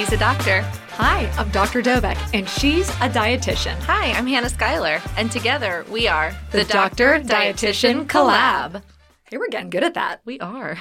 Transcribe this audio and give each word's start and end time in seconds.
She's 0.00 0.12
a 0.12 0.16
doctor. 0.16 0.62
Hi, 0.92 1.26
I'm 1.36 1.50
Dr. 1.50 1.82
Dobek, 1.82 2.16
and 2.32 2.48
she's 2.48 2.88
a 2.88 3.10
dietitian. 3.10 3.78
Hi, 3.80 4.12
I'm 4.12 4.26
Hannah 4.26 4.48
Schuyler, 4.48 4.98
and 5.18 5.30
together 5.30 5.84
we 5.90 6.08
are 6.08 6.34
The 6.52 6.64
Doctor 6.64 7.20
Dietitian 7.20 8.06
Collab. 8.06 8.82
Hey, 9.24 9.36
we're 9.36 9.50
getting 9.50 9.68
good 9.68 9.84
at 9.84 9.92
that. 9.92 10.22
We 10.24 10.40
are. 10.40 10.78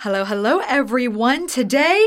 Hello, 0.00 0.26
hello, 0.26 0.60
everyone. 0.68 1.46
Today, 1.46 2.06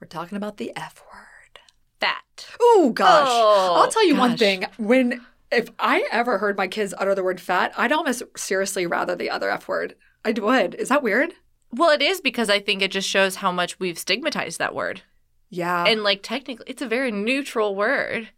we're 0.00 0.08
talking 0.08 0.34
about 0.34 0.56
the 0.56 0.72
F 0.74 1.00
word. 1.12 1.60
Fat. 2.00 2.48
Oh, 2.60 2.90
gosh. 2.92 3.28
Oh, 3.30 3.76
I'll 3.76 3.88
tell 3.88 4.04
you 4.04 4.16
one 4.16 4.36
thing. 4.36 4.64
When, 4.78 5.24
if 5.52 5.70
I 5.78 6.08
ever 6.10 6.38
heard 6.38 6.56
my 6.56 6.66
kids 6.66 6.92
utter 6.98 7.14
the 7.14 7.22
word 7.22 7.40
fat, 7.40 7.72
I'd 7.76 7.92
almost 7.92 8.24
seriously 8.36 8.84
rather 8.84 9.14
the 9.14 9.30
other 9.30 9.48
F 9.48 9.68
word. 9.68 9.94
I 10.24 10.32
would. 10.32 10.74
Is 10.74 10.88
that 10.88 11.04
weird? 11.04 11.34
Well, 11.70 11.90
it 11.90 12.02
is 12.02 12.20
because 12.20 12.50
I 12.50 12.58
think 12.58 12.82
it 12.82 12.90
just 12.90 13.08
shows 13.08 13.36
how 13.36 13.52
much 13.52 13.78
we've 13.78 13.96
stigmatized 13.96 14.58
that 14.58 14.74
word. 14.74 15.02
Yeah. 15.50 15.84
and 15.84 16.02
like 16.02 16.22
technically, 16.22 16.66
it's 16.68 16.82
a 16.82 16.88
very 16.88 17.10
neutral 17.10 17.74
word. 17.74 18.30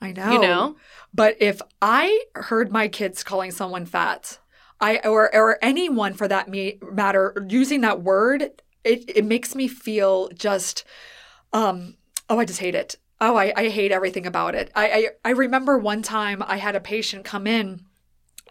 I 0.00 0.12
know. 0.12 0.32
You 0.32 0.40
know? 0.40 0.76
But 1.14 1.36
if 1.40 1.62
I 1.80 2.24
heard 2.34 2.72
my 2.72 2.88
kids 2.88 3.22
calling 3.22 3.50
someone 3.52 3.86
fat, 3.86 4.38
I 4.80 4.98
or 5.04 5.34
or 5.34 5.58
anyone 5.62 6.14
for 6.14 6.26
that 6.28 6.48
me, 6.48 6.78
matter 6.82 7.46
using 7.48 7.82
that 7.82 8.02
word, 8.02 8.50
it 8.84 9.04
it 9.08 9.24
makes 9.24 9.54
me 9.54 9.68
feel 9.68 10.28
just 10.30 10.84
um 11.52 11.96
oh 12.28 12.38
I 12.38 12.44
just 12.44 12.60
hate 12.60 12.74
it. 12.74 12.96
Oh, 13.20 13.36
I, 13.36 13.52
I 13.56 13.68
hate 13.68 13.92
everything 13.92 14.26
about 14.26 14.56
it. 14.56 14.72
I, 14.74 14.90
I 14.90 15.08
I 15.26 15.30
remember 15.30 15.78
one 15.78 16.02
time 16.02 16.42
I 16.44 16.56
had 16.56 16.74
a 16.74 16.80
patient 16.80 17.24
come 17.24 17.46
in 17.46 17.84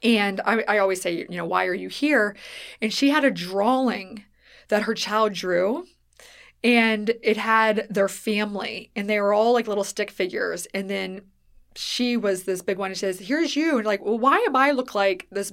and 0.02 0.40
I, 0.46 0.64
I 0.68 0.78
always 0.78 1.02
say, 1.02 1.26
you 1.30 1.38
know, 1.38 1.46
why 1.46 1.66
are 1.66 1.74
you 1.74 1.90
here? 1.90 2.36
And 2.82 2.94
she 2.94 3.10
had 3.10 3.24
a 3.26 3.32
drawing 3.32 4.24
that 4.70 4.84
her 4.84 4.94
child 4.94 5.34
drew 5.34 5.86
and 6.64 7.12
it 7.22 7.38
had 7.38 7.88
their 7.90 8.08
family 8.08 8.92
and 8.96 9.10
they 9.10 9.20
were 9.20 9.34
all 9.34 9.54
like 9.54 9.68
little 9.68 9.84
stick 9.84 10.12
figures. 10.12 10.68
And 10.74 10.90
then 10.90 11.22
she 11.76 12.18
was 12.18 12.44
this 12.44 12.62
big 12.62 12.78
one 12.78 12.92
and 12.92 12.98
she 12.98 13.02
says 13.02 13.20
here's 13.20 13.56
you. 13.56 13.78
And 13.78 13.86
like 13.86 14.04
well 14.04 14.20
why 14.20 14.38
am 14.40 14.56
i 14.56 14.72
look 14.72 14.94
like 14.94 15.28
this 15.32 15.52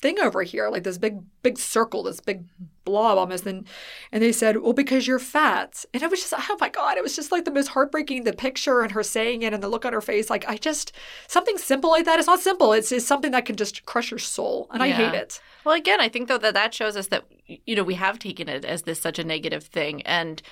thing 0.00 0.18
over 0.20 0.42
here? 0.42 0.68
Like 0.68 0.82
this 0.82 0.98
big 0.98 1.22
big 1.42 1.58
circle 1.58 2.02
this 2.02 2.20
big 2.20 2.44
blob 2.84 3.16
almost. 3.16 3.46
And 3.46 3.66
and 4.12 4.22
they 4.22 4.32
said 4.32 4.58
well 4.58 4.74
because 4.74 5.06
you're 5.06 5.18
fat. 5.18 5.84
And 5.94 6.02
it 6.02 6.10
was 6.10 6.20
just 6.20 6.34
oh 6.36 6.56
my 6.60 6.68
god 6.68 6.98
it 6.98 7.02
was 7.02 7.16
just 7.16 7.32
like 7.32 7.46
the 7.46 7.50
most 7.50 7.68
heartbreaking 7.68 8.24
the 8.24 8.34
picture 8.34 8.82
and 8.82 8.92
her 8.92 9.02
saying 9.02 9.42
it 9.42 9.54
and 9.54 9.62
the 9.62 9.68
look 9.68 9.86
on 9.86 9.94
her 9.94 10.02
face. 10.02 10.28
Like 10.28 10.46
i 10.46 10.58
just 10.58 10.92
something 11.26 11.56
simple 11.56 11.88
like 11.88 12.04
that 12.04 12.18
it's 12.18 12.28
not 12.28 12.40
simple. 12.40 12.74
It's, 12.74 12.92
it's 12.92 13.06
something 13.06 13.30
that 13.30 13.46
can 13.46 13.56
just 13.56 13.86
crush 13.86 14.10
your 14.10 14.18
soul 14.18 14.68
and 14.72 14.82
i 14.82 14.90
hate 14.90 15.14
it. 15.14 15.40
Well, 15.64 15.74
again, 15.74 16.00
I 16.00 16.08
think 16.08 16.28
though 16.28 16.38
that 16.38 16.54
that 16.54 16.74
shows 16.74 16.96
us 16.96 17.06
that 17.08 17.24
you 17.46 17.76
know 17.76 17.84
we 17.84 17.94
have 17.94 18.18
taken 18.18 18.48
it 18.48 18.64
as 18.64 18.82
this 18.82 19.00
such 19.00 19.18
a 19.18 19.24
negative 19.24 19.64
thing, 19.64 20.02
and 20.02 20.42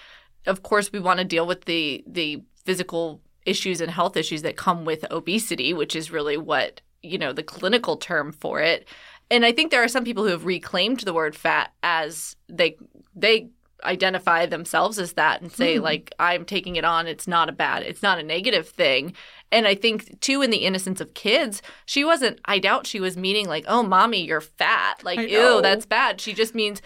of 0.46 0.62
course 0.62 0.92
we 0.92 1.00
want 1.00 1.18
to 1.18 1.24
deal 1.24 1.46
with 1.46 1.64
the 1.64 2.04
the 2.06 2.42
physical 2.64 3.20
issues 3.44 3.80
and 3.80 3.90
health 3.90 4.16
issues 4.16 4.42
that 4.42 4.56
come 4.56 4.84
with 4.84 5.04
obesity, 5.10 5.72
which 5.72 5.96
is 5.96 6.10
really 6.10 6.36
what 6.36 6.80
you 7.02 7.18
know 7.18 7.32
the 7.32 7.42
clinical 7.42 7.96
term 7.96 8.32
for 8.32 8.60
it. 8.60 8.86
And 9.30 9.46
I 9.46 9.52
think 9.52 9.70
there 9.70 9.82
are 9.82 9.88
some 9.88 10.04
people 10.04 10.24
who 10.24 10.30
have 10.30 10.44
reclaimed 10.44 11.00
the 11.00 11.14
word 11.14 11.34
fat 11.34 11.72
as 11.82 12.36
they 12.48 12.76
they 13.14 13.48
identify 13.84 14.46
themselves 14.46 14.98
as 14.98 15.14
that 15.14 15.40
and 15.40 15.50
say 15.52 15.76
Hmm. 15.76 15.84
like 15.84 16.12
I'm 16.18 16.44
taking 16.44 16.76
it 16.76 16.84
on 16.84 17.06
it's 17.06 17.26
not 17.26 17.48
a 17.48 17.52
bad 17.52 17.82
it's 17.82 18.02
not 18.02 18.18
a 18.18 18.22
negative 18.22 18.68
thing. 18.68 19.14
And 19.50 19.66
I 19.66 19.74
think 19.74 20.20
too 20.20 20.40
in 20.42 20.50
the 20.50 20.64
innocence 20.64 21.00
of 21.00 21.14
kids 21.14 21.62
she 21.86 22.04
wasn't 22.04 22.40
I 22.44 22.58
doubt 22.58 22.86
she 22.86 23.00
was 23.00 23.16
meaning 23.16 23.48
like 23.48 23.64
oh 23.68 23.82
mommy 23.82 24.24
you're 24.24 24.40
fat. 24.40 25.02
Like 25.04 25.18
ew 25.28 25.60
that's 25.62 25.86
bad. 25.86 26.20
She 26.20 26.32
just 26.32 26.54
means 26.54 26.80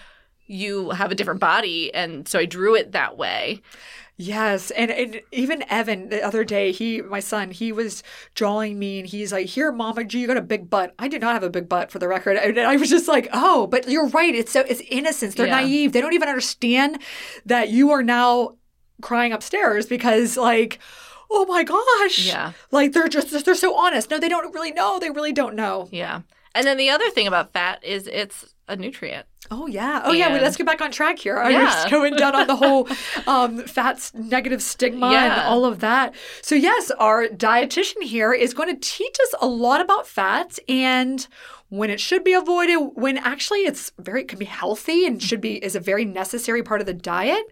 you 0.46 0.90
have 0.90 1.10
a 1.10 1.14
different 1.14 1.40
body. 1.40 1.92
And 1.92 2.28
so 2.28 2.38
I 2.38 2.44
drew 2.44 2.74
it 2.76 2.92
that 2.92 3.16
way 3.16 3.62
Yes, 4.18 4.70
and, 4.70 4.90
and 4.90 5.20
even 5.30 5.62
Evan 5.70 6.08
the 6.08 6.22
other 6.22 6.42
day, 6.42 6.72
he 6.72 7.02
my 7.02 7.20
son, 7.20 7.50
he 7.50 7.70
was 7.70 8.02
drawing 8.34 8.78
me, 8.78 8.98
and 9.00 9.06
he's 9.08 9.30
like, 9.30 9.46
"Here, 9.46 9.70
Mama, 9.70 10.04
G, 10.04 10.20
you 10.20 10.26
got 10.26 10.38
a 10.38 10.42
big 10.42 10.70
butt." 10.70 10.94
I 10.98 11.06
do 11.06 11.18
not 11.18 11.34
have 11.34 11.42
a 11.42 11.50
big 11.50 11.68
butt, 11.68 11.90
for 11.90 11.98
the 11.98 12.08
record. 12.08 12.38
And 12.38 12.58
I 12.58 12.76
was 12.76 12.88
just 12.88 13.08
like, 13.08 13.28
"Oh, 13.34 13.66
but 13.66 13.86
you're 13.88 14.08
right. 14.08 14.34
It's 14.34 14.52
so 14.52 14.60
it's 14.60 14.80
innocence. 14.88 15.34
They're 15.34 15.46
Yeah. 15.46 15.60
naive. 15.60 15.92
They 15.92 16.00
don't 16.00 16.14
even 16.14 16.28
understand 16.30 16.98
that 17.44 17.68
you 17.68 17.90
are 17.90 18.02
now 18.02 18.56
crying 19.02 19.32
upstairs 19.32 19.84
because, 19.86 20.38
like, 20.38 20.78
oh 21.30 21.44
my 21.44 21.62
gosh, 21.62 22.26
Yeah. 22.26 22.52
like 22.70 22.92
they're 22.92 23.08
just 23.08 23.44
they're 23.44 23.54
so 23.54 23.76
honest. 23.76 24.10
No, 24.10 24.18
they 24.18 24.30
don't 24.30 24.54
really 24.54 24.72
know. 24.72 24.98
They 24.98 25.10
really 25.10 25.32
don't 25.32 25.54
know. 25.56 25.88
yeah 25.92 26.22
and 26.56 26.66
then 26.66 26.76
the 26.76 26.90
other 26.90 27.08
thing 27.10 27.26
about 27.26 27.52
fat 27.52 27.84
is 27.84 28.06
it's 28.08 28.54
a 28.68 28.74
nutrient 28.76 29.26
Oh 29.48 29.68
yeah. 29.68 30.02
Oh 30.04 30.10
yeah. 30.12 30.28
Well, 30.32 30.42
let's 30.42 30.56
get 30.56 30.66
back 30.66 30.80
on 30.80 30.90
track 30.90 31.20
here. 31.20 31.38
I'm 31.38 31.52
Yeah. 31.52 31.66
just 31.66 31.88
going 31.88 32.16
down 32.16 32.34
on 32.34 32.48
the 32.48 32.56
whole 32.56 32.88
um, 33.28 33.58
fat's 33.58 34.12
negative 34.12 34.60
stigma 34.60 35.06
and 35.06 35.40
all 35.42 35.64
of 35.64 35.78
that. 35.80 36.16
So 36.42 36.56
yes, 36.56 36.90
our 36.98 37.28
dietitian 37.28 38.02
here 38.02 38.32
is 38.32 38.52
going 38.54 38.74
to 38.74 38.80
teach 38.80 39.16
us 39.22 39.34
a 39.40 39.46
lot 39.46 39.80
about 39.80 40.04
fats 40.08 40.58
and 40.68 41.28
when 41.68 41.90
it 41.90 42.00
should 42.00 42.24
be 42.24 42.32
avoided, 42.32 42.76
when 42.94 43.18
actually 43.18 43.60
it's 43.60 43.92
very 44.00 44.24
can 44.24 44.38
be 44.40 44.44
healthy 44.46 45.06
and 45.06 45.22
should 45.22 45.40
be 45.40 45.64
is 45.64 45.76
a 45.76 45.80
very 45.80 46.04
necessary 46.04 46.62
part 46.64 46.80
of 46.80 46.86
the 46.88 46.94
diet. 46.94 47.44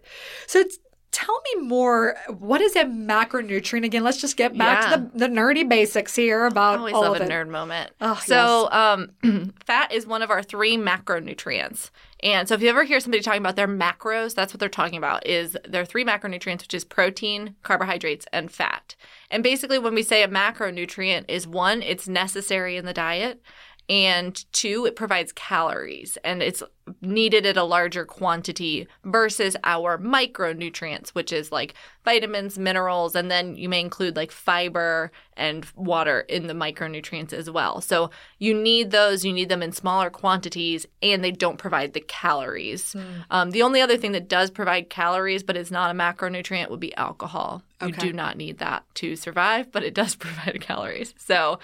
So 0.47 0.59
it's, 0.59 0.77
tell 1.15 1.41
me 1.55 1.61
more. 1.67 2.17
What 2.27 2.59
is 2.59 2.75
a 2.75 2.83
macronutrient 2.83 3.85
again? 3.85 4.03
Let's 4.03 4.19
just 4.19 4.35
get 4.35 4.57
back 4.57 4.83
Yeah. 4.83 4.97
to 4.97 5.09
the, 5.13 5.19
the 5.19 5.27
nerdy 5.27 5.67
basics 5.67 6.13
here 6.13 6.45
about. 6.45 6.75
I 6.75 6.77
always 6.79 6.93
love 6.93 7.15
a 7.15 7.23
it. 7.23 7.29
nerd 7.29 7.47
moment. 7.47 7.91
Oh, 8.01 8.19
so, 8.25 8.69
um, 8.71 9.53
fat 9.65 9.93
is 9.93 10.05
one 10.05 10.21
of 10.21 10.29
our 10.29 10.43
three 10.43 10.75
macronutrients. 10.75 11.89
And 12.21 12.47
so, 12.49 12.55
if 12.55 12.61
you 12.61 12.69
ever 12.69 12.83
hear 12.83 12.99
somebody 12.99 13.23
talking 13.23 13.41
about 13.41 13.55
their 13.55 13.67
macros, 13.67 14.35
that's 14.35 14.53
what 14.53 14.59
they're 14.59 14.67
talking 14.67 14.97
about. 14.97 15.25
Is 15.25 15.55
their 15.67 15.85
three 15.85 16.03
macronutrients, 16.03 16.61
which 16.61 16.73
is 16.73 16.83
protein, 16.83 17.55
carbohydrates, 17.63 18.25
and 18.33 18.51
fat. 18.51 18.95
And 19.31 19.41
basically, 19.41 19.79
when 19.79 19.95
we 19.95 20.03
say 20.03 20.21
a 20.21 20.27
macronutrient, 20.27 21.25
is 21.29 21.47
one, 21.47 21.81
it's 21.81 22.07
necessary 22.07 22.75
in 22.77 22.85
the 22.85 22.93
diet, 22.93 23.41
and 23.87 24.51
two, 24.51 24.85
it 24.85 24.95
provides 24.95 25.31
calories, 25.31 26.17
and 26.23 26.41
it's 26.41 26.63
needed 27.01 27.45
at 27.45 27.57
a 27.57 27.63
larger 27.63 28.05
quantity 28.05 28.87
versus 29.03 29.55
our 29.63 29.97
micronutrients, 29.97 31.09
which 31.09 31.31
is 31.31 31.51
like 31.51 31.73
vitamins, 32.03 32.57
minerals, 32.57 33.15
and 33.15 33.29
then 33.29 33.55
you 33.55 33.67
may 33.67 33.79
include 33.79 34.15
like 34.15 34.31
fiber 34.31 35.11
and 35.37 35.65
water 35.75 36.21
in 36.21 36.47
the 36.47 36.53
micronutrients 36.53 37.33
as 37.33 37.49
well. 37.49 37.81
So 37.81 38.11
you 38.39 38.53
need 38.53 38.91
those, 38.91 39.25
you 39.25 39.33
need 39.33 39.49
them 39.49 39.63
in 39.63 39.71
smaller 39.71 40.09
quantities, 40.09 40.85
and 41.01 41.23
they 41.23 41.31
don't 41.31 41.57
provide 41.57 41.93
the 41.93 42.01
calories. 42.01 42.95
Um, 43.29 43.51
the 43.51 43.61
only 43.63 43.81
other 43.81 43.97
thing 43.97 44.11
that 44.13 44.27
does 44.27 44.51
provide 44.51 44.89
calories, 44.89 45.43
but 45.43 45.57
is 45.57 45.71
not 45.71 45.91
a 45.91 45.97
macronutrient, 45.97 46.69
would 46.69 46.79
be 46.79 46.95
alcohol. 46.95 47.63
You 47.81 47.93
do 47.93 48.13
not 48.13 48.37
need 48.37 48.59
that 48.59 48.83
to 48.95 49.15
survive, 49.15 49.71
but 49.71 49.83
it 49.83 49.93
does 49.93 50.15
provide 50.25 50.61
calories. 50.61 51.13
So 51.17 51.59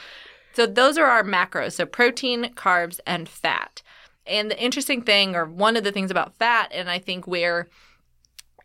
so 0.53 0.65
those 0.65 0.97
are 0.97 1.05
our 1.05 1.23
macros. 1.23 1.73
So 1.73 1.85
protein, 1.85 2.53
carbs, 2.55 2.99
and 3.05 3.27
fat. 3.27 3.81
And 4.25 4.51
the 4.51 4.61
interesting 4.61 5.01
thing, 5.01 5.35
or 5.35 5.45
one 5.45 5.75
of 5.75 5.83
the 5.83 5.91
things 5.91 6.11
about 6.11 6.35
fat, 6.35 6.71
and 6.73 6.89
I 6.89 6.99
think 6.99 7.27
where 7.27 7.67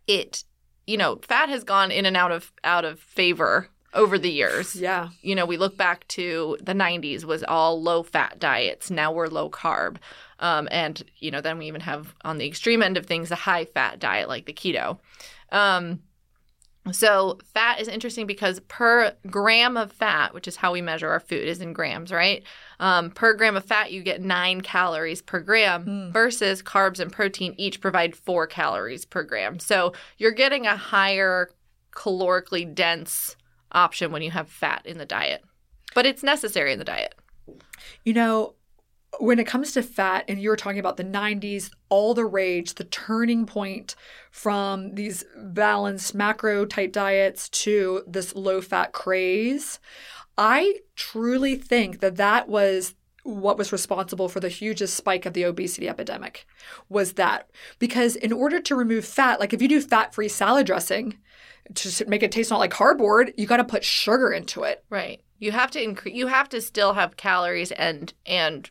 it, 0.07 0.45
you 0.87 0.97
know, 0.97 1.17
fat 1.23 1.49
has 1.49 1.65
gone 1.65 1.91
in 1.91 2.07
and 2.07 2.17
out 2.17 2.33
of 2.33 2.53
out 2.63 2.85
of 2.85 3.01
favor 3.01 3.69
over 3.95 4.19
the 4.19 4.31
years. 4.31 4.77
Yeah. 4.77 5.09
You 5.23 5.35
know, 5.35 5.47
we 5.47 5.57
look 5.57 5.77
back 5.77 6.07
to 6.09 6.59
the 6.61 6.75
'90s 6.75 7.25
was 7.25 7.43
all 7.45 7.83
low 7.83 8.03
fat 8.03 8.39
diets. 8.39 8.91
Now 8.91 9.13
we're 9.13 9.29
low 9.29 9.51
carb, 9.51 9.97
um, 10.41 10.69
and 10.71 11.03
you 11.19 11.31
know, 11.31 11.41
then 11.41 11.59
we 11.59 11.67
even 11.67 11.81
have 11.81 12.15
on 12.25 12.39
the 12.39 12.47
extreme 12.47 12.83
end 12.83 12.97
of 12.97 13.07
things 13.07 13.31
a 13.31 13.37
high 13.37 13.65
fat 13.65 13.99
diet 13.99 14.29
like 14.29 14.47
the 14.47 14.53
keto. 14.53 14.99
Um, 15.51 16.01
so 16.93 17.38
fat 17.55 17.81
is 17.81 17.88
interesting 17.88 18.27
because 18.27 18.61
per 18.61 19.15
gram 19.29 19.77
of 19.77 19.93
fat, 19.93 20.35
which 20.35 20.49
is 20.49 20.56
how 20.56 20.73
we 20.73 20.83
measure 20.83 21.09
our 21.09 21.21
food, 21.21 21.47
is 21.47 21.61
in 21.61 21.73
grams, 21.73 22.12
right? 22.12 22.43
Um, 22.81 23.11
per 23.11 23.35
gram 23.35 23.56
of 23.56 23.65
fat, 23.65 23.93
you 23.93 24.03
get 24.03 24.21
nine 24.21 24.61
calories 24.61 25.23
per 25.23 25.41
gram 25.41 26.11
versus 26.12 26.62
carbs 26.62 27.00
and 27.00 27.12
protein 27.12 27.55
each 27.56 27.81
provide 27.81 28.15
four 28.15 28.47
calories 28.47 29.05
per 29.05 29.23
gram. 29.23 29.59
So 29.59 29.93
you're 30.19 30.33
getting 30.33 30.67
a 30.67 30.77
higher 30.77 31.50
calorically 31.93 32.73
dense 32.73 33.37
option 33.73 34.12
when 34.12 34.23
you 34.23 34.31
have 34.31 34.49
fat 34.49 34.82
in 34.85 34.99
the 34.99 35.06
diet, 35.06 35.44
but 35.94 36.06
it's 36.06 36.23
necessary 36.23 36.73
in 36.73 36.79
the 36.79 36.85
diet. 36.85 37.15
You 38.05 38.12
know, 38.12 38.55
when 39.19 39.39
it 39.39 39.47
comes 39.47 39.73
to 39.73 39.83
fat, 39.83 40.25
and 40.29 40.41
you 40.41 40.49
were 40.49 40.57
talking 40.57 40.79
about 40.79 40.97
the 40.97 41.05
90s, 41.05 41.71
all 41.89 42.15
the 42.15 42.25
rage, 42.25 42.75
the 42.75 42.85
turning 42.85 43.47
point 43.47 43.95
from 44.31 44.95
these 44.95 45.25
balanced 45.37 46.15
macro 46.15 46.65
type 46.65 46.93
diets 46.93 47.49
to 47.49 48.03
this 48.07 48.35
low 48.35 48.61
fat 48.61 48.93
craze, 48.93 49.79
I 50.39 50.81
truly 50.95 51.57
think 51.57 52.01
that 52.01 52.17
that 52.17 52.49
was 52.49 52.95
what 53.23 53.59
was 53.59 53.73
responsible 53.73 54.29
for 54.29 54.39
the 54.39 54.49
hugest 54.49 54.95
spike 54.95 55.27
of 55.27 55.33
the 55.33 55.45
obesity 55.45 55.89
epidemic 55.89 56.47
was 56.89 57.15
that 57.15 57.51
because 57.81 58.15
in 58.15 58.33
order 58.33 58.61
to 58.61 58.77
remove 58.77 59.05
fat 59.05 59.41
like 59.41 59.53
if 59.53 59.61
you 59.61 59.67
do 59.67 59.81
fat-free 59.81 60.29
salad 60.29 60.65
dressing 60.65 61.19
to 61.75 62.05
make 62.07 62.23
it 62.23 62.31
taste 62.31 62.51
not 62.51 62.61
like 62.61 62.71
cardboard 62.71 63.35
you 63.37 63.45
got 63.45 63.57
to 63.57 63.65
put 63.65 63.83
sugar 63.83 64.31
into 64.31 64.63
it 64.63 64.85
Right. 64.91 65.21
You 65.39 65.53
have 65.53 65.71
to 65.73 65.83
increase. 65.83 66.15
You 66.15 66.29
have 66.29 66.49
to 66.51 66.61
still 66.61 66.95
have 66.95 67.17
calories 67.17 67.71
and 67.73 68.13
and 68.25 68.71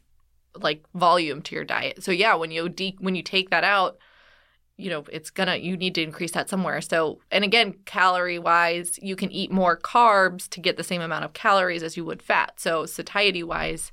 like 0.62 0.84
volume 0.94 1.42
to 1.44 1.56
your 1.56 1.66
diet. 1.66 2.04
So 2.04 2.12
yeah, 2.12 2.36
when 2.36 2.52
you 2.52 2.70
de- 2.70 2.98
when 3.00 3.16
you 3.16 3.24
take 3.24 3.50
that 3.50 3.64
out, 3.64 3.98
you 4.78 4.90
know 4.90 5.06
it's 5.12 5.30
gonna 5.30 5.56
you 5.56 5.78
need 5.78 5.96
to 5.96 6.04
increase 6.04 6.32
that 6.32 6.50
somewhere. 6.50 6.82
So 6.82 7.20
and 7.32 7.44
again 7.44 7.74
calorie 7.86 8.40
wise 8.40 9.00
you 9.02 9.16
can 9.16 9.32
eat 9.32 9.52
more 9.52 9.78
carbs 9.78 10.50
to 10.50 10.60
get 10.60 10.78
the 10.78 10.84
same 10.84 11.02
amount 11.02 11.26
of 11.26 11.34
calories 11.34 11.84
as 11.84 11.96
you 11.96 12.06
would 12.06 12.22
fat. 12.22 12.60
So 12.60 12.86
satiety 12.86 13.44
wise 13.44 13.92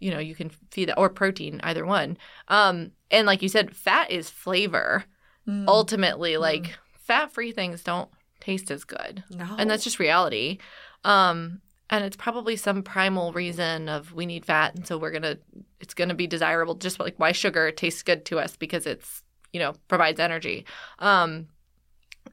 you 0.00 0.10
know 0.10 0.18
you 0.18 0.34
can 0.34 0.50
feed 0.70 0.88
that 0.88 0.98
or 0.98 1.08
protein 1.08 1.60
either 1.62 1.86
one. 1.86 2.18
Um 2.48 2.90
and 3.10 3.26
like 3.26 3.42
you 3.42 3.48
said 3.48 3.76
fat 3.76 4.10
is 4.10 4.30
flavor. 4.30 5.04
Mm. 5.46 5.66
ultimately 5.68 6.38
like 6.38 6.74
fat 6.94 7.30
free 7.30 7.52
things 7.52 7.82
don't 7.82 8.08
taste 8.40 8.70
as 8.70 8.84
good. 8.84 9.22
No. 9.30 9.56
and 9.58 9.68
that's 9.70 9.84
just 9.84 9.98
reality. 9.98 10.58
Um 11.04 11.60
and 11.90 12.04
it's 12.04 12.16
probably 12.16 12.56
some 12.56 12.82
primal 12.82 13.32
reason 13.32 13.88
of 13.88 14.12
we 14.12 14.26
need 14.26 14.44
fat 14.44 14.74
and 14.74 14.86
so 14.86 14.98
we're 14.98 15.10
gonna 15.10 15.36
it's 15.80 15.94
gonna 15.94 16.14
be 16.14 16.26
desirable. 16.26 16.74
Just 16.74 16.98
like 17.00 17.18
why 17.18 17.32
sugar 17.32 17.70
tastes 17.70 18.02
good 18.02 18.24
to 18.26 18.38
us 18.38 18.56
because 18.56 18.86
it's 18.86 19.22
you 19.52 19.60
know 19.60 19.74
provides 19.88 20.18
energy. 20.20 20.64
Um 20.98 21.48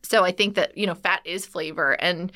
so 0.04 0.24
i 0.24 0.32
think 0.32 0.56
that 0.56 0.76
you 0.78 0.88
know 0.88 0.96
fat 0.96 1.22
is 1.26 1.46
flavor 1.46 1.92
and 1.94 2.32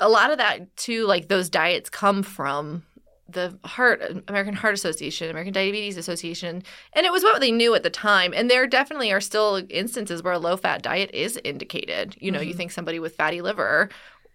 a 0.00 0.08
lot 0.08 0.30
of 0.30 0.38
that 0.38 0.76
too 0.76 1.06
like 1.06 1.28
those 1.28 1.48
diets 1.48 1.88
come 1.88 2.22
from 2.22 2.82
the 3.28 3.56
heart 3.64 4.02
american 4.28 4.52
heart 4.54 4.74
association 4.74 5.30
american 5.30 5.52
diabetes 5.52 5.96
association 5.96 6.62
and 6.92 7.06
it 7.06 7.12
was 7.12 7.22
what 7.22 7.40
they 7.40 7.52
knew 7.52 7.74
at 7.74 7.82
the 7.84 7.90
time. 7.90 8.34
And 8.36 8.50
there 8.50 8.66
definitely 8.66 9.12
are 9.12 9.20
still 9.20 9.62
instances 9.70 10.22
where 10.22 10.34
a 10.34 10.38
low 10.38 10.56
fat 10.58 10.82
diet 10.82 11.10
is 11.14 11.40
indicated. 11.42 12.16
You 12.20 12.30
know 12.32 12.40
you 12.40 12.52
Mhm. 12.52 12.56
think 12.58 12.72
somebody 12.72 12.98
with 12.98 13.16
fatty 13.16 13.40
liver 13.40 13.88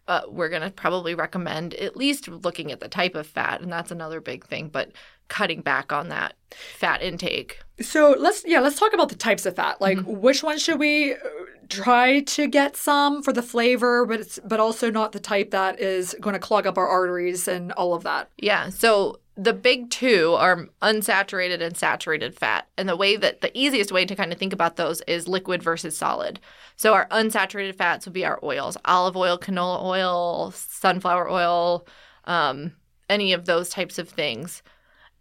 uh, 0.09 0.21
we're 0.27 0.50
going 0.50 0.61
to 0.61 0.71
probably 0.71 1.15
recommend 1.15 1.73
at 1.75 1.95
least 1.95 2.27
looking 2.27 2.71
at 2.73 2.81
the 2.81 2.89
type 2.89 3.15
of 3.15 3.25
fat 3.25 3.61
and 3.61 3.71
that's 3.71 3.91
another 3.91 4.19
big 4.19 4.45
thing 4.45 4.67
but 4.67 4.91
cutting 5.29 5.61
back 5.61 5.94
on 5.94 6.09
that 6.09 6.33
fat 6.51 7.01
intake 7.01 7.59
So 7.79 8.15
let's 8.19 8.44
yeah, 8.45 8.59
let's 8.59 8.79
talk 8.79 8.94
about 8.94 9.09
the 9.09 9.15
types 9.15 9.45
of 9.45 9.56
fat. 9.56 9.79
Like 9.79 10.00
Mm-hmm. 10.00 10.19
which 10.19 10.44
one 10.44 10.57
should 10.57 10.79
we 10.79 11.13
uh, 11.13 11.17
try 11.69 12.21
to 12.21 12.47
get 12.47 12.75
some 12.75 13.21
for 13.23 13.31
the 13.31 13.44
flavor, 13.44 14.06
but 14.06 14.19
it's 14.19 14.39
but 14.44 14.59
also 14.59 14.89
not 14.91 15.11
the 15.11 15.19
type 15.19 15.51
that 15.51 15.79
is 15.79 16.15
going 16.19 16.33
to 16.33 16.39
clog 16.39 16.65
up 16.67 16.77
our 16.77 16.88
arteries 16.88 17.47
and 17.47 17.71
all 17.73 17.94
of 17.94 18.03
that. 18.03 18.29
Yeah. 18.38 18.69
So 18.69 19.19
the 19.41 19.53
big 19.53 19.89
two 19.89 20.33
are 20.33 20.68
unsaturated 20.81 21.62
and 21.62 21.77
saturated 21.77 22.36
fat. 22.36 22.68
And 22.77 22.89
the 22.89 22.97
way 22.97 23.15
that 23.15 23.39
the 23.39 23.57
easiest 23.57 23.89
way 23.89 24.06
to 24.06 24.15
kind 24.15 24.33
of 24.33 24.38
think 24.38 24.51
about 24.51 24.75
those 24.75 25.01
is 25.07 25.30
liquid 25.30 25.63
versus 25.63 25.97
solid. 25.97 26.41
So 26.75 26.94
our 26.94 27.07
unsaturated 27.07 27.75
fats 27.75 28.06
would 28.06 28.13
be 28.13 28.25
our 28.25 28.39
oils 28.44 28.75
olive 28.83 29.15
oil, 29.15 29.38
canola 29.38 29.81
oil, 29.81 30.51
sunflower 30.51 31.30
oil, 31.30 31.88
um, 32.25 32.74
any 33.09 33.31
of 33.31 33.45
those 33.45 33.69
types 33.69 33.97
of 33.97 34.09
things. 34.09 34.62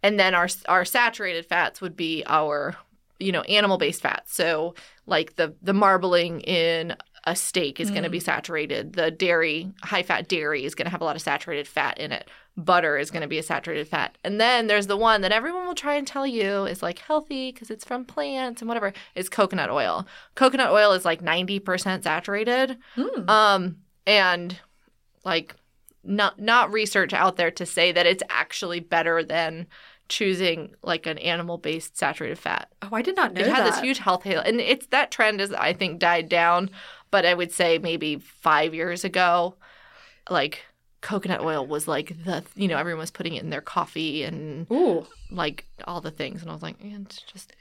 And 0.03 0.19
then 0.19 0.35
our 0.35 0.49
our 0.67 0.83
saturated 0.83 1.45
fats 1.45 1.79
would 1.79 1.95
be 1.95 2.23
our 2.27 2.75
you 3.19 3.31
know 3.31 3.41
animal 3.43 3.77
based 3.77 4.01
fats. 4.01 4.33
So 4.35 4.75
like 5.05 5.37
the 5.37 5.55
the 5.61 5.73
marbling 5.73 6.41
in 6.41 6.95
a 7.25 7.35
steak 7.35 7.79
is 7.79 7.91
going 7.91 8.03
to 8.03 8.09
be 8.09 8.19
saturated. 8.19 8.93
The 8.93 9.11
dairy, 9.11 9.71
high 9.83 10.03
fat 10.03 10.27
dairy 10.27 10.65
is 10.65 10.75
going 10.75 10.85
to 10.85 10.91
have 10.91 11.01
a 11.01 11.03
lot 11.03 11.15
of 11.15 11.21
saturated 11.21 11.67
fat 11.67 11.97
in 11.99 12.11
it. 12.11 12.29
Butter 12.57 12.97
is 12.97 13.11
going 13.11 13.21
to 13.21 13.27
be 13.27 13.37
a 13.37 13.43
saturated 13.43 13.87
fat. 13.87 14.17
And 14.23 14.39
then 14.39 14.67
there's 14.67 14.87
the 14.87 14.97
one 14.97 15.21
that 15.21 15.31
everyone 15.31 15.65
will 15.67 15.75
try 15.75 15.95
and 15.95 16.05
tell 16.05 16.27
you 16.27 16.65
is 16.65 16.83
like 16.83 16.99
healthy 16.99 17.51
because 17.51 17.69
it's 17.69 17.85
from 17.85 18.03
plants 18.05 18.61
and 18.61 18.67
whatever, 18.67 18.93
is 19.15 19.29
coconut 19.29 19.69
oil. 19.69 20.05
Coconut 20.35 20.71
oil 20.71 20.91
is 20.93 21.05
like 21.05 21.21
90% 21.21 22.03
saturated. 22.03 22.77
Hmm. 22.95 23.29
Um 23.29 23.75
and 24.05 24.57
like 25.23 25.55
not 26.03 26.39
not 26.39 26.71
research 26.71 27.13
out 27.13 27.35
there 27.35 27.51
to 27.51 27.65
say 27.65 27.91
that 27.91 28.05
it's 28.05 28.23
actually 28.29 28.79
better 28.79 29.23
than 29.23 29.67
choosing 30.07 30.73
like 30.81 31.05
an 31.05 31.17
animal 31.19 31.57
based 31.57 31.95
saturated 31.97 32.37
fat. 32.39 32.69
Oh, 32.81 32.89
I 32.91 33.01
did 33.01 33.15
not 33.15 33.33
know 33.33 33.41
It 33.41 33.47
had 33.47 33.65
that. 33.65 33.71
this 33.73 33.79
huge 33.81 33.99
health 33.99 34.23
halo, 34.23 34.41
and 34.41 34.59
it's 34.59 34.87
that 34.87 35.11
trend 35.11 35.39
is 35.39 35.53
I 35.53 35.73
think 35.73 35.99
died 35.99 36.27
down. 36.29 36.71
But 37.11 37.25
I 37.25 37.33
would 37.33 37.51
say 37.51 37.77
maybe 37.77 38.17
five 38.17 38.73
years 38.73 39.03
ago, 39.03 39.55
like 40.29 40.65
coconut 41.01 41.41
oil 41.41 41.65
was 41.65 41.87
like 41.87 42.25
the 42.25 42.43
you 42.55 42.67
know 42.67 42.77
everyone 42.77 42.99
was 42.99 43.11
putting 43.11 43.35
it 43.35 43.43
in 43.43 43.49
their 43.49 43.61
coffee 43.61 44.23
and 44.23 44.69
Ooh. 44.71 45.05
like 45.31 45.65
all 45.85 46.01
the 46.01 46.11
things, 46.11 46.41
and 46.41 46.49
I 46.49 46.53
was 46.53 46.63
like, 46.63 46.75
eh, 46.83 46.97
it's 47.01 47.21
just 47.21 47.53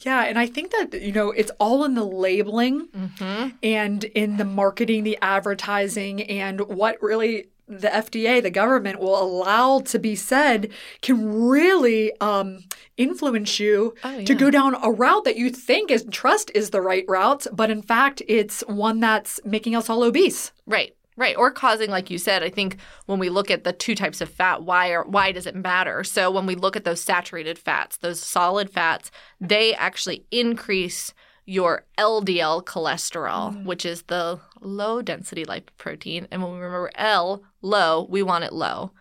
Yeah, 0.00 0.24
and 0.24 0.38
I 0.38 0.46
think 0.46 0.72
that 0.72 1.00
you 1.00 1.12
know 1.12 1.30
it's 1.30 1.50
all 1.58 1.84
in 1.84 1.94
the 1.94 2.04
labeling 2.04 2.88
mm-hmm. 2.88 3.48
and 3.62 4.04
in 4.04 4.36
the 4.36 4.44
marketing, 4.44 5.04
the 5.04 5.18
advertising, 5.20 6.22
and 6.22 6.60
what 6.60 7.02
really 7.02 7.48
the 7.68 7.88
FDA, 7.88 8.42
the 8.42 8.50
government, 8.50 9.00
will 9.00 9.20
allow 9.20 9.80
to 9.80 9.98
be 9.98 10.16
said 10.16 10.70
can 11.02 11.48
really 11.48 12.12
um, 12.20 12.64
influence 12.96 13.60
you 13.60 13.94
Oh, 14.04 14.24
to 14.24 14.34
go 14.34 14.50
down 14.50 14.76
a 14.82 14.90
route 14.90 15.24
that 15.24 15.36
you 15.36 15.50
think 15.50 15.90
is 15.90 16.04
trust 16.10 16.50
is 16.54 16.70
the 16.70 16.80
right 16.80 17.04
route, 17.08 17.46
but 17.52 17.70
in 17.70 17.82
fact, 17.82 18.22
it's 18.28 18.60
one 18.66 19.00
that's 19.00 19.40
making 19.44 19.74
us 19.76 19.88
all 19.88 20.02
obese. 20.02 20.52
Right. 20.66 20.94
Right. 21.16 21.36
Or 21.36 21.50
causing, 21.50 21.90
like 21.90 22.10
you 22.10 22.18
said, 22.18 22.44
I 22.44 22.48
think 22.48 22.76
when 23.06 23.18
we 23.18 23.28
look 23.28 23.50
at 23.50 23.64
the 23.64 23.72
two 23.72 23.96
types 23.96 24.20
of 24.20 24.28
fat, 24.28 24.62
why 24.62 24.90
are 24.92 25.02
why 25.04 25.32
does 25.32 25.46
it 25.46 25.56
matter? 25.56 26.04
So 26.04 26.30
when 26.30 26.46
we 26.46 26.54
look 26.54 26.76
at 26.76 26.84
those 26.84 27.00
saturated 27.00 27.58
fats, 27.58 27.96
those 27.96 28.20
solid 28.20 28.70
fats, 28.70 29.10
they 29.40 29.74
actually 29.74 30.24
increase 30.30 31.12
your 31.48 31.86
LDL 31.96 32.62
cholesterol, 32.62 33.64
which 33.64 33.86
is 33.86 34.02
the 34.02 34.38
low 34.60 35.00
density 35.00 35.46
lipoprotein. 35.46 36.26
And 36.30 36.42
when 36.42 36.52
we 36.52 36.58
remember 36.58 36.90
L, 36.94 37.42
low, 37.62 38.06
we 38.10 38.22
want 38.22 38.44
it 38.44 38.52
low. 38.52 38.92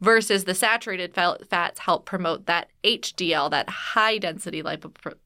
Versus 0.00 0.44
the 0.44 0.54
saturated 0.54 1.14
fats 1.14 1.80
help 1.80 2.06
promote 2.06 2.46
that 2.46 2.68
HDL, 2.84 3.50
that 3.50 3.68
high 3.68 4.16
density 4.16 4.62
lipopro- 4.62 5.16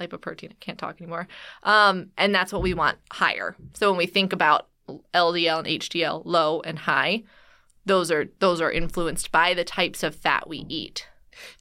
lipoprotein. 0.00 0.52
I 0.52 0.56
can't 0.58 0.78
talk 0.78 1.02
anymore. 1.02 1.28
Um, 1.64 2.12
and 2.16 2.34
that's 2.34 2.50
what 2.50 2.62
we 2.62 2.72
want 2.72 2.96
higher. 3.10 3.54
So 3.74 3.90
when 3.90 3.98
we 3.98 4.06
think 4.06 4.32
about 4.32 4.68
LDL 4.88 5.58
and 5.58 5.68
HDL, 5.68 6.22
low 6.24 6.62
and 6.62 6.78
high, 6.78 7.24
those 7.84 8.10
are 8.10 8.28
those 8.38 8.62
are 8.62 8.72
influenced 8.72 9.32
by 9.32 9.52
the 9.52 9.64
types 9.64 10.02
of 10.02 10.14
fat 10.14 10.48
we 10.48 10.64
eat. 10.70 11.06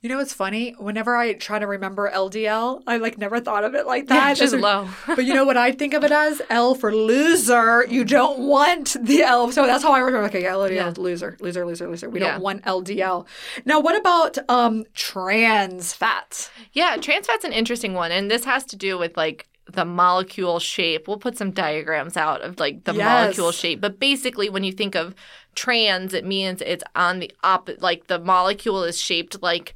You 0.01 0.09
know 0.09 0.17
what's 0.17 0.33
funny? 0.33 0.75
Whenever 0.77 1.15
I 1.15 1.33
try 1.33 1.59
to 1.59 1.67
remember 1.67 2.09
LDL, 2.13 2.83
I 2.87 2.97
like 2.97 3.17
never 3.17 3.39
thought 3.39 3.63
of 3.63 3.75
it 3.75 3.85
like 3.87 4.07
that. 4.07 4.15
Yeah, 4.15 4.33
just 4.33 4.53
low. 4.55 4.87
but 5.07 5.25
you 5.25 5.33
know 5.33 5.45
what 5.45 5.57
I 5.57 5.71
think 5.71 5.93
of 5.93 6.03
it 6.03 6.11
as? 6.11 6.41
L 6.49 6.75
for 6.75 6.93
loser. 6.93 7.85
You 7.87 8.03
don't 8.03 8.39
want 8.39 8.95
the 9.01 9.21
L. 9.23 9.51
So 9.51 9.65
that's 9.65 9.83
how 9.83 9.91
I 9.93 9.99
remember. 9.99 10.27
Okay, 10.27 10.43
LDL, 10.43 10.71
Yeah. 10.75 10.93
loser, 10.97 11.37
loser, 11.39 11.65
loser, 11.65 11.87
loser. 11.87 12.09
We 12.09 12.19
Yeah. 12.19 12.33
don't 12.33 12.41
want 12.41 12.63
LDL. 12.65 13.25
Now, 13.65 13.79
what 13.79 13.97
about 13.97 14.37
um 14.49 14.85
trans 14.93 15.93
fats? 15.93 16.49
Yeah, 16.73 16.97
trans 16.97 17.27
fat's 17.27 17.43
an 17.45 17.53
interesting 17.53 17.93
one, 17.93 18.11
and 18.11 18.29
this 18.29 18.45
has 18.45 18.65
to 18.65 18.75
do 18.75 18.97
with 18.97 19.15
like 19.17 19.47
the 19.71 19.85
molecule 19.85 20.59
shape. 20.59 21.07
We'll 21.07 21.17
put 21.17 21.37
some 21.37 21.51
diagrams 21.51 22.17
out 22.17 22.41
of 22.41 22.59
like 22.59 22.83
the 22.83 22.93
Yes. 22.93 23.05
molecule 23.05 23.51
shape, 23.51 23.79
but 23.79 23.99
basically, 23.99 24.49
when 24.49 24.63
you 24.63 24.71
think 24.71 24.95
of 24.95 25.13
trans, 25.55 26.13
it 26.13 26.25
means 26.25 26.61
it's 26.61 26.83
on 26.95 27.19
the 27.19 27.31
opposite. 27.43 27.81
Like 27.81 28.07
the 28.07 28.19
molecule 28.19 28.83
is 28.83 28.99
shaped 28.99 29.41
like 29.41 29.75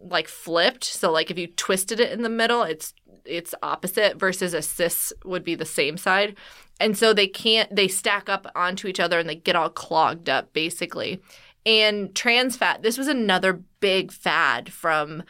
like 0.00 0.28
flipped. 0.28 0.84
So 0.84 1.10
like 1.10 1.30
if 1.30 1.38
you 1.38 1.46
twisted 1.46 2.00
it 2.00 2.12
in 2.12 2.22
the 2.22 2.28
middle, 2.28 2.62
it's 2.62 2.94
it's 3.24 3.54
opposite 3.62 4.18
versus 4.18 4.52
a 4.54 4.62
cis 4.62 5.12
would 5.24 5.44
be 5.44 5.54
the 5.54 5.64
same 5.64 5.96
side. 5.96 6.36
And 6.80 6.96
so 6.96 7.12
they 7.12 7.26
can't 7.26 7.74
they 7.74 7.88
stack 7.88 8.28
up 8.28 8.46
onto 8.54 8.88
each 8.88 9.00
other 9.00 9.18
and 9.18 9.28
they 9.28 9.36
get 9.36 9.56
all 9.56 9.70
clogged 9.70 10.28
up 10.28 10.52
basically. 10.52 11.20
And 11.66 12.14
trans 12.14 12.56
fat, 12.56 12.82
this 12.82 12.98
was 12.98 13.08
another 13.08 13.62
big 13.80 14.12
fad 14.12 14.72
from 14.72 15.22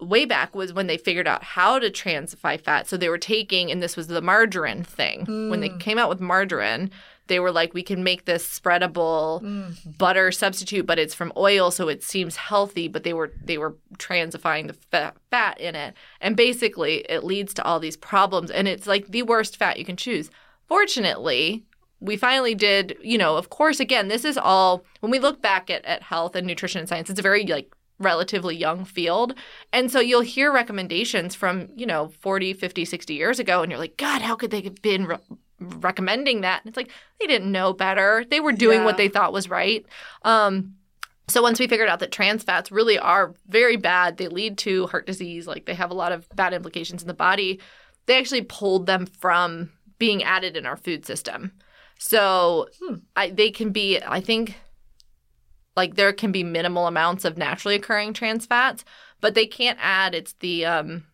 way 0.00 0.24
back 0.24 0.54
was 0.54 0.72
when 0.72 0.86
they 0.86 0.96
figured 0.96 1.28
out 1.28 1.42
how 1.42 1.78
to 1.78 1.90
transify 1.90 2.56
fat. 2.60 2.88
So 2.88 2.96
they 2.96 3.08
were 3.08 3.18
taking, 3.18 3.70
and 3.70 3.82
this 3.82 3.96
was 3.96 4.08
the 4.08 4.22
margarine 4.22 4.82
thing. 4.82 5.24
When 5.50 5.60
they 5.60 5.68
mm. 5.68 5.80
came 5.80 5.98
out 5.98 6.08
with 6.08 6.20
margarine, 6.20 6.90
they 7.26 7.40
were 7.40 7.52
like, 7.52 7.72
we 7.72 7.82
can 7.82 8.04
make 8.04 8.24
this 8.24 8.46
spreadable 8.46 9.42
mm-hmm. 9.42 9.90
butter 9.92 10.30
substitute, 10.30 10.86
but 10.86 10.98
it's 10.98 11.14
from 11.14 11.32
oil, 11.36 11.70
so 11.70 11.88
it 11.88 12.02
seems 12.02 12.36
healthy. 12.36 12.88
But 12.88 13.04
they 13.04 13.12
were 13.12 13.32
they 13.42 13.58
were 13.58 13.76
transifying 13.98 14.66
the 14.66 14.74
fat, 14.74 15.16
fat 15.30 15.60
in 15.60 15.74
it, 15.74 15.94
and 16.20 16.36
basically 16.36 17.06
it 17.08 17.24
leads 17.24 17.54
to 17.54 17.64
all 17.64 17.80
these 17.80 17.96
problems. 17.96 18.50
And 18.50 18.68
it's 18.68 18.86
like 18.86 19.08
the 19.08 19.22
worst 19.22 19.56
fat 19.56 19.78
you 19.78 19.84
can 19.84 19.96
choose. 19.96 20.30
Fortunately, 20.68 21.64
we 22.00 22.16
finally 22.16 22.54
did, 22.54 22.96
you 23.02 23.16
know, 23.16 23.36
of 23.36 23.50
course, 23.50 23.80
again, 23.80 24.08
this 24.08 24.24
is 24.24 24.36
all 24.36 24.84
when 25.00 25.10
we 25.10 25.18
look 25.18 25.40
back 25.40 25.70
at, 25.70 25.84
at 25.84 26.02
health 26.02 26.36
and 26.36 26.46
nutrition 26.46 26.80
and 26.80 26.88
science, 26.88 27.08
it's 27.08 27.18
a 27.18 27.22
very 27.22 27.46
like 27.46 27.74
relatively 27.98 28.56
young 28.56 28.84
field. 28.84 29.34
And 29.72 29.90
so 29.90 30.00
you'll 30.00 30.20
hear 30.20 30.52
recommendations 30.52 31.34
from, 31.34 31.68
you 31.76 31.86
know, 31.86 32.08
40, 32.20 32.52
50, 32.52 32.84
60 32.84 33.14
years 33.14 33.38
ago, 33.38 33.62
and 33.62 33.70
you're 33.70 33.78
like, 33.78 33.96
God, 33.96 34.22
how 34.22 34.36
could 34.36 34.50
they 34.50 34.60
have 34.62 34.82
been 34.82 35.06
re- 35.06 35.18
recommending 35.60 36.42
that? 36.42 36.62
And 36.62 36.68
it's 36.68 36.76
like, 36.76 36.90
they 37.20 37.26
didn't 37.26 37.50
know 37.52 37.72
better. 37.72 38.24
They 38.28 38.40
were 38.40 38.52
doing 38.52 38.80
Yeah. 38.80 38.84
what 38.84 38.96
they 38.96 39.08
thought 39.08 39.32
was 39.32 39.48
right. 39.48 39.84
Um, 40.22 40.74
so 41.28 41.40
once 41.40 41.58
we 41.58 41.66
figured 41.66 41.88
out 41.88 42.00
that 42.00 42.12
trans 42.12 42.42
fats 42.42 42.70
really 42.70 42.98
are 42.98 43.34
very 43.48 43.76
bad, 43.76 44.18
they 44.18 44.28
lead 44.28 44.58
to 44.58 44.86
heart 44.88 45.06
disease, 45.06 45.46
like 45.46 45.64
they 45.64 45.74
have 45.74 45.90
a 45.90 45.94
lot 45.94 46.12
of 46.12 46.28
bad 46.34 46.52
implications 46.52 47.02
in 47.02 47.08
the 47.08 47.14
body, 47.14 47.60
they 48.06 48.18
actually 48.18 48.42
pulled 48.42 48.86
them 48.86 49.06
from 49.06 49.70
being 49.98 50.22
added 50.22 50.56
in 50.56 50.66
our 50.66 50.76
food 50.76 51.06
system. 51.06 51.52
So 51.98 52.68
Hmm. 52.82 52.96
I, 53.16 53.30
they 53.30 53.50
can 53.50 53.70
be, 53.70 54.00
I 54.02 54.20
think, 54.20 54.56
like 55.76 55.94
there 55.94 56.12
can 56.12 56.30
be 56.30 56.44
minimal 56.44 56.86
amounts 56.86 57.24
of 57.24 57.38
naturally 57.38 57.76
occurring 57.76 58.12
trans 58.12 58.44
fats, 58.46 58.84
but 59.20 59.34
they 59.34 59.46
can't 59.46 59.78
add. 59.80 60.14
It's 60.14 60.34
the 60.34 60.66
um, 60.66 61.04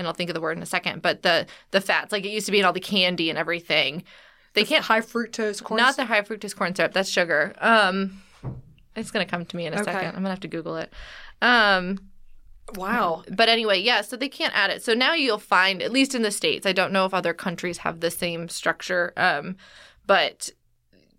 and 0.00 0.08
I'll 0.08 0.14
think 0.14 0.30
of 0.30 0.34
the 0.34 0.40
word 0.40 0.56
in 0.56 0.62
a 0.62 0.66
second, 0.66 1.02
but 1.02 1.22
the 1.22 1.46
the 1.70 1.80
fats, 1.80 2.10
like 2.10 2.24
it 2.24 2.30
used 2.30 2.46
to 2.46 2.52
be 2.52 2.58
in 2.58 2.64
all 2.64 2.72
the 2.72 2.80
candy 2.80 3.30
and 3.30 3.38
everything. 3.38 4.02
They 4.54 4.64
can't 4.64 4.84
high 4.84 5.00
fructose 5.02 5.62
corn. 5.62 5.78
not 5.78 5.94
the 5.96 6.06
high 6.06 6.22
fructose 6.22 6.56
corn 6.56 6.74
syrup. 6.74 6.92
That's 6.92 7.08
sugar. 7.08 7.54
Um, 7.60 8.22
it's 8.96 9.12
gonna 9.12 9.26
come 9.26 9.44
to 9.44 9.56
me 9.56 9.66
in 9.66 9.74
a 9.74 9.76
Okay. 9.80 9.92
second. 9.92 10.08
I'm 10.08 10.14
gonna 10.22 10.30
have 10.30 10.40
to 10.40 10.48
Google 10.48 10.76
it. 10.76 10.92
Um, 11.40 11.98
wow. 12.74 13.22
but 13.30 13.48
anyway, 13.48 13.80
yeah. 13.80 14.00
So 14.00 14.16
they 14.16 14.28
can't 14.28 14.56
add 14.56 14.70
it. 14.70 14.82
So 14.82 14.94
now 14.94 15.14
you'll 15.14 15.38
find, 15.38 15.82
at 15.82 15.92
least 15.92 16.14
in 16.14 16.22
the 16.22 16.30
states, 16.30 16.66
I 16.66 16.72
don't 16.72 16.92
know 16.92 17.04
if 17.04 17.14
other 17.14 17.32
countries 17.34 17.78
have 17.78 18.00
the 18.00 18.10
same 18.10 18.48
structure. 18.48 19.12
Um, 19.16 19.56
but 20.06 20.50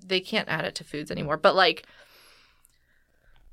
they 0.05 0.19
can't 0.19 0.50
add 0.50 0.65
it 0.65 0.75
to 0.75 0.83
foods 0.83 1.11
anymore. 1.11 1.38
But 1.38 1.55
like, 1.55 1.85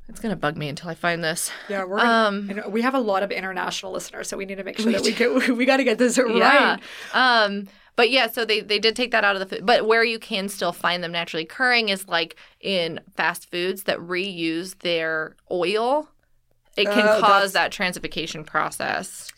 it's 0.08 0.20
gonna 0.20 0.36
bug 0.36 0.56
me 0.56 0.68
until 0.68 0.88
I 0.90 0.94
find 0.94 1.22
this. 1.22 1.50
Yeah, 1.68 1.84
we're 1.84 1.98
gonna, 1.98 2.62
Um, 2.64 2.72
we 2.72 2.82
have 2.82 2.94
a 2.94 3.00
lot 3.00 3.22
of 3.22 3.30
international 3.30 3.92
listeners, 3.92 4.28
so 4.28 4.36
we 4.36 4.44
need 4.46 4.56
to 4.56 4.64
make 4.64 4.78
sure 4.78 4.86
We 4.86 4.92
that 4.92 5.02
we 5.02 5.12
get 5.12 5.48
we 5.56 5.64
got 5.66 5.76
to 5.78 5.84
get 5.84 5.98
this 5.98 6.18
right. 6.18 6.34
Yeah. 6.34 6.76
Um, 7.12 7.68
but 7.96 8.10
yeah, 8.10 8.28
so 8.28 8.44
they, 8.44 8.60
they 8.60 8.78
did 8.78 8.94
take 8.94 9.10
that 9.10 9.24
out 9.24 9.34
of 9.34 9.40
the 9.40 9.46
food. 9.56 9.66
But 9.66 9.86
where 9.88 10.04
you 10.04 10.18
can 10.20 10.48
still 10.48 10.70
find 10.72 11.02
them 11.02 11.10
naturally 11.12 11.42
occurring 11.42 11.88
is 11.88 12.06
like 12.08 12.36
in 12.60 13.00
fast 13.16 13.50
foods 13.50 13.82
that 13.84 13.98
reuse 13.98 14.78
their 14.78 15.34
oil. 15.50 16.08
It 16.76 16.84
can 16.84 17.00
Oh, 17.00 17.20
cause 17.20 17.52
that's- 17.52 17.52
that 17.54 17.72
transification 17.72 18.46
process. 18.46 19.30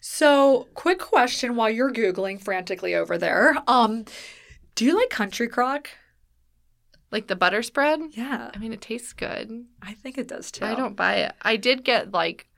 So, 0.00 0.68
quick 0.74 0.98
question 1.00 1.56
while 1.56 1.68
you're 1.68 1.92
googling 1.92 2.40
frantically 2.40 2.94
over 2.94 3.18
there. 3.18 3.56
Um, 3.66 4.04
do 4.76 4.84
you 4.84 4.96
like 4.96 5.10
country 5.10 5.48
crock? 5.48 5.90
Like 7.12 7.28
the 7.28 7.36
butter 7.36 7.62
spread. 7.62 8.00
Yeah, 8.12 8.50
I 8.54 8.58
mean, 8.58 8.72
it 8.72 8.80
tastes 8.80 9.12
good. 9.12 9.64
I 9.82 9.92
think 9.94 10.18
it 10.18 10.26
does 10.28 10.50
too. 10.50 10.64
I 10.64 10.74
don't 10.74 10.96
buy 10.96 11.16
it. 11.16 11.32
I 11.42 11.56
did 11.56 11.84
get 11.84 12.10
like 12.12 12.48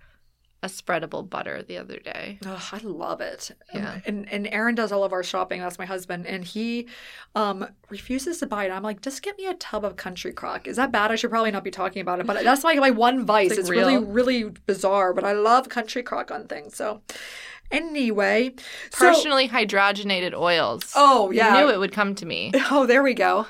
a 0.61 0.67
spreadable 0.67 1.29
butter 1.29 1.63
the 1.63 1.77
other 1.79 1.99
day. 1.99 2.37
Ugh, 2.45 2.63
I 2.73 2.79
love 2.83 3.21
it. 3.21 3.53
Um, 3.73 3.81
Yeah. 3.81 4.01
And 4.07 4.29
and 4.33 4.49
Aaron 4.49 4.75
does 4.75 4.91
all 4.91 5.05
of 5.05 5.13
our 5.13 5.23
shopping. 5.23 5.61
That's 5.61 5.79
my 5.79 5.85
husband, 5.85 6.27
and 6.27 6.43
he 6.43 6.89
um 7.37 7.69
refuses 7.91 8.39
to 8.39 8.47
buy 8.47 8.65
it. 8.65 8.71
I'm 8.71 8.83
like, 8.83 9.01
just 9.03 9.23
get 9.23 9.37
me 9.39 9.47
a 9.47 9.55
tub 9.55 9.85
of 9.85 9.95
country 9.97 10.33
crock. 10.33 10.67
Is 10.67 10.77
that 10.77 10.91
bad? 10.91 11.13
I 11.13 11.17
should 11.17 11.31
probably 11.31 11.51
not 11.53 11.63
be 11.63 11.71
talking 11.71 12.01
about 12.03 12.19
it, 12.19 12.27
but 12.27 12.43
that's 12.43 12.65
like 12.65 12.79
my 12.81 12.91
one 12.91 13.25
vice. 13.27 13.51
like 13.51 13.59
It's, 13.61 13.71
really 13.71 13.99
real. 13.99 14.07
really 14.07 14.45
bizarre, 14.67 15.13
but 15.15 15.23
I 15.25 15.33
love 15.33 15.69
country 15.69 16.03
crock 16.03 16.31
on 16.33 16.49
things. 16.49 16.75
So 16.75 17.03
anyway, 17.71 18.55
so 18.91 19.13
hydrogenated 19.13 20.35
oils. 20.35 20.93
oh 20.97 21.31
yeah, 21.31 21.61
knew 21.61 21.69
it 21.71 21.79
would 21.79 21.93
come 21.93 22.15
to 22.17 22.27
me. 22.27 22.51
Oh, 22.71 22.87
there 22.87 23.03
we 23.03 23.15
go. 23.15 23.47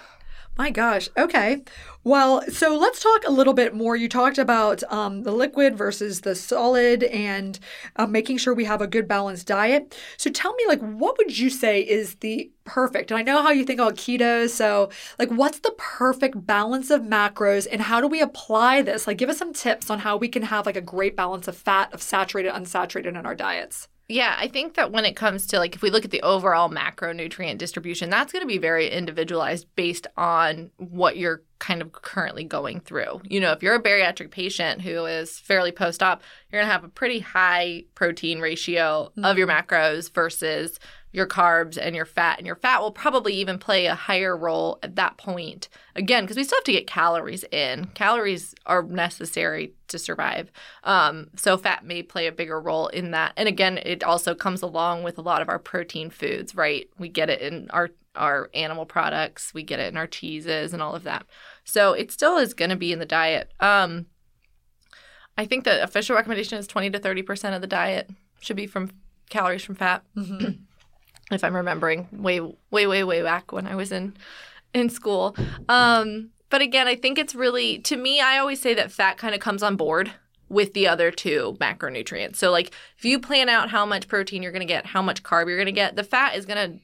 My 0.59 0.71
gosh. 0.71 1.09
Okay. 1.17 1.63
Well, 2.03 2.43
so 2.51 2.77
let's 2.77 3.01
talk 3.01 3.23
a 3.25 3.31
little 3.31 3.55
bit 3.55 3.75
more. 3.75 3.95
You 3.95 4.09
talked 4.09 4.39
about 4.39 4.83
um, 4.93 5.23
the 5.23 5.31
liquid 5.31 5.77
versus 5.77 6.23
the 6.23 6.35
solid 6.35 7.05
and 7.05 7.61
uh, 7.95 8.09
making 8.09 8.39
sure 8.39 8.53
we 8.53 8.65
have 8.65 8.81
a 8.81 8.89
good 8.89 9.07
balanced 9.07 9.47
diet. 9.47 9.97
So 10.17 10.31
tell 10.31 10.53
me, 10.55 10.65
like, 10.67 10.81
what 10.81 11.17
would 11.17 11.39
you 11.39 11.49
say 11.49 11.83
is 11.83 12.17
the 12.17 12.51
perfect? 12.65 13.13
And 13.13 13.19
I 13.19 13.23
know 13.23 13.41
how 13.41 13.51
you 13.53 13.65
think 13.65 13.79
about 13.79 13.95
keto. 13.95 14.49
So, 14.49 14.91
like, 15.17 15.31
what's 15.31 15.61
the 15.61 15.75
perfect 15.79 16.45
balance 16.45 16.91
of 16.91 17.03
macros 17.03 17.69
and 17.71 17.81
how 17.81 18.01
do 18.01 18.09
we 18.09 18.21
apply 18.21 18.83
this? 18.83 19.07
Like, 19.07 19.19
give 19.19 19.31
us 19.31 19.39
some 19.39 19.53
tips 19.53 19.91
on 19.91 20.01
how 20.01 20.17
we 20.17 20.27
can 20.27 20.43
have 20.43 20.67
like 20.67 20.77
a 20.77 20.81
great 20.81 21.15
balance 21.15 21.47
of 21.47 21.57
fat, 21.57 21.95
of 21.95 22.03
saturated, 22.03 22.53
unsaturated 22.53 23.17
in 23.17 23.25
our 23.27 23.37
diets. 23.37 23.87
Yeah, 24.11 24.35
I 24.39 24.49
think 24.49 24.75
that 24.75 24.91
when 24.91 25.05
it 25.05 25.17
comes 25.17 25.47
to 25.49 25.59
like 25.59 25.75
if 25.75 25.83
we 25.83 25.91
look 25.91 26.07
at 26.07 26.11
the 26.11 26.23
overall 26.23 26.71
macronutrient 26.71 27.59
distribution, 27.59 28.09
that's 28.09 28.33
going 28.33 28.43
to 28.43 28.47
be 28.47 28.57
very 28.57 28.89
individualized 28.89 29.67
based 29.77 30.07
on 30.17 30.71
what 30.79 31.19
you're 31.19 31.43
kind 31.59 31.83
of 31.83 31.93
currently 31.93 32.45
going 32.45 32.81
through. 32.81 33.21
You 33.25 33.41
know, 33.41 33.53
if 33.53 33.63
you're 33.63 33.75
a 33.75 33.83
bariatric 33.83 34.31
patient 34.31 34.81
who 34.81 35.05
is 35.05 35.39
fairly 35.39 35.73
post-op, 35.73 36.23
you're 36.51 36.63
going 36.63 36.69
to 36.69 36.73
have 36.73 36.85
a 36.85 36.89
pretty 36.89 37.19
high 37.19 37.85
protein 37.95 38.41
ratio 38.41 39.01
of 39.05 39.13
mm-hmm. 39.13 39.39
your 39.39 39.47
macros 39.47 40.11
versus 40.15 40.81
your 41.13 41.27
carbs 41.27 41.79
and 41.81 41.97
your 41.97 42.05
fat 42.05 42.39
and 42.39 42.47
your 42.47 42.57
fat 42.57 42.81
will 42.81 42.93
probably 42.93 43.35
even 43.35 43.59
play 43.59 43.87
a 43.87 43.95
higher 43.95 44.37
role 44.37 44.79
at 44.83 44.97
that 44.97 45.17
point. 45.17 45.69
Again, 45.97 46.25
because 46.25 46.37
we 46.37 46.45
still 46.45 46.59
have 46.59 46.65
to 46.65 46.73
get 46.73 46.87
calories 46.87 47.45
in. 47.51 47.87
Calories 47.95 48.55
are 48.67 48.83
necessary 48.83 49.73
to 49.89 49.99
survive. 49.99 50.51
Um, 50.85 51.29
so 51.37 51.57
fat 51.57 51.85
may 51.85 52.03
play 52.03 52.27
a 52.27 52.33
bigger 52.33 52.61
role 52.61 52.89
in 52.89 53.13
that. 53.13 53.33
And 53.37 53.49
again, 53.49 53.79
it 53.79 54.05
also 54.05 54.35
comes 54.35 54.63
along 54.63 55.03
with 55.03 55.19
a 55.19 55.23
lot 55.23 55.43
of 55.43 55.49
our 55.49 55.59
protein 55.59 56.11
foods, 56.11 56.55
right? 56.55 56.89
We 56.99 57.09
get 57.09 57.31
it 57.31 57.41
in 57.41 57.71
our 57.71 57.91
our 58.15 58.51
animal 58.53 58.85
products, 58.85 59.55
we 59.55 59.63
get 59.63 59.79
it 59.79 59.93
in 59.93 59.97
our 59.97 60.07
cheeses 60.07 60.73
and 60.73 60.83
all 60.83 60.97
of 60.97 61.05
that. 61.05 61.25
So 61.63 61.93
it 61.93 62.11
still 62.11 62.37
is 62.37 62.53
going 62.53 62.71
to 62.71 62.77
be 62.77 62.93
in 62.93 62.99
the 62.99 63.07
diet. 63.07 63.53
Um, 63.61 64.07
I 65.37 65.45
think 65.47 65.63
the 65.63 65.81
official 65.85 66.17
recommendation 66.17 66.59
is 66.59 66.67
20 66.67 66.91
to 66.91 66.99
30% 66.99 67.55
of 67.55 67.61
the 67.61 67.69
diet 67.69 68.11
should 68.41 68.57
be 68.57 68.67
from 68.67 68.91
calories 69.31 69.63
from 69.63 69.77
fat. 69.77 70.03
If 71.31 71.45
I'm 71.45 71.55
remembering 71.55 72.09
way, 72.13 72.41
way, 72.71 72.87
way, 72.87 73.05
way 73.05 73.23
back 73.23 73.53
when 73.53 73.67
I 73.67 73.75
was 73.75 73.93
in 73.93 74.17
in 74.75 74.91
school. 74.91 75.37
Um, 75.69 76.31
but 76.51 76.61
again, 76.63 76.87
I 76.87 76.97
think 76.97 77.19
it's 77.19 77.35
really 77.35 77.79
to 77.81 77.97
me. 77.97 78.21
I 78.21 78.39
always 78.39 78.61
say 78.61 78.75
that 78.75 78.93
fat 78.93 79.19
kind 79.19 79.35
of 79.35 79.41
comes 79.41 79.63
on 79.63 79.77
board 79.77 80.13
with 80.49 80.73
the 80.73 80.89
other 80.89 81.11
two 81.11 81.57
macronutrients. 81.61 82.37
So, 82.37 82.51
like, 82.51 82.73
if 82.97 83.05
you 83.05 83.19
plan 83.19 83.49
out 83.49 83.71
how 83.71 83.85
much 83.85 84.09
protein 84.09 84.43
you're 84.43 84.53
going 84.53 84.67
to 84.67 84.67
get, 84.67 84.87
how 84.87 85.03
much 85.03 85.23
carb 85.23 85.47
you're 85.47 85.57
going 85.57 85.67
to 85.67 85.73
get, 85.73 85.97
the 85.97 86.05
fat 86.05 86.37
is 86.37 86.47
going 86.47 86.73
to 86.73 86.81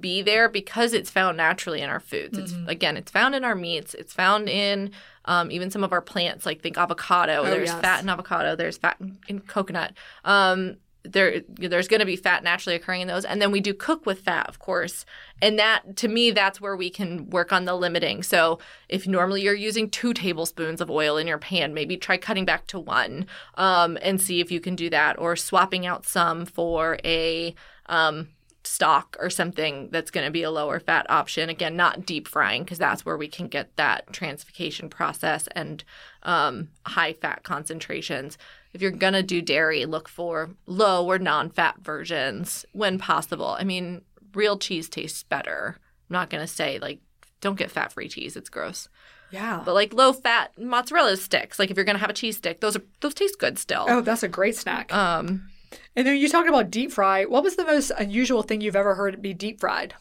be 0.00 0.22
there 0.22 0.48
because 0.48 0.94
it's 0.94 1.10
found 1.10 1.36
naturally 1.36 1.82
in 1.82 1.90
our 1.90 2.00
foods. 2.00 2.38
It's 2.38 2.54
again, 2.66 2.96
it's 2.96 3.10
found 3.10 3.34
in 3.34 3.44
our 3.44 3.54
meats. 3.54 3.92
It's 3.92 4.14
found 4.14 4.48
in 4.48 4.92
um, 5.26 5.50
even 5.50 5.70
some 5.70 5.84
of 5.84 5.92
our 5.92 6.00
plants, 6.00 6.46
like 6.46 6.62
think 6.62 6.78
avocado. 6.78 7.42
Oh, 7.42 7.50
there's 7.50 7.68
yes. 7.68 7.80
fat 7.80 8.02
in 8.02 8.08
avocado. 8.08 8.56
There's 8.56 8.78
fat 8.78 8.96
in, 9.00 9.18
in 9.28 9.40
coconut. 9.40 9.92
Um, 10.24 10.76
there, 11.04 11.42
there's 11.48 11.88
going 11.88 12.00
to 12.00 12.06
be 12.06 12.16
fat 12.16 12.42
naturally 12.42 12.76
occurring 12.76 13.02
in 13.02 13.08
those, 13.08 13.24
and 13.24 13.40
then 13.40 13.50
we 13.50 13.60
do 13.60 13.74
cook 13.74 14.06
with 14.06 14.20
fat, 14.20 14.48
of 14.48 14.58
course. 14.58 15.04
And 15.42 15.58
that, 15.58 15.96
to 15.96 16.08
me, 16.08 16.30
that's 16.30 16.60
where 16.60 16.76
we 16.76 16.90
can 16.90 17.28
work 17.30 17.52
on 17.52 17.66
the 17.66 17.74
limiting. 17.74 18.22
So, 18.22 18.58
if 18.88 19.06
normally 19.06 19.42
you're 19.42 19.54
using 19.54 19.90
two 19.90 20.14
tablespoons 20.14 20.80
of 20.80 20.90
oil 20.90 21.16
in 21.16 21.26
your 21.26 21.38
pan, 21.38 21.74
maybe 21.74 21.96
try 21.96 22.16
cutting 22.16 22.44
back 22.44 22.66
to 22.68 22.78
one, 22.78 23.26
um, 23.56 23.98
and 24.02 24.20
see 24.20 24.40
if 24.40 24.50
you 24.50 24.60
can 24.60 24.74
do 24.74 24.88
that, 24.90 25.18
or 25.18 25.36
swapping 25.36 25.86
out 25.86 26.06
some 26.06 26.46
for 26.46 26.98
a 27.04 27.54
um, 27.86 28.28
stock 28.66 29.16
or 29.20 29.30
something 29.30 29.88
that's 29.90 30.10
going 30.10 30.26
to 30.26 30.30
be 30.30 30.42
a 30.42 30.50
lower 30.50 30.80
fat 30.80 31.06
option. 31.08 31.48
Again, 31.48 31.76
not 31.76 32.06
deep 32.06 32.26
frying 32.28 32.64
because 32.64 32.78
that's 32.78 33.04
where 33.04 33.16
we 33.16 33.28
can 33.28 33.48
get 33.48 33.76
that 33.76 34.06
transfication 34.12 34.90
process 34.90 35.46
and 35.48 35.84
um, 36.22 36.68
high 36.86 37.12
fat 37.12 37.42
concentrations. 37.42 38.38
If 38.72 38.82
you're 38.82 38.90
going 38.90 39.12
to 39.12 39.22
do 39.22 39.42
dairy, 39.42 39.86
look 39.86 40.08
for 40.08 40.50
low 40.66 41.06
or 41.06 41.18
non 41.18 41.50
fat 41.50 41.76
versions 41.80 42.64
when 42.72 42.98
possible. 42.98 43.56
I 43.58 43.64
mean, 43.64 44.02
real 44.34 44.58
cheese 44.58 44.88
tastes 44.88 45.22
better. 45.22 45.76
I'm 46.10 46.14
not 46.14 46.30
going 46.30 46.42
to 46.42 46.52
say 46.52 46.78
like, 46.78 47.00
don't 47.40 47.58
get 47.58 47.70
fat 47.70 47.92
free 47.92 48.08
cheese. 48.08 48.36
It's 48.36 48.48
gross. 48.48 48.88
Yeah. 49.30 49.62
But 49.64 49.74
like 49.74 49.92
low 49.92 50.12
fat 50.12 50.52
mozzarella 50.58 51.16
sticks, 51.16 51.58
like 51.58 51.70
if 51.70 51.76
you're 51.76 51.84
going 51.84 51.96
to 51.96 52.00
have 52.00 52.10
a 52.10 52.14
cheese 52.14 52.36
stick, 52.36 52.60
those 52.60 52.76
are 52.76 52.82
those 53.00 53.14
taste 53.14 53.38
good 53.38 53.58
still. 53.58 53.86
oh, 53.88 54.00
that's 54.00 54.22
a 54.22 54.28
great 54.28 54.56
snack. 54.56 54.92
Um, 54.94 55.48
And 55.96 56.06
then 56.06 56.16
you 56.16 56.28
talked 56.28 56.48
about 56.48 56.70
deep 56.70 56.92
fry. 56.92 57.24
What 57.24 57.42
was 57.42 57.56
the 57.56 57.64
most 57.64 57.90
unusual 57.98 58.42
thing 58.42 58.60
you've 58.60 58.76
ever 58.76 58.94
heard 58.94 59.20
be 59.22 59.32
deep 59.34 59.60
fried? 59.60 59.94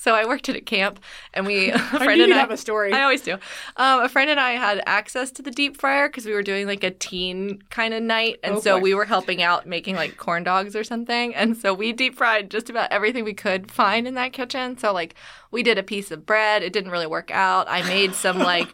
So 0.00 0.14
I 0.14 0.26
worked 0.26 0.48
at 0.48 0.54
a 0.54 0.60
camp, 0.60 1.00
and 1.34 1.44
we 1.44 1.70
a 1.72 1.74
I 1.74 1.78
friend 1.78 2.18
knew 2.18 2.24
and 2.24 2.34
I. 2.34 2.38
have 2.38 2.52
a 2.52 2.56
story. 2.56 2.92
I 2.92 3.02
always 3.02 3.20
do. 3.20 3.32
Um, 3.76 4.04
a 4.04 4.08
friend 4.08 4.30
and 4.30 4.38
I 4.38 4.52
had 4.52 4.80
access 4.86 5.32
to 5.32 5.42
the 5.42 5.50
deep 5.50 5.76
fryer 5.76 6.08
because 6.08 6.24
we 6.24 6.32
were 6.34 6.42
doing 6.44 6.68
like 6.68 6.84
a 6.84 6.92
teen 6.92 7.60
kind 7.70 7.92
of 7.92 8.02
night, 8.04 8.36
and 8.44 8.54
Oh, 8.56 8.60
so 8.60 8.76
boy. 8.76 8.82
we 8.84 8.94
were 8.94 9.04
helping 9.06 9.42
out 9.42 9.66
making 9.66 9.96
like 9.96 10.16
corn 10.16 10.44
dogs 10.44 10.76
or 10.76 10.84
something, 10.84 11.34
and 11.34 11.56
so 11.56 11.74
we 11.74 11.92
deep 11.92 12.14
fried 12.16 12.48
just 12.48 12.70
about 12.70 12.92
everything 12.92 13.24
we 13.24 13.34
could 13.34 13.72
find 13.72 14.06
in 14.06 14.14
that 14.14 14.32
kitchen. 14.32 14.78
So 14.78 14.92
like 14.92 15.16
we 15.50 15.64
did 15.64 15.78
a 15.78 15.82
piece 15.82 16.12
of 16.12 16.24
bread. 16.24 16.62
It 16.62 16.72
didn't 16.72 16.92
really 16.92 17.08
work 17.08 17.32
out. 17.32 17.66
I 17.68 17.82
made 17.82 18.14
some 18.14 18.38
like 18.38 18.72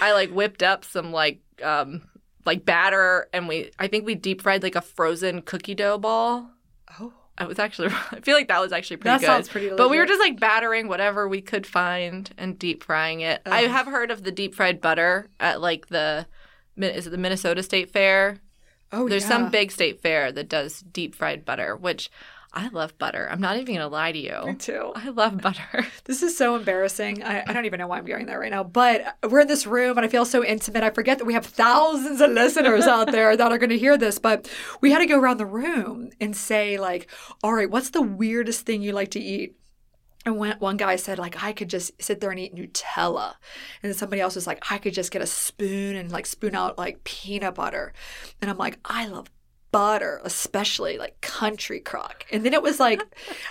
I 0.00 0.12
like 0.12 0.30
whipped 0.30 0.64
up 0.64 0.84
some 0.84 1.12
like 1.12 1.38
um 1.62 2.02
like 2.44 2.64
batter, 2.64 3.28
and 3.32 3.48
we 3.48 3.70
I 3.78 3.88
think 3.88 4.06
we 4.06 4.14
deep 4.14 4.42
fried 4.42 4.62
like 4.62 4.74
a 4.74 4.80
frozen 4.80 5.42
cookie 5.42 5.74
dough 5.74 5.98
ball. 5.98 6.50
oh, 7.00 7.12
I 7.38 7.46
was 7.46 7.58
actually 7.58 7.88
I 8.10 8.20
feel 8.20 8.34
like 8.36 8.48
that 8.48 8.60
was 8.60 8.72
actually 8.72 8.98
pretty 8.98 9.14
that 9.14 9.20
good. 9.20 9.26
sounds 9.26 9.48
pretty. 9.48 9.70
But 9.70 9.90
we 9.90 9.98
were 9.98 10.06
just 10.06 10.20
like 10.20 10.38
battering 10.40 10.88
whatever 10.88 11.28
we 11.28 11.40
could 11.40 11.66
find 11.66 12.30
and 12.36 12.58
deep 12.58 12.84
frying 12.84 13.20
it. 13.20 13.42
I 13.46 13.62
have 13.62 13.86
heard 13.86 14.10
of 14.10 14.22
the 14.24 14.32
deep 14.32 14.54
fried 14.54 14.80
butter 14.80 15.28
at 15.40 15.60
like 15.60 15.88
the 15.88 16.26
is 16.76 17.06
it 17.06 17.10
the 17.10 17.18
Minnesota 17.18 17.62
State 17.62 17.90
Fair? 17.90 18.38
oh, 18.92 19.08
There's 19.08 19.22
yeah. 19.22 19.28
some 19.28 19.50
big 19.50 19.70
state 19.70 20.00
fair 20.02 20.30
that 20.32 20.48
does 20.48 20.80
deep 20.80 21.14
fried 21.14 21.44
butter, 21.44 21.76
which 21.76 22.10
I 22.54 22.68
love 22.68 22.98
butter. 22.98 23.28
I'm 23.30 23.40
not 23.40 23.56
even 23.56 23.76
gonna 23.76 23.88
lie 23.88 24.12
to 24.12 24.18
you. 24.18 24.38
Me 24.46 24.54
too. 24.54 24.92
I 24.94 25.08
love 25.08 25.40
butter. 25.40 25.86
This 26.04 26.22
is 26.22 26.36
so 26.36 26.56
embarrassing. 26.56 27.22
I, 27.22 27.44
I 27.46 27.52
don't 27.52 27.64
even 27.64 27.78
know 27.78 27.86
why 27.86 27.98
I'm 27.98 28.04
doing 28.04 28.26
that 28.26 28.38
right 28.38 28.50
now. 28.50 28.64
But 28.64 29.16
we're 29.28 29.40
in 29.40 29.48
this 29.48 29.66
room 29.66 29.96
and 29.96 30.04
I 30.04 30.08
feel 30.08 30.24
so 30.24 30.44
intimate. 30.44 30.82
I 30.82 30.90
forget 30.90 31.18
that 31.18 31.24
we 31.24 31.34
have 31.34 31.46
thousands 31.46 32.20
of 32.20 32.30
listeners 32.30 32.86
out 32.86 33.12
there 33.12 33.36
that 33.36 33.52
are 33.52 33.58
going 33.58 33.70
to 33.70 33.78
hear 33.78 33.96
this. 33.96 34.18
But 34.18 34.50
we 34.80 34.90
had 34.90 34.98
to 34.98 35.06
go 35.06 35.18
around 35.18 35.38
the 35.38 35.46
room 35.46 36.10
and 36.20 36.36
say, 36.36 36.76
like, 36.78 37.08
all 37.42 37.54
right, 37.54 37.70
what's 37.70 37.90
the 37.90 38.02
weirdest 38.02 38.66
thing 38.66 38.82
you 38.82 38.92
like 38.92 39.12
to 39.12 39.20
eat? 39.20 39.56
And 40.26 40.36
one, 40.36 40.56
one 40.58 40.76
guy 40.76 40.96
said, 40.96 41.18
like, 41.18 41.42
I 41.42 41.52
could 41.52 41.70
just 41.70 42.00
sit 42.02 42.20
there 42.20 42.30
and 42.30 42.38
eat 42.40 42.54
Nutella. 42.54 43.34
And 43.82 43.90
then 43.90 43.94
somebody 43.94 44.20
else 44.20 44.34
was 44.34 44.46
like, 44.46 44.70
I 44.70 44.78
could 44.78 44.94
just 44.94 45.10
get 45.12 45.22
a 45.22 45.26
spoon 45.26 45.96
and 45.96 46.12
like 46.12 46.26
spoon 46.26 46.54
out 46.54 46.78
like 46.78 47.04
peanut 47.04 47.54
butter. 47.54 47.92
And 48.40 48.50
I'm 48.50 48.58
like, 48.58 48.78
I 48.84 49.06
love 49.06 49.30
butter, 49.72 50.20
especially 50.22 50.98
like 50.98 51.20
country 51.22 51.80
crock. 51.80 52.24
And 52.30 52.44
then 52.44 52.52
it 52.52 52.62
was 52.62 52.78
like, 52.78 53.02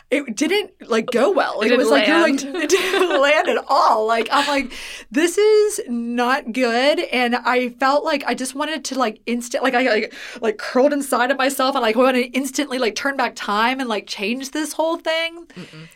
it 0.09 0.35
didn't 0.35 0.71
like 0.87 1.07
go 1.07 1.31
well. 1.31 1.57
Like, 1.57 1.67
It 1.67 1.73
it, 1.73 1.77
was 1.77 1.89
like, 1.89 2.07
you're 2.07 2.21
like, 2.21 2.41
it 2.41 2.69
didn't 2.69 3.21
land 3.21 3.49
at 3.49 3.57
all. 3.67 4.05
Like, 4.07 4.29
I'm 4.31 4.47
like, 4.47 4.71
this 5.09 5.37
is 5.37 5.81
not 5.89 6.53
good. 6.53 6.99
And 6.99 7.35
I 7.35 7.69
felt 7.69 8.05
like 8.05 8.23
I 8.25 8.35
just 8.35 8.55
wanted 8.55 8.85
to 8.85 8.97
like 8.97 9.21
instant, 9.25 9.63
like 9.63 9.73
I 9.73 9.81
like, 9.89 10.13
like 10.41 10.57
curled 10.57 10.93
inside 10.93 11.31
of 11.31 11.37
myself 11.37 11.75
and 11.75 11.81
like 11.81 11.95
I 11.95 11.99
want 11.99 12.15
to 12.17 12.25
instantly 12.27 12.77
like 12.77 12.95
turn 12.95 13.17
back 13.17 13.33
time 13.35 13.79
and 13.79 13.89
like 13.89 14.05
change 14.07 14.51
this 14.51 14.73
whole 14.73 14.97
thing. 14.97 15.47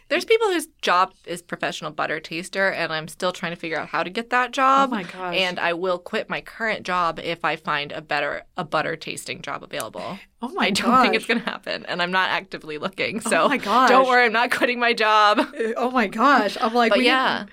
There's 0.09 0.25
people 0.25 0.47
whose 0.47 0.67
job 0.81 1.13
is 1.25 1.41
professional 1.41 1.91
butter 1.91 2.19
taster, 2.19 2.69
and 2.69 2.91
I'm 2.91 3.07
still 3.07 3.31
trying 3.31 3.51
to 3.53 3.55
figure 3.55 3.79
out 3.79 3.87
how 3.89 4.03
to 4.03 4.09
get 4.09 4.29
that 4.31 4.51
job. 4.51 4.89
Oh 4.91 4.95
my 4.95 5.03
gosh. 5.03 5.35
And 5.35 5.59
I 5.59 5.73
will 5.73 5.97
quit 5.99 6.29
my 6.29 6.41
current 6.41 6.83
job 6.83 7.19
if 7.23 7.45
I 7.45 7.55
find 7.55 7.91
a 7.91 8.01
better 8.01 8.43
a 8.57 8.63
butter 8.63 8.95
tasting 8.95 9.41
job 9.41 9.63
available. 9.63 10.14
Oh 10.41 10.49
my 10.49 10.65
I 10.65 10.69
don't 10.71 10.91
gosh. 10.91 11.03
think 11.03 11.15
it's 11.15 11.25
going 11.25 11.39
to 11.39 11.45
happen, 11.49 11.85
and 11.87 12.01
I'm 12.01 12.11
not 12.11 12.29
actively 12.29 12.77
looking. 12.77 13.19
So 13.21 13.47
my 13.49 13.57
gosh. 13.57 13.89
don't 13.89 14.07
worry, 14.07 14.25
I'm 14.25 14.33
not 14.33 14.51
quitting 14.51 14.79
my 14.79 14.93
job. 14.93 15.41
Oh 15.77 15.91
my 15.91 16.07
gosh. 16.07 16.57
I'm 16.61 16.73
like, 16.73 16.95
yeah. 16.95 17.45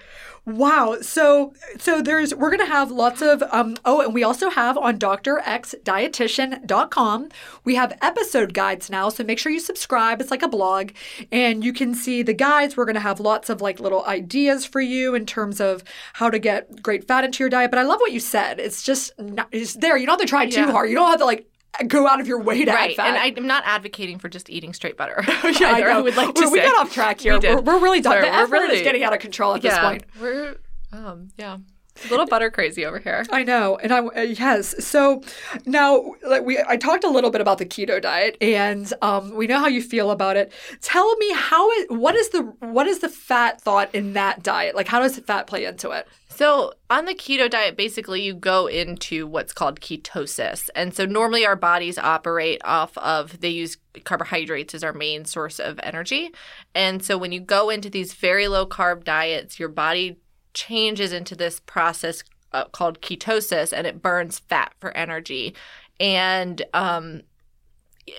Wow. 0.45 0.97
So 1.01 1.53
so 1.79 2.03
there's 2.03 2.35
we're 2.35 2.51
gonna 2.51 2.67
have 2.67 2.91
lots 2.91 3.23
of 3.23 3.43
um 3.53 3.77
oh 3.85 4.01
and 4.01 4.13
we 4.13 4.25
also 4.25 4.51
have 4.51 4.77
on 4.77 4.99
drxdietitian.com 4.99 7.29
we 7.65 7.75
have 7.77 7.97
episode 8.03 8.53
guides 8.55 8.91
now 8.91 9.09
so 9.09 9.23
make 9.25 9.39
sure 9.39 9.53
you 9.53 9.61
subscribe 9.61 10.21
it's 10.21 10.31
like 10.33 10.43
a 10.43 10.49
blog 10.49 10.91
and 11.31 11.63
you 11.65 11.73
can 11.73 11.95
see 11.95 12.23
the 12.23 12.35
guides 12.35 12.77
we're 12.77 12.85
gonna 12.85 12.99
have 13.01 13.21
lots 13.21 13.49
of 13.51 13.61
like 13.61 13.79
little 13.81 14.05
ideas 14.07 14.67
for 14.67 14.81
you 14.81 15.15
in 15.15 15.27
terms 15.27 15.61
of 15.61 15.83
how 16.15 16.29
to 16.29 16.39
get 16.41 16.83
great 16.83 17.07
fat 17.07 17.23
into 17.25 17.39
your 17.43 17.49
diet 17.51 17.71
but 17.71 17.79
I 17.79 17.85
love 17.85 18.01
what 18.01 18.11
you 18.13 18.19
said 18.21 18.59
it's 18.59 18.83
just 18.83 19.13
not, 19.21 19.47
it's 19.53 19.75
there 19.75 19.97
you 19.97 20.07
don't 20.07 20.19
have 20.19 20.27
to 20.27 20.31
try 20.31 20.47
too 20.47 20.61
Yeah. 20.63 20.73
hard 20.73 20.89
you 20.91 20.97
don't 20.97 21.09
have 21.11 21.21
to 21.21 21.25
like 21.25 21.47
go 21.89 22.07
out 22.07 22.21
of 22.21 22.27
your 22.29 22.41
way 22.41 22.65
to 22.65 22.71
add 22.71 22.75
Right, 22.75 22.97
fat. 22.97 23.07
and 23.09 23.17
I, 23.17 23.33
I'm 23.37 23.47
not 23.47 23.63
advocating 23.67 24.19
for 24.19 24.29
just 24.29 24.51
eating 24.51 24.73
straight 24.75 24.97
butter. 24.97 25.23
yeah, 25.29 25.73
I 25.73 25.81
know. 25.81 26.03
would 26.03 26.17
like 26.17 26.35
to 26.35 26.49
we, 26.51 26.59
say. 26.59 26.65
got 26.67 26.87
off 26.87 26.93
track 26.93 27.21
here. 27.21 27.39
We 27.39 27.55
we're 27.57 27.79
really 27.81 28.01
done. 28.01 28.13
Sorry, 28.13 28.31
we're 28.31 28.37
effort 28.43 28.57
is 28.57 28.71
really- 28.71 28.83
getting 28.83 29.03
out 29.05 29.13
of 29.13 29.21
control 29.21 29.55
at 29.55 29.63
this 29.63 29.79
point. 29.79 30.05
we're 30.21 30.57
um, 30.93 31.29
yeah, 31.39 31.57
a 32.05 32.11
little 32.11 32.27
butter 32.27 32.51
crazy 32.51 32.85
over 32.85 32.99
here. 32.99 33.25
I 33.31 33.45
know, 33.45 33.79
and 33.83 33.93
I 33.93 33.99
uh, 34.01 34.21
yes. 34.21 34.75
So 34.85 35.23
now, 35.65 36.15
like 36.27 36.43
we, 36.45 36.63
I 36.69 36.77
talked 36.77 37.05
a 37.05 37.09
little 37.09 37.31
bit 37.31 37.41
about 37.41 37.57
the 37.57 37.65
keto 37.67 38.01
diet, 38.01 38.37
and 38.43 38.93
um, 39.01 39.35
we 39.35 39.47
know 39.47 39.59
how 39.59 39.69
you 39.69 39.81
feel 39.83 40.11
about 40.11 40.37
it. 40.37 40.53
Tell 40.83 41.17
me 41.17 41.33
how 41.33 41.71
it. 41.71 41.91
What 41.91 42.15
is 42.15 42.29
the 42.31 42.43
what 42.61 42.87
is 42.87 42.99
the 42.99 43.09
fat 43.09 43.61
thought 43.63 43.95
in 43.95 44.13
that 44.13 44.43
diet? 44.43 44.75
Like, 44.75 44.89
how 44.89 45.01
does 45.01 45.19
fat 45.21 45.47
play 45.47 45.65
into 45.65 45.91
it? 45.91 46.07
So, 46.35 46.73
on 46.89 47.05
the 47.05 47.15
keto 47.15 47.51
diet, 47.51 47.77
basically, 47.77 48.23
you 48.23 48.35
go 48.35 48.67
into 48.67 49.27
what's 49.27 49.53
called 49.53 49.81
ketosis. 49.81 50.71
And 50.75 50.95
so, 50.95 51.05
normally, 51.05 51.45
our 51.45 51.57
bodies 51.57 51.99
operate 51.99 52.61
off 52.65 52.97
of, 52.99 53.41
they 53.41 53.51
use 53.51 53.77
carbohydrates 54.05 54.75
as 54.75 54.83
our 54.83 54.93
main 54.93 55.25
source 55.27 55.61
of 55.61 55.79
energy. 55.83 56.31
And 56.75 57.05
so, 57.05 57.19
when 57.19 57.33
you 57.33 57.41
go 57.41 57.69
into 57.69 57.91
these 57.91 58.15
very 58.15 58.49
low 58.49 58.67
carb 58.67 59.05
diets, 59.05 59.59
your 59.59 59.69
body 59.69 60.19
changes 60.55 61.13
into 61.13 61.37
this 61.37 61.61
process 61.61 62.25
uh, 62.53 62.65
called 62.67 63.01
ketosis 63.01 63.73
and 63.73 63.87
it 63.87 64.03
burns 64.03 64.39
fat 64.39 64.73
for 64.81 64.91
energy. 64.97 65.55
And, 66.01 66.65
um, 66.73 67.23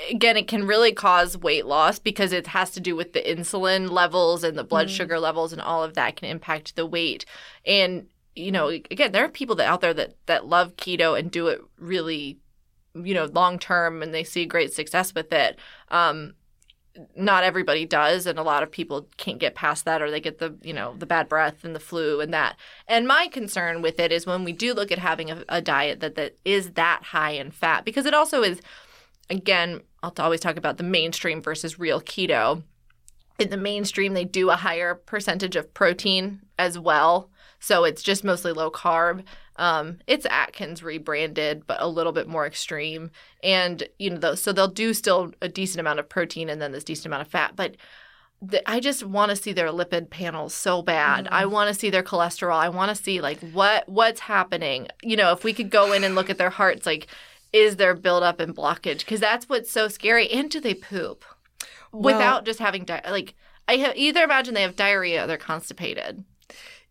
again 0.10 0.38
it 0.38 0.48
can 0.48 0.66
really 0.66 0.94
cause 0.94 1.38
weight 1.38 1.66
loss 1.66 2.00
because 2.00 2.32
it 2.32 2.48
has 2.48 2.72
to 2.72 2.80
do 2.80 2.96
with 2.96 3.14
the 3.14 3.22
insulin 3.22 3.90
levels 3.90 4.44
and 4.44 4.58
the 4.58 4.64
blood 4.64 4.88
Mm. 4.88 4.92
sugar 4.96 5.20
levels 5.20 5.52
and 5.52 5.62
all 5.62 5.84
of 5.84 5.94
that 5.96 6.16
can 6.16 6.30
impact 6.30 6.76
the 6.76 6.86
weight. 6.86 7.26
And 7.66 8.08
you 8.36 8.52
know 8.52 8.70
again 8.70 9.12
there 9.12 9.26
are 9.26 9.30
people 9.30 9.56
that 9.58 9.68
out 9.68 9.82
there 9.82 9.94
that 9.94 10.16
that 10.26 10.46
love 10.48 10.76
keto 10.78 11.18
and 11.20 11.30
do 11.30 11.48
it 11.48 11.62
really 11.78 12.40
you 12.96 13.14
know 13.14 13.26
long 13.26 13.60
term 13.60 14.02
and 14.02 14.14
they 14.14 14.24
see 14.24 14.46
great 14.46 14.74
success 14.74 15.14
with 15.14 15.32
it. 15.34 15.60
Um 15.90 16.34
not 17.16 17.44
everybody 17.44 17.86
does 17.86 18.28
and 18.28 18.38
a 18.38 18.44
lot 18.44 18.62
of 18.62 18.72
people 18.72 19.08
can't 19.18 19.40
get 19.40 19.56
past 19.56 19.84
that 19.84 20.00
or 20.02 20.12
they 20.12 20.20
get 20.22 20.38
the 20.38 20.56
you 20.62 20.72
know 20.74 20.96
the 21.00 21.08
bad 21.08 21.28
breath 21.28 21.64
and 21.64 21.76
the 21.76 21.80
flu 21.80 22.22
and 22.22 22.34
that. 22.34 22.56
And 22.88 23.08
my 23.08 23.28
concern 23.28 23.82
with 23.82 24.00
it 24.00 24.12
is 24.12 24.26
when 24.28 24.44
we 24.44 24.54
do 24.54 24.74
look 24.74 24.92
at 24.92 25.00
having 25.00 25.32
a, 25.32 25.44
a 25.50 25.60
diet 25.62 26.00
that 26.02 26.16
that 26.16 26.38
is 26.46 26.72
that 26.74 27.02
high 27.06 27.32
in 27.32 27.52
fat 27.52 27.84
because 27.84 28.06
it 28.06 28.14
also 28.14 28.44
is 28.44 28.62
again 29.30 29.82
i'll 30.02 30.14
always 30.18 30.40
talk 30.40 30.58
about 30.58 30.78
the 30.78 30.84
mainstream 30.84 31.42
versus 31.42 31.80
real 31.80 32.02
keto 32.02 32.64
in 33.40 33.50
the 33.50 33.58
mainstream 33.58 34.14
they 34.14 34.26
do 34.26 34.50
a 34.50 34.56
higher 34.56 34.96
percentage 34.96 35.56
of 35.56 35.74
protein 35.74 36.42
as 36.60 36.78
well 36.78 37.30
so 37.60 37.84
it's 37.84 38.04
just 38.04 38.24
mostly 38.24 38.52
low 38.52 38.70
carb 38.70 39.24
um, 39.56 40.00
it's 40.08 40.26
atkins 40.28 40.82
rebranded 40.82 41.66
but 41.68 41.80
a 41.80 41.88
little 41.88 42.12
bit 42.12 42.28
more 42.28 42.46
extreme 42.46 43.12
and 43.44 43.84
you 44.00 44.10
know 44.10 44.18
those, 44.18 44.42
so 44.42 44.52
they'll 44.52 44.68
do 44.68 44.94
still 44.94 45.32
a 45.42 45.48
decent 45.48 45.80
amount 45.80 46.00
of 46.00 46.10
protein 46.10 46.50
and 46.50 46.62
then 46.62 46.72
this 46.72 46.84
decent 46.84 47.06
amount 47.06 47.22
of 47.22 47.28
fat 47.28 47.56
but 47.56 47.76
the, 48.44 48.70
I 48.70 48.80
just 48.80 49.04
want 49.04 49.30
to 49.30 49.36
see 49.36 49.54
their 49.54 49.70
lipid 49.70 50.10
panels 50.10 50.54
so 50.54 50.82
bad. 50.82 51.28
I 51.32 51.46
want 51.46 51.70
to 51.70 51.80
see 51.80 51.90
their 51.90 52.04
cholesterol. 52.04 52.56
I 52.56 52.70
want 52.70 52.96
to 52.96 53.02
see 53.02 53.22
like 53.22 53.40
what 53.40 53.88
what's 53.88 54.20
happening. 54.20 54.90
You 55.02 55.16
know, 55.16 55.32
if 55.32 55.44
we 55.44 55.54
could 55.54 55.70
go 55.70 55.94
in 55.94 56.04
and 56.04 56.14
look 56.14 56.30
at 56.30 56.38
their 56.38 56.50
hearts, 56.50 56.86
like 56.86 57.08
is 57.54 57.78
there 57.78 57.94
buildup 57.94 58.40
and 58.40 58.56
blockage? 58.56 59.00
Because 59.00 59.20
that's 59.22 59.48
what's 59.48 59.72
so 59.72 59.88
scary. 59.88 60.30
And 60.32 60.50
do 60.52 60.60
they 60.60 60.74
poop 60.74 61.24
Well- 61.92 62.02
without 62.16 62.46
just 62.46 62.60
having 62.60 62.84
di- 62.84 63.02
like? 63.10 63.36
I 63.68 63.94
either 63.96 64.24
imagine 64.24 64.54
they 64.56 64.62
have 64.64 64.76
diarrhea 64.76 65.24
or 65.24 65.28
they're 65.28 65.38
constipated. 65.38 66.26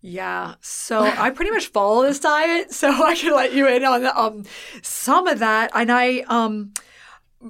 Yeah. 0.01 0.55
So 0.63 1.01
I 1.03 1.29
pretty 1.31 1.51
much 1.51 1.67
follow 1.67 2.03
this 2.03 2.19
diet, 2.19 2.73
so 2.73 2.89
I 3.05 3.15
can 3.15 3.35
let 3.35 3.53
you 3.53 3.69
in 3.69 3.85
on 3.85 4.07
um 4.07 4.45
some 4.81 5.27
of 5.27 5.39
that. 5.41 5.71
And 5.75 5.93
I 5.93 6.21
um 6.29 6.73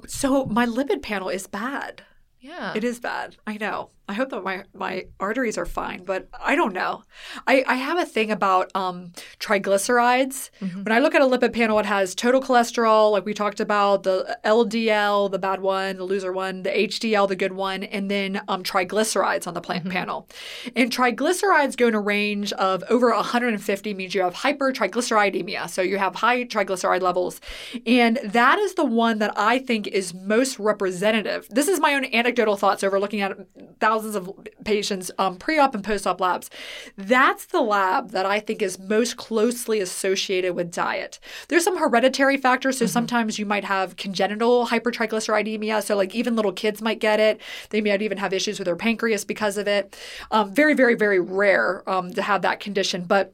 so 0.07 0.45
my 0.45 0.65
lipid 0.65 1.01
panel 1.01 1.29
is 1.29 1.47
bad. 1.47 2.03
Yeah, 2.41 2.73
It 2.75 2.83
is 2.83 2.99
bad. 2.99 3.37
I 3.47 3.55
know. 3.57 3.91
I 4.13 4.15
hope 4.15 4.29
that 4.29 4.43
my, 4.43 4.63
my 4.75 5.07
arteries 5.19 5.57
are 5.57 5.65
fine, 5.65 6.03
but 6.03 6.27
I 6.39 6.55
don't 6.55 6.71
know. 6.71 7.03
I, 7.47 7.63
I 7.67 7.73
have 7.73 7.97
a 7.97 8.05
thing 8.05 8.29
about 8.29 8.69
um, 8.75 9.11
triglycerides. 9.39 10.51
When 10.85 10.91
I 10.91 10.99
look 10.99 11.15
at 11.15 11.23
a 11.23 11.25
lipid 11.25 11.51
panel, 11.51 11.79
it 11.79 11.87
has 11.87 12.13
total 12.13 12.39
cholesterol, 12.39 13.11
like 13.11 13.25
we 13.25 13.33
talked 13.33 13.59
about, 13.59 14.03
the 14.03 14.37
LDL, 14.45 15.31
the 15.31 15.39
bad 15.39 15.61
one, 15.61 15.97
the 15.97 16.03
loser 16.03 16.31
one, 16.31 16.61
the 16.61 16.69
HDL, 16.69 17.27
the 17.27 17.35
good 17.35 17.53
one, 17.53 17.81
and 17.85 18.11
then 18.11 18.39
um, 18.47 18.61
triglycerides 18.61 19.47
on 19.47 19.55
the 19.55 19.61
plant 19.61 19.89
panel. 19.89 20.29
And 20.75 20.91
triglycerides 20.91 21.75
go 21.75 21.87
in 21.87 21.95
a 21.95 21.99
range 21.99 22.53
of 22.53 22.83
over 22.91 23.09
150 23.09 23.93
means 23.95 24.13
you 24.13 24.21
have 24.21 24.35
hypertriglyceridemia. 24.35 25.71
So 25.71 25.81
you 25.81 25.97
have 25.97 26.13
high 26.13 26.45
triglyceride 26.45 27.01
levels. 27.01 27.41
And 27.87 28.19
that 28.23 28.59
is 28.59 28.75
the 28.75 28.85
one 28.85 29.17
that 29.17 29.33
I 29.35 29.57
think 29.57 29.87
is 29.87 30.13
most 30.13 30.59
representative. 30.59 31.47
This 31.49 31.67
is 31.67 31.79
my 31.79 31.95
own 31.95 32.05
anecdotal 32.05 32.57
thoughts 32.57 32.83
over 32.83 32.99
looking 32.99 33.21
at 33.21 33.35
thousands 33.79 34.02
of 34.05 34.31
patients 34.63 35.11
um, 35.17 35.37
pre-op 35.37 35.73
and 35.75 35.83
post-op 35.83 36.19
labs. 36.21 36.49
That's 36.97 37.45
the 37.45 37.61
lab 37.61 38.11
that 38.11 38.25
I 38.25 38.39
think 38.39 38.61
is 38.61 38.77
most 38.77 39.17
closely 39.17 39.79
associated 39.79 40.53
with 40.55 40.71
diet. 40.71 41.19
There's 41.47 41.63
some 41.63 41.77
hereditary 41.77 42.37
factors. 42.37 42.77
So 42.77 42.85
sometimes 42.85 43.39
you 43.39 43.45
might 43.45 43.63
have 43.63 43.95
congenital 43.95 44.67
hypertriglyceridemia. 44.67 45.83
So 45.83 45.95
like 45.95 46.13
even 46.15 46.35
little 46.35 46.53
kids 46.53 46.81
might 46.81 46.99
get 46.99 47.19
it. 47.19 47.41
They 47.69 47.81
might 47.81 48.01
even 48.01 48.17
have 48.17 48.33
issues 48.33 48.59
with 48.59 48.65
their 48.65 48.75
pancreas 48.75 49.25
because 49.25 49.57
of 49.57 49.67
it. 49.67 49.97
Um, 50.31 50.53
very, 50.53 50.73
very, 50.73 50.95
very 50.95 51.19
rare 51.19 51.87
um, 51.89 52.13
to 52.13 52.21
have 52.21 52.41
that 52.43 52.59
condition. 52.59 53.03
But 53.03 53.33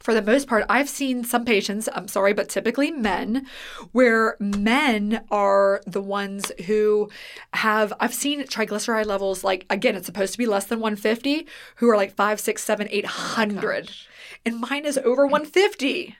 for 0.00 0.14
the 0.14 0.22
most 0.22 0.48
part, 0.48 0.64
I've 0.68 0.88
seen 0.88 1.24
some 1.24 1.44
patients, 1.44 1.88
I'm 1.92 2.08
sorry, 2.08 2.32
but 2.32 2.48
typically 2.48 2.90
men, 2.90 3.46
where 3.92 4.36
men 4.40 5.24
are 5.30 5.82
the 5.86 6.00
ones 6.00 6.50
who 6.66 7.10
have, 7.52 7.92
I've 8.00 8.14
seen 8.14 8.42
triglyceride 8.44 9.06
levels 9.06 9.44
like, 9.44 9.66
again, 9.68 9.96
it's 9.96 10.06
supposed 10.06 10.32
to 10.32 10.38
be 10.38 10.46
less 10.46 10.64
than 10.64 10.80
150, 10.80 11.46
who 11.76 11.88
are 11.90 11.96
like 11.96 12.14
five, 12.14 12.40
six, 12.40 12.64
seven, 12.64 12.88
eight 12.90 13.04
oh 13.04 13.08
hundred. 13.08 13.90
and 14.46 14.60
mine 14.60 14.86
is 14.86 14.96
over 14.98 15.26
150. 15.26 16.16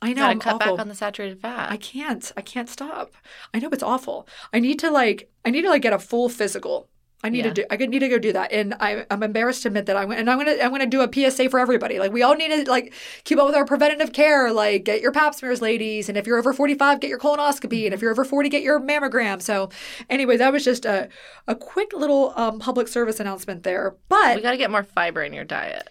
I 0.00 0.08
know. 0.08 0.22
gotta 0.22 0.30
I'm 0.32 0.40
cut 0.40 0.54
awful. 0.54 0.76
back 0.76 0.80
on 0.80 0.88
the 0.88 0.94
saturated 0.96 1.40
fat. 1.40 1.70
I 1.70 1.76
can't. 1.76 2.32
I 2.36 2.40
can't 2.40 2.68
stop. 2.68 3.12
I 3.54 3.60
know 3.60 3.68
it's 3.70 3.84
awful. 3.84 4.26
I 4.52 4.58
need 4.58 4.80
to 4.80 4.90
like. 4.90 5.30
I 5.44 5.50
need 5.50 5.62
to 5.62 5.70
like 5.70 5.82
get 5.82 5.92
a 5.92 5.98
full 6.00 6.28
physical. 6.28 6.88
I 7.24 7.28
need 7.28 7.44
Yeah. 7.44 7.52
to 7.52 7.62
do. 7.62 7.64
I 7.70 7.76
need 7.76 8.00
to 8.00 8.08
go 8.08 8.18
do 8.18 8.32
that, 8.32 8.50
and 8.50 8.74
I, 8.80 9.06
I'm 9.08 9.22
embarrassed 9.22 9.62
to 9.62 9.68
admit 9.68 9.86
that 9.86 9.96
I 9.96 10.04
went. 10.04 10.18
And 10.18 10.28
I'm 10.28 10.38
gonna. 10.38 10.56
I'm 10.60 10.70
gonna 10.72 10.86
do 10.86 11.02
a 11.02 11.08
PSA 11.30 11.50
for 11.50 11.60
everybody. 11.60 12.00
Like 12.00 12.12
we 12.12 12.22
all 12.22 12.34
need 12.34 12.48
to 12.64 12.68
like 12.70 12.92
keep 13.22 13.38
up 13.38 13.46
with 13.46 13.54
our 13.54 13.64
preventative 13.64 14.12
care. 14.12 14.52
Like 14.52 14.82
get 14.84 15.00
your 15.00 15.12
Pap 15.12 15.34
smears, 15.36 15.62
ladies, 15.62 16.08
and 16.08 16.18
if 16.18 16.26
you're 16.26 16.36
over 16.38 16.52
45, 16.52 16.98
get 16.98 17.08
your 17.08 17.20
colonoscopy, 17.20 17.84
and 17.84 17.94
if 17.94 18.02
you're 18.02 18.10
over 18.10 18.24
40, 18.24 18.48
get 18.48 18.62
your 18.64 18.80
mammogram. 18.80 19.40
So, 19.40 19.70
anyway, 20.10 20.36
that 20.38 20.52
was 20.52 20.64
just 20.64 20.84
a 20.84 21.08
a 21.46 21.54
quick 21.54 21.92
little 21.92 22.32
um, 22.36 22.58
public 22.58 22.88
service 22.88 23.20
announcement 23.20 23.62
there. 23.62 23.94
But 24.08 24.34
we 24.36 24.42
got 24.42 24.50
to 24.50 24.56
get 24.56 24.70
more 24.72 24.82
fiber 24.82 25.22
in 25.22 25.32
your 25.32 25.44
diet. 25.44 25.88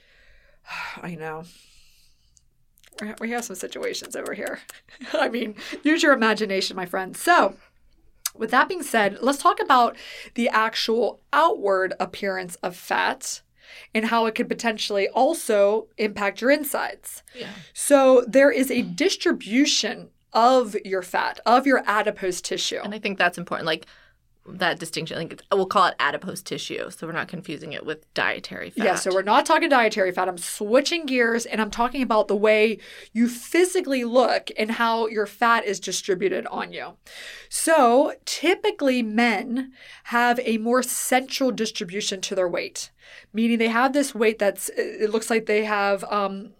I 1.02 1.16
know. 1.16 1.44
We- 3.02 3.14
We 3.22 3.32
have 3.32 3.46
some 3.46 3.56
situations 3.56 4.16
over 4.16 4.34
here. 4.34 4.60
I 5.14 5.30
mean, 5.30 5.56
use 5.84 6.04
your 6.04 6.14
imagination, 6.14 6.76
my 6.76 6.86
friend. 6.86 7.16
So, 7.16 7.56
with 8.36 8.52
that 8.52 8.68
being 8.68 8.84
said, 8.84 9.18
let's 9.22 9.42
talk 9.42 9.60
about 9.60 9.96
the 10.36 10.50
actual 10.50 11.22
outward 11.34 11.94
appearance 12.00 12.56
of 12.58 12.76
fat 12.76 13.42
and 13.94 14.06
how 14.06 14.26
it 14.26 14.36
could 14.36 14.50
potentially 14.50 15.08
also 15.10 15.88
impact 15.98 16.42
your 16.42 16.52
insides. 16.52 17.24
Yeah. 17.34 17.50
So, 17.74 18.26
there 18.28 18.52
is 18.52 18.70
a 18.70 18.82
distribution 18.82 20.10
of 20.34 20.76
your 20.86 21.02
fat, 21.02 21.40
of 21.46 21.66
your 21.66 21.84
adipose 21.86 22.42
tissue. 22.42 22.80
And 22.84 22.94
I 22.94 23.00
think 23.00 23.18
that's 23.18 23.38
important. 23.38 23.66
Like 23.66 23.86
that 24.48 24.80
distinction. 24.80 25.18
I 25.18 25.22
Like 25.22 25.42
we'll 25.52 25.66
call 25.66 25.88
it 25.88 25.96
adipose 26.00 26.42
tissue, 26.42 26.90
so 26.90 27.06
we're 27.06 27.14
not 27.14 27.28
confusing 27.28 27.74
it 27.74 27.86
with 27.86 28.12
dietary 28.14 28.72
fat. 28.72 28.84
Yeah, 28.84 28.96
so 28.96 29.14
we're 29.14 29.22
not 29.22 29.46
talking 29.46 29.70
dietary 29.70 30.12
fat. 30.12 30.28
I'm 30.28 30.38
switching 30.38 31.06
gears 31.06 31.46
and 31.46 31.62
I'm 31.62 31.70
talking 31.70 32.02
about 32.02 32.28
the 32.28 32.36
way 32.36 32.80
you 33.14 33.28
physically 33.28 34.04
look 34.04 34.50
and 34.58 34.72
how 34.72 35.08
your 35.08 35.28
fat 35.28 35.66
is 35.66 35.80
distributed 35.80 36.48
on 36.48 36.74
you. 36.74 36.98
So 37.50 38.16
typically, 38.26 39.04
men 39.04 39.74
have 40.06 40.40
a 40.44 40.58
more 40.58 40.82
central 40.82 41.52
distribution 41.52 42.20
to 42.22 42.36
their 42.36 42.50
weight, 42.50 42.92
meaning 43.34 43.60
they 43.60 43.68
have 43.68 43.94
this 43.94 44.16
weight 44.16 44.40
that's, 44.40 44.70
it 44.70 45.12
looks 45.12 45.30
like 45.30 45.46
they 45.46 45.66
have 45.66 46.04
um, 46.06 46.54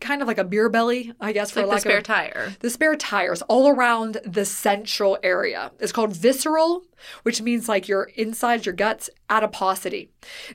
kind 0.00 0.22
of 0.22 0.28
like 0.28 0.38
a 0.38 0.44
beer 0.44 0.68
belly, 0.68 1.12
I 1.20 1.32
guess, 1.32 1.48
It's 1.48 1.52
for 1.52 1.60
like 1.60 1.66
the 1.66 1.70
lack 1.72 1.80
spare 1.80 1.98
of 1.98 2.04
tire. 2.04 2.54
the 2.60 2.70
spare 2.70 2.96
tires 2.96 3.42
all 3.42 3.68
around 3.68 4.18
the 4.24 4.44
central 4.44 5.18
area. 5.22 5.72
It's 5.80 5.92
called 5.92 6.14
visceral, 6.16 6.84
which 7.24 7.42
means 7.42 7.68
like 7.68 7.88
your 7.88 8.04
insides, 8.14 8.64
your 8.66 8.74
guts, 8.74 9.10
adiposity. 9.28 10.10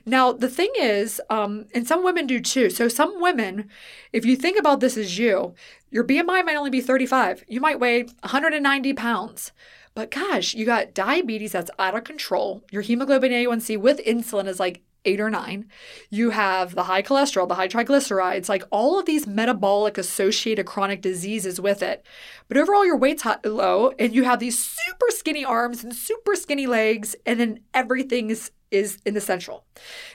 Now, 0.06 0.32
the 0.32 0.48
thing 0.48 0.70
is, 0.78 1.20
um, 1.30 1.66
and 1.74 1.86
some 1.86 2.02
women 2.04 2.26
do 2.26 2.40
too. 2.40 2.70
So, 2.70 2.88
some 2.88 3.20
women, 3.20 3.68
if 4.12 4.24
you 4.24 4.36
think 4.36 4.58
about 4.58 4.80
this 4.80 4.96
as 4.96 5.18
you, 5.18 5.54
your 5.90 6.04
BMI 6.04 6.44
might 6.44 6.56
only 6.56 6.70
be 6.70 6.80
35. 6.80 7.44
You 7.48 7.60
might 7.60 7.80
weigh 7.80 8.02
190 8.02 8.92
pounds. 8.94 9.52
But 9.94 10.10
gosh, 10.10 10.54
you 10.54 10.64
got 10.64 10.94
diabetes 10.94 11.52
that's 11.52 11.70
out 11.78 11.96
of 11.96 12.04
control. 12.04 12.62
Your 12.70 12.82
hemoglobin 12.82 13.32
A1C 13.32 13.78
with 13.78 13.98
insulin 14.06 14.46
is 14.46 14.60
like 14.60 14.82
eight 15.08 15.20
or 15.20 15.30
nine. 15.30 15.66
You 16.10 16.30
have 16.30 16.74
the 16.74 16.84
high 16.84 17.02
cholesterol, 17.02 17.48
the 17.48 17.54
high 17.54 17.68
triglycerides, 17.68 18.48
like 18.48 18.62
all 18.70 18.98
of 18.98 19.06
these 19.06 19.26
metabolic 19.26 19.98
associated 19.98 20.66
chronic 20.66 21.00
diseases 21.00 21.60
with 21.60 21.82
it. 21.82 22.04
But 22.48 22.58
overall, 22.58 22.86
your 22.86 22.96
weight's 22.96 23.22
high, 23.22 23.38
low, 23.44 23.92
and 23.98 24.14
you 24.14 24.24
have 24.24 24.38
these 24.38 24.58
super 24.58 25.06
skinny 25.08 25.44
arms 25.44 25.82
and 25.82 25.94
super 25.94 26.36
skinny 26.36 26.66
legs, 26.66 27.16
and 27.26 27.40
then 27.40 27.60
everything 27.74 28.30
is 28.30 28.50
is 28.70 28.98
in 29.06 29.14
the 29.14 29.20
central. 29.20 29.64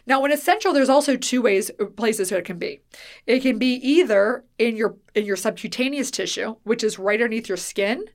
Now, 0.06 0.22
when 0.22 0.32
it's 0.32 0.44
central, 0.44 0.76
there's 0.76 0.90
also 0.90 1.18
two 1.18 1.42
ways 1.42 1.72
places 1.96 2.32
it 2.32 2.46
can 2.46 2.60
be. 2.60 2.82
It 3.26 3.42
can 3.42 3.58
be 3.58 3.74
either 3.76 4.46
in 4.60 4.78
your 4.78 4.98
in 5.16 5.26
your 5.26 5.36
subcutaneous 5.36 6.12
tissue, 6.12 6.56
which 6.64 6.84
is 6.84 7.00
right 7.00 7.20
underneath 7.20 7.50
your 7.50 7.58
skin, 7.58 8.06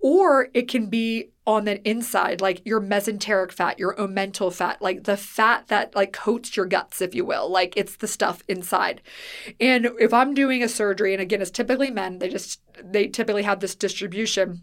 or 0.00 0.48
it 0.54 0.68
can 0.68 0.86
be 0.86 1.30
on 1.46 1.64
the 1.64 1.88
inside, 1.88 2.40
like 2.40 2.62
your 2.64 2.80
mesenteric 2.80 3.52
fat, 3.52 3.78
your 3.78 3.94
omental 3.96 4.52
fat, 4.52 4.80
like 4.80 5.04
the 5.04 5.16
fat 5.16 5.66
that 5.68 5.94
like 5.94 6.12
coats 6.12 6.56
your 6.56 6.66
guts, 6.66 7.00
if 7.00 7.14
you 7.14 7.24
will. 7.24 7.50
Like 7.50 7.76
it's 7.76 7.96
the 7.96 8.06
stuff 8.06 8.42
inside. 8.48 9.02
And 9.58 9.90
if 9.98 10.12
I'm 10.12 10.34
doing 10.34 10.62
a 10.62 10.68
surgery, 10.68 11.12
and 11.12 11.20
again, 11.20 11.42
it's 11.42 11.50
typically 11.50 11.90
men, 11.90 12.18
they 12.18 12.28
just 12.28 12.60
they 12.82 13.08
typically 13.08 13.42
have 13.42 13.60
this 13.60 13.74
distribution 13.74 14.62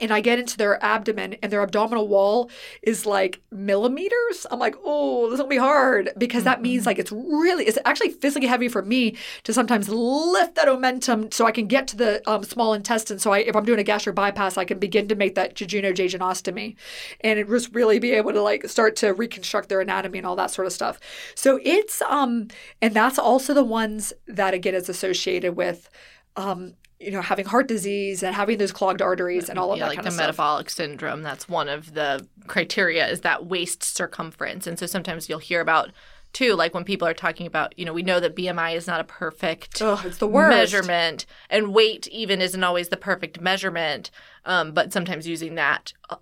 and 0.00 0.10
I 0.10 0.20
get 0.20 0.38
into 0.38 0.56
their 0.56 0.82
abdomen 0.82 1.36
and 1.42 1.52
their 1.52 1.62
abdominal 1.62 2.08
wall 2.08 2.50
is 2.82 3.04
like 3.04 3.42
millimeters. 3.50 4.46
I'm 4.50 4.58
like, 4.58 4.74
oh, 4.82 5.30
this 5.30 5.38
will 5.38 5.46
be 5.46 5.58
hard 5.58 6.10
because 6.16 6.44
that 6.44 6.62
means 6.62 6.86
like 6.86 6.98
it's 6.98 7.12
really, 7.12 7.64
it's 7.64 7.78
actually 7.84 8.10
physically 8.10 8.48
heavy 8.48 8.68
for 8.68 8.82
me 8.82 9.16
to 9.44 9.52
sometimes 9.52 9.88
lift 9.90 10.54
that 10.54 10.66
omentum 10.66 11.32
so 11.32 11.46
I 11.46 11.52
can 11.52 11.66
get 11.66 11.86
to 11.88 11.96
the 11.96 12.28
um, 12.28 12.42
small 12.42 12.72
intestine. 12.72 13.18
So 13.18 13.32
I, 13.32 13.38
if 13.38 13.54
I'm 13.54 13.66
doing 13.66 13.78
a 13.78 13.84
gastric 13.84 14.16
bypass, 14.16 14.56
I 14.56 14.64
can 14.64 14.78
begin 14.78 15.08
to 15.08 15.14
make 15.14 15.34
that 15.34 15.54
jejunojejunostomy 15.54 16.74
and 17.20 17.38
it 17.38 17.46
was 17.46 17.72
really 17.74 17.98
be 17.98 18.12
able 18.12 18.32
to 18.32 18.40
like 18.40 18.68
start 18.68 18.96
to 18.96 19.12
reconstruct 19.12 19.68
their 19.68 19.82
anatomy 19.82 20.18
and 20.18 20.26
all 20.26 20.36
that 20.36 20.50
sort 20.50 20.66
of 20.66 20.72
stuff. 20.72 20.98
So 21.34 21.60
it's, 21.62 22.00
um, 22.02 22.48
and 22.80 22.94
that's 22.94 23.18
also 23.18 23.52
the 23.52 23.62
ones 23.64 24.14
that 24.26 24.54
again 24.54 24.74
is 24.74 24.88
associated 24.88 25.54
with, 25.54 25.90
um, 26.34 26.74
you 27.02 27.10
know, 27.10 27.20
having 27.20 27.44
heart 27.46 27.68
disease 27.68 28.22
and 28.22 28.34
having 28.34 28.58
those 28.58 28.72
clogged 28.72 29.02
arteries 29.02 29.48
and 29.48 29.58
all 29.58 29.72
of 29.72 29.78
yeah, 29.78 29.84
that 29.84 29.88
like 29.90 29.96
kind 29.96 30.04
the 30.04 30.08
of 30.08 30.14
stuff. 30.14 30.26
metabolic 30.26 30.70
syndrome. 30.70 31.22
That's 31.22 31.48
one 31.48 31.68
of 31.68 31.94
the 31.94 32.26
criteria 32.46 33.08
is 33.08 33.20
that 33.22 33.46
waist 33.46 33.82
circumference. 33.82 34.66
And 34.66 34.78
so 34.78 34.86
sometimes 34.86 35.28
you'll 35.28 35.38
hear 35.38 35.60
about 35.60 35.90
too, 36.32 36.54
like 36.54 36.72
when 36.72 36.84
people 36.84 37.06
are 37.06 37.12
talking 37.14 37.46
about, 37.46 37.78
you 37.78 37.84
know, 37.84 37.92
we 37.92 38.02
know 38.02 38.18
that 38.20 38.34
BMI 38.36 38.74
is 38.74 38.86
not 38.86 39.00
a 39.00 39.04
perfect 39.04 39.82
Oh, 39.82 40.00
it's 40.04 40.16
the 40.18 40.26
worst. 40.26 40.48
measurement, 40.56 41.26
and 41.50 41.74
weight 41.74 42.08
even 42.08 42.40
isn't 42.40 42.64
always 42.64 42.88
the 42.88 42.96
perfect 42.96 43.40
measurement. 43.40 44.10
Um, 44.46 44.72
but 44.72 44.92
sometimes 44.94 45.28
using 45.28 45.56
that 45.56 45.92
uh, 46.08 46.16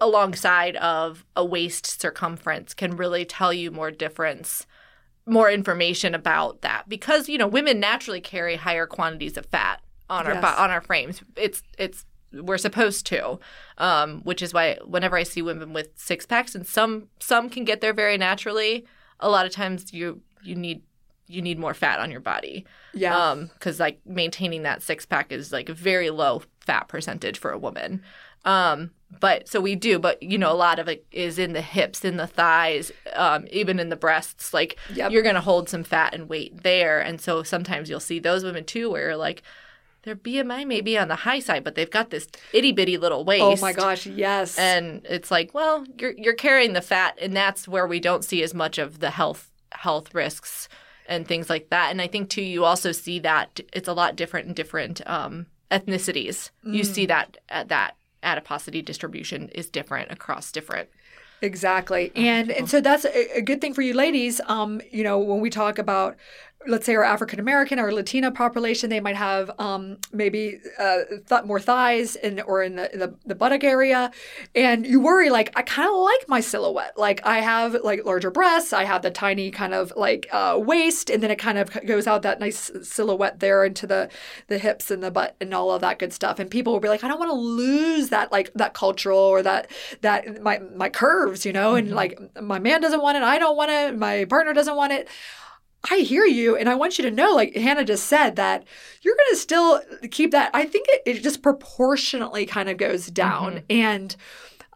alongside 0.00 0.76
of 0.76 1.24
a 1.34 1.44
waist 1.44 1.86
circumference 2.00 2.74
can 2.74 2.96
really 2.96 3.24
tell 3.24 3.52
you 3.52 3.70
more 3.70 3.90
difference 3.90 4.66
more 5.28 5.50
information 5.50 6.14
about 6.14 6.60
that 6.62 6.88
because 6.88 7.28
you 7.28 7.36
know 7.36 7.48
women 7.48 7.80
naturally 7.80 8.20
carry 8.20 8.54
higher 8.54 8.86
quantities 8.86 9.36
of 9.36 9.44
fat 9.46 9.80
on 10.10 10.26
our 10.26 10.34
Yes. 10.34 10.42
bo- 10.42 10.62
on 10.62 10.70
our 10.70 10.80
frames 10.80 11.22
it's 11.36 11.62
it's 11.78 12.04
we're 12.32 12.58
supposed 12.58 13.06
to 13.06 13.38
um, 13.78 14.20
which 14.22 14.42
is 14.42 14.52
why 14.52 14.76
whenever 14.84 15.16
i 15.16 15.22
see 15.22 15.42
women 15.42 15.72
with 15.72 15.88
six 15.96 16.26
packs 16.26 16.54
and 16.54 16.66
some 16.66 17.08
some 17.20 17.48
can 17.48 17.64
get 17.64 17.80
there 17.80 17.92
very 17.94 18.16
naturally 18.18 18.84
a 19.20 19.28
lot 19.28 19.46
of 19.46 19.52
times 19.52 19.92
you 19.92 20.20
you 20.42 20.54
need 20.54 20.82
you 21.28 21.42
need 21.42 21.58
more 21.58 21.74
fat 21.74 21.98
on 21.98 22.10
your 22.10 22.20
body 22.20 22.64
Yeah. 22.94 23.16
um 23.30 23.46
because 23.54 23.80
like 23.80 24.00
maintaining 24.06 24.62
that 24.64 24.82
six 24.82 25.06
pack 25.06 25.32
is 25.32 25.52
like 25.52 25.68
a 25.68 25.74
very 25.74 26.10
low 26.10 26.42
fat 26.60 26.88
percentage 26.88 27.38
for 27.38 27.50
a 27.50 27.58
woman 27.58 28.02
um 28.44 28.90
but 29.20 29.48
so 29.48 29.60
we 29.60 29.74
do 29.74 29.98
but 29.98 30.22
you 30.22 30.36
know 30.38 30.52
a 30.52 30.54
lot 30.54 30.78
of 30.78 30.88
it 30.88 31.04
is 31.10 31.38
in 31.38 31.52
the 31.52 31.60
hips 31.60 32.04
in 32.04 32.16
the 32.16 32.26
thighs 32.26 32.92
um 33.14 33.46
even 33.50 33.78
in 33.80 33.88
the 33.88 33.96
breasts 33.96 34.52
like 34.54 34.76
Yep. 34.94 35.10
you're 35.12 35.22
gonna 35.22 35.40
hold 35.40 35.68
some 35.68 35.82
fat 35.84 36.14
and 36.14 36.28
weight 36.28 36.62
there 36.62 37.00
and 37.00 37.20
so 37.20 37.42
sometimes 37.42 37.88
you'll 37.88 37.98
see 38.00 38.18
those 38.18 38.44
women 38.44 38.64
too 38.64 38.90
where 38.90 39.16
like 39.16 39.42
their 40.06 40.16
bmi 40.16 40.66
may 40.66 40.80
be 40.80 40.96
on 40.96 41.08
the 41.08 41.16
high 41.16 41.40
side 41.40 41.62
but 41.62 41.74
they've 41.74 41.90
got 41.90 42.08
this 42.10 42.26
itty-bitty 42.54 42.96
little 42.96 43.24
waist 43.24 43.42
oh 43.42 43.56
my 43.60 43.72
gosh, 43.74 44.06
yes. 44.06 44.56
and 44.58 45.04
it's 45.04 45.30
like 45.30 45.52
well 45.52 45.84
you're 45.98 46.14
you're 46.16 46.32
carrying 46.34 46.72
the 46.72 46.80
fat 46.80 47.18
and 47.20 47.36
that's 47.36 47.68
where 47.68 47.86
we 47.86 48.00
don't 48.00 48.24
see 48.24 48.42
as 48.42 48.54
much 48.54 48.78
of 48.78 49.00
the 49.00 49.10
health 49.10 49.50
health 49.72 50.14
risks 50.14 50.68
and 51.08 51.26
things 51.28 51.50
like 51.50 51.68
that 51.70 51.90
and 51.90 52.00
i 52.00 52.06
think 52.06 52.30
too 52.30 52.42
you 52.42 52.64
also 52.64 52.92
see 52.92 53.18
that 53.18 53.60
it's 53.72 53.88
a 53.88 53.92
lot 53.92 54.16
different 54.16 54.46
in 54.48 54.54
different 54.54 55.06
um, 55.06 55.46
ethnicities 55.70 56.50
you 56.64 56.82
Mm. 56.82 56.86
see 56.86 57.06
that 57.06 57.36
uh, 57.50 57.64
that 57.64 57.96
adiposity 58.22 58.80
distribution 58.82 59.48
is 59.50 59.68
different 59.68 60.10
across 60.10 60.50
different 60.52 60.88
Exactly. 61.42 62.12
And 62.16 62.50
and 62.50 62.68
so 62.68 62.80
that's 62.80 63.04
a, 63.04 63.38
a 63.38 63.42
good 63.42 63.60
thing 63.60 63.74
for 63.74 63.82
you 63.82 63.92
ladies. 63.92 64.40
Um, 64.46 64.80
you 64.90 65.04
know, 65.04 65.18
when 65.18 65.40
we 65.40 65.50
talk 65.50 65.78
about 65.78 66.16
let's 66.66 66.86
say 66.86 66.94
our 66.94 67.04
African 67.04 67.40
American 67.40 67.78
or 67.78 67.92
Latina 67.92 68.30
population, 68.30 68.90
they 68.90 69.00
might 69.00 69.16
have 69.16 69.50
um, 69.58 69.98
maybe 70.12 70.58
uh, 70.78 70.98
th- 71.28 71.44
more 71.44 71.60
thighs 71.60 72.16
in 72.16 72.40
or 72.40 72.62
in 72.62 72.76
the, 72.76 72.92
in 72.92 72.98
the 72.98 73.14
the 73.24 73.34
buttock 73.34 73.64
area, 73.64 74.10
and 74.54 74.86
you 74.86 75.00
worry 75.00 75.30
like 75.30 75.52
I 75.56 75.62
kind 75.62 75.88
of 75.88 75.96
like 75.96 76.28
my 76.28 76.40
silhouette. 76.40 76.98
Like 76.98 77.24
I 77.26 77.40
have 77.40 77.76
like 77.82 78.04
larger 78.04 78.30
breasts, 78.30 78.72
I 78.72 78.84
have 78.84 79.02
the 79.02 79.10
tiny 79.10 79.50
kind 79.50 79.74
of 79.74 79.92
like 79.96 80.26
uh, 80.32 80.58
waist, 80.58 81.10
and 81.10 81.22
then 81.22 81.30
it 81.30 81.38
kind 81.38 81.58
of 81.58 81.70
goes 81.86 82.06
out 82.06 82.22
that 82.22 82.40
nice 82.40 82.70
silhouette 82.82 83.40
there 83.40 83.64
into 83.64 83.86
the 83.86 84.08
the 84.48 84.58
hips 84.58 84.90
and 84.90 85.02
the 85.02 85.10
butt 85.10 85.36
and 85.40 85.52
all 85.54 85.70
of 85.70 85.80
that 85.80 85.98
good 85.98 86.12
stuff. 86.12 86.38
And 86.38 86.50
people 86.50 86.72
will 86.72 86.80
be 86.80 86.88
like, 86.88 87.04
I 87.04 87.08
don't 87.08 87.18
want 87.18 87.30
to 87.30 87.36
lose 87.38 88.08
that 88.10 88.32
like 88.32 88.52
that 88.54 88.74
cultural 88.74 89.18
or 89.18 89.42
that 89.42 89.70
that 90.02 90.42
my 90.42 90.58
my 90.74 90.88
curves, 90.88 91.46
you 91.46 91.52
know, 91.52 91.74
and 91.74 91.90
like 91.92 92.18
my 92.40 92.58
man 92.58 92.80
doesn't 92.80 93.02
want 93.02 93.16
it, 93.16 93.22
I 93.22 93.38
don't 93.38 93.56
want 93.56 93.70
it, 93.70 93.96
my 93.98 94.24
partner 94.24 94.52
doesn't 94.52 94.76
want 94.76 94.92
it. 94.92 95.08
I 95.90 95.98
hear 95.98 96.24
you, 96.24 96.56
and 96.56 96.68
I 96.68 96.74
want 96.74 96.98
you 96.98 97.04
to 97.04 97.10
know, 97.10 97.34
like 97.34 97.54
Hannah 97.54 97.84
just 97.84 98.06
said, 98.06 98.36
that 98.36 98.64
you're 99.02 99.14
going 99.14 99.30
to 99.30 99.36
still 99.36 99.80
keep 100.10 100.32
that. 100.32 100.50
I 100.52 100.64
think 100.64 100.86
it, 100.88 101.02
it 101.06 101.22
just 101.22 101.42
proportionately 101.42 102.46
kind 102.46 102.68
of 102.68 102.76
goes 102.76 103.06
down. 103.06 103.62
And 103.70 104.16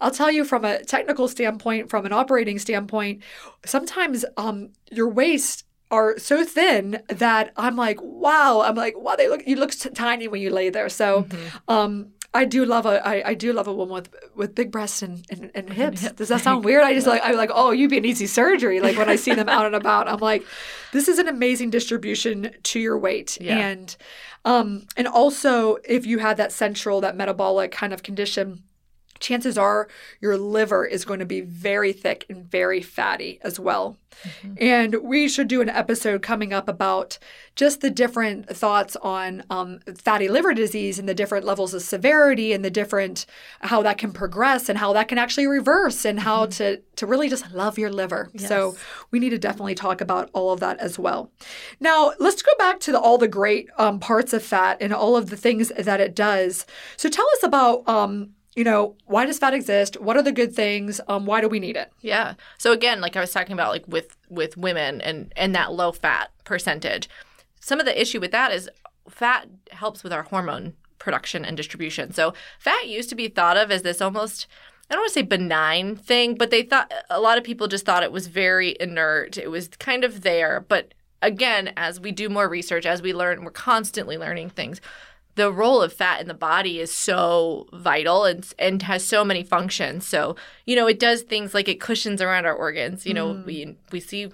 I'll 0.00 0.10
tell 0.10 0.30
you 0.30 0.44
from 0.44 0.64
a 0.64 0.82
technical 0.84 1.28
standpoint, 1.28 1.90
from 1.90 2.06
an 2.06 2.12
operating 2.12 2.58
standpoint, 2.58 3.22
sometimes 3.64 4.24
um, 4.36 4.70
your 4.90 5.08
waist 5.08 5.64
are 5.90 6.16
so 6.18 6.44
thin 6.44 7.02
that 7.08 7.52
I'm 7.56 7.76
like, 7.76 7.98
wow. 8.00 8.62
I'm 8.62 8.76
like, 8.76 8.96
wow, 8.96 9.16
they 9.16 9.28
look, 9.28 9.46
you 9.46 9.56
look 9.56 9.72
t- 9.72 9.90
tiny 9.90 10.28
when 10.28 10.40
you 10.40 10.50
lay 10.50 10.70
there. 10.70 10.88
So, 10.88 11.26
um, 11.66 12.12
I 12.32 12.44
do 12.44 12.64
love 12.64 12.86
a 12.86 13.06
I, 13.06 13.30
I 13.30 13.34
do 13.34 13.52
love 13.52 13.66
a 13.66 13.74
woman 13.74 13.94
with 13.94 14.14
with 14.36 14.54
big 14.54 14.70
breasts 14.70 15.02
and, 15.02 15.24
and, 15.30 15.50
and 15.54 15.72
hips. 15.72 16.10
Does 16.12 16.28
that 16.28 16.40
sound 16.42 16.64
weird? 16.64 16.84
I 16.84 16.94
just 16.94 17.06
like 17.06 17.20
I'm 17.24 17.36
like, 17.36 17.50
oh, 17.52 17.72
you'd 17.72 17.90
be 17.90 17.98
an 17.98 18.04
easy 18.04 18.26
surgery. 18.26 18.80
Like 18.80 18.96
when 18.96 19.08
I 19.08 19.16
see 19.16 19.34
them 19.34 19.48
out 19.48 19.66
and 19.66 19.74
about, 19.74 20.06
I'm 20.06 20.20
like, 20.20 20.44
this 20.92 21.08
is 21.08 21.18
an 21.18 21.26
amazing 21.26 21.70
distribution 21.70 22.52
to 22.62 22.78
your 22.78 22.96
weight. 22.98 23.38
Yeah. 23.40 23.58
And 23.58 23.96
um 24.44 24.86
and 24.96 25.08
also 25.08 25.78
if 25.84 26.06
you 26.06 26.18
had 26.18 26.36
that 26.36 26.52
central, 26.52 27.00
that 27.00 27.16
metabolic 27.16 27.72
kind 27.72 27.92
of 27.92 28.04
condition, 28.04 28.62
chances 29.20 29.56
are 29.56 29.88
your 30.20 30.36
liver 30.36 30.84
is 30.84 31.04
going 31.04 31.20
to 31.20 31.26
be 31.26 31.42
very 31.42 31.92
thick 31.92 32.26
and 32.28 32.44
very 32.50 32.82
fatty 32.82 33.38
as 33.42 33.60
well. 33.60 33.96
Mm-hmm. 34.22 34.54
And 34.58 34.96
we 35.02 35.28
should 35.28 35.46
do 35.46 35.60
an 35.60 35.68
episode 35.68 36.22
coming 36.22 36.52
up 36.52 36.68
about 36.68 37.18
just 37.54 37.80
the 37.80 37.90
different 37.90 38.48
thoughts 38.48 38.96
on 38.96 39.44
um, 39.50 39.80
fatty 39.96 40.28
liver 40.28 40.54
disease 40.54 40.98
and 40.98 41.08
the 41.08 41.14
different 41.14 41.44
levels 41.44 41.74
of 41.74 41.82
severity 41.82 42.52
and 42.52 42.64
the 42.64 42.70
different 42.70 43.26
how 43.60 43.82
that 43.82 43.98
can 43.98 44.12
progress 44.12 44.68
and 44.68 44.78
how 44.78 44.92
that 44.92 45.08
can 45.08 45.18
actually 45.18 45.46
reverse 45.46 46.04
and 46.04 46.20
how 46.20 46.42
mm-hmm. 46.42 46.50
to 46.50 46.82
to 46.96 47.06
really 47.06 47.28
just 47.28 47.52
love 47.52 47.78
your 47.78 47.90
liver. 47.90 48.30
Yes. 48.32 48.48
So 48.48 48.76
we 49.10 49.18
need 49.18 49.30
to 49.30 49.38
definitely 49.38 49.74
talk 49.74 50.00
about 50.00 50.30
all 50.32 50.52
of 50.52 50.60
that 50.60 50.78
as 50.80 50.98
well. 50.98 51.30
Now 51.78 52.12
let's 52.18 52.42
go 52.42 52.52
back 52.58 52.80
to 52.80 52.92
the, 52.92 52.98
all 52.98 53.18
the 53.18 53.28
great 53.28 53.68
um, 53.78 54.00
parts 54.00 54.32
of 54.32 54.42
fat 54.42 54.78
and 54.80 54.92
all 54.92 55.16
of 55.16 55.30
the 55.30 55.36
things 55.36 55.70
that 55.78 56.00
it 56.00 56.14
does. 56.14 56.66
So 56.96 57.08
tell 57.08 57.26
us 57.36 57.42
about 57.42 57.88
um, 57.88 58.30
you 58.56 58.64
know, 58.64 58.96
why 59.06 59.26
does 59.26 59.38
fat 59.38 59.54
exist? 59.54 60.00
What 60.00 60.16
are 60.16 60.22
the 60.22 60.32
good 60.32 60.54
things? 60.54 61.00
Um, 61.06 61.24
why 61.24 61.40
do 61.40 61.48
we 61.48 61.60
need 61.60 61.76
it? 61.76 61.92
Yeah. 62.00 62.34
So 62.58 62.72
again, 62.72 63.00
like 63.00 63.16
I 63.16 63.20
was 63.20 63.32
talking 63.32 63.52
about, 63.52 63.70
like 63.70 63.86
with 63.86 64.16
with 64.28 64.56
women 64.56 65.00
and 65.00 65.32
and 65.36 65.54
that 65.54 65.72
low 65.72 65.92
fat 65.92 66.30
percentage, 66.44 67.08
some 67.60 67.78
of 67.78 67.86
the 67.86 68.00
issue 68.00 68.20
with 68.20 68.32
that 68.32 68.52
is 68.52 68.68
fat 69.08 69.48
helps 69.70 70.02
with 70.02 70.12
our 70.12 70.24
hormone 70.24 70.74
production 70.98 71.44
and 71.44 71.56
distribution. 71.56 72.12
So 72.12 72.34
fat 72.58 72.88
used 72.88 73.08
to 73.10 73.14
be 73.14 73.28
thought 73.28 73.56
of 73.56 73.70
as 73.70 73.82
this 73.82 74.00
almost 74.00 74.46
I 74.90 74.94
don't 74.94 75.02
want 75.02 75.10
to 75.10 75.14
say 75.14 75.22
benign 75.22 75.94
thing, 75.94 76.34
but 76.34 76.50
they 76.50 76.62
thought 76.62 76.92
a 77.08 77.20
lot 77.20 77.38
of 77.38 77.44
people 77.44 77.68
just 77.68 77.86
thought 77.86 78.02
it 78.02 78.10
was 78.10 78.26
very 78.26 78.76
inert. 78.80 79.38
It 79.38 79.48
was 79.48 79.68
kind 79.68 80.02
of 80.02 80.22
there, 80.22 80.64
but 80.68 80.94
again, 81.22 81.72
as 81.76 82.00
we 82.00 82.10
do 82.10 82.28
more 82.28 82.48
research, 82.48 82.86
as 82.86 83.00
we 83.00 83.14
learn, 83.14 83.44
we're 83.44 83.52
constantly 83.52 84.18
learning 84.18 84.50
things 84.50 84.80
the 85.40 85.50
role 85.50 85.80
of 85.80 85.90
fat 85.90 86.20
in 86.20 86.28
the 86.28 86.34
body 86.34 86.80
is 86.80 86.92
so 86.92 87.66
vital 87.72 88.26
and 88.26 88.52
and 88.58 88.82
has 88.82 89.02
so 89.02 89.24
many 89.24 89.42
functions. 89.42 90.06
So, 90.06 90.36
you 90.66 90.76
know, 90.76 90.86
it 90.86 90.98
does 90.98 91.22
things 91.22 91.54
like 91.54 91.66
it 91.66 91.80
cushions 91.80 92.20
around 92.20 92.44
our 92.44 92.54
organs. 92.54 93.06
You 93.06 93.14
know, 93.14 93.32
mm. 93.32 93.46
we 93.46 93.76
we 93.90 94.00
see 94.00 94.30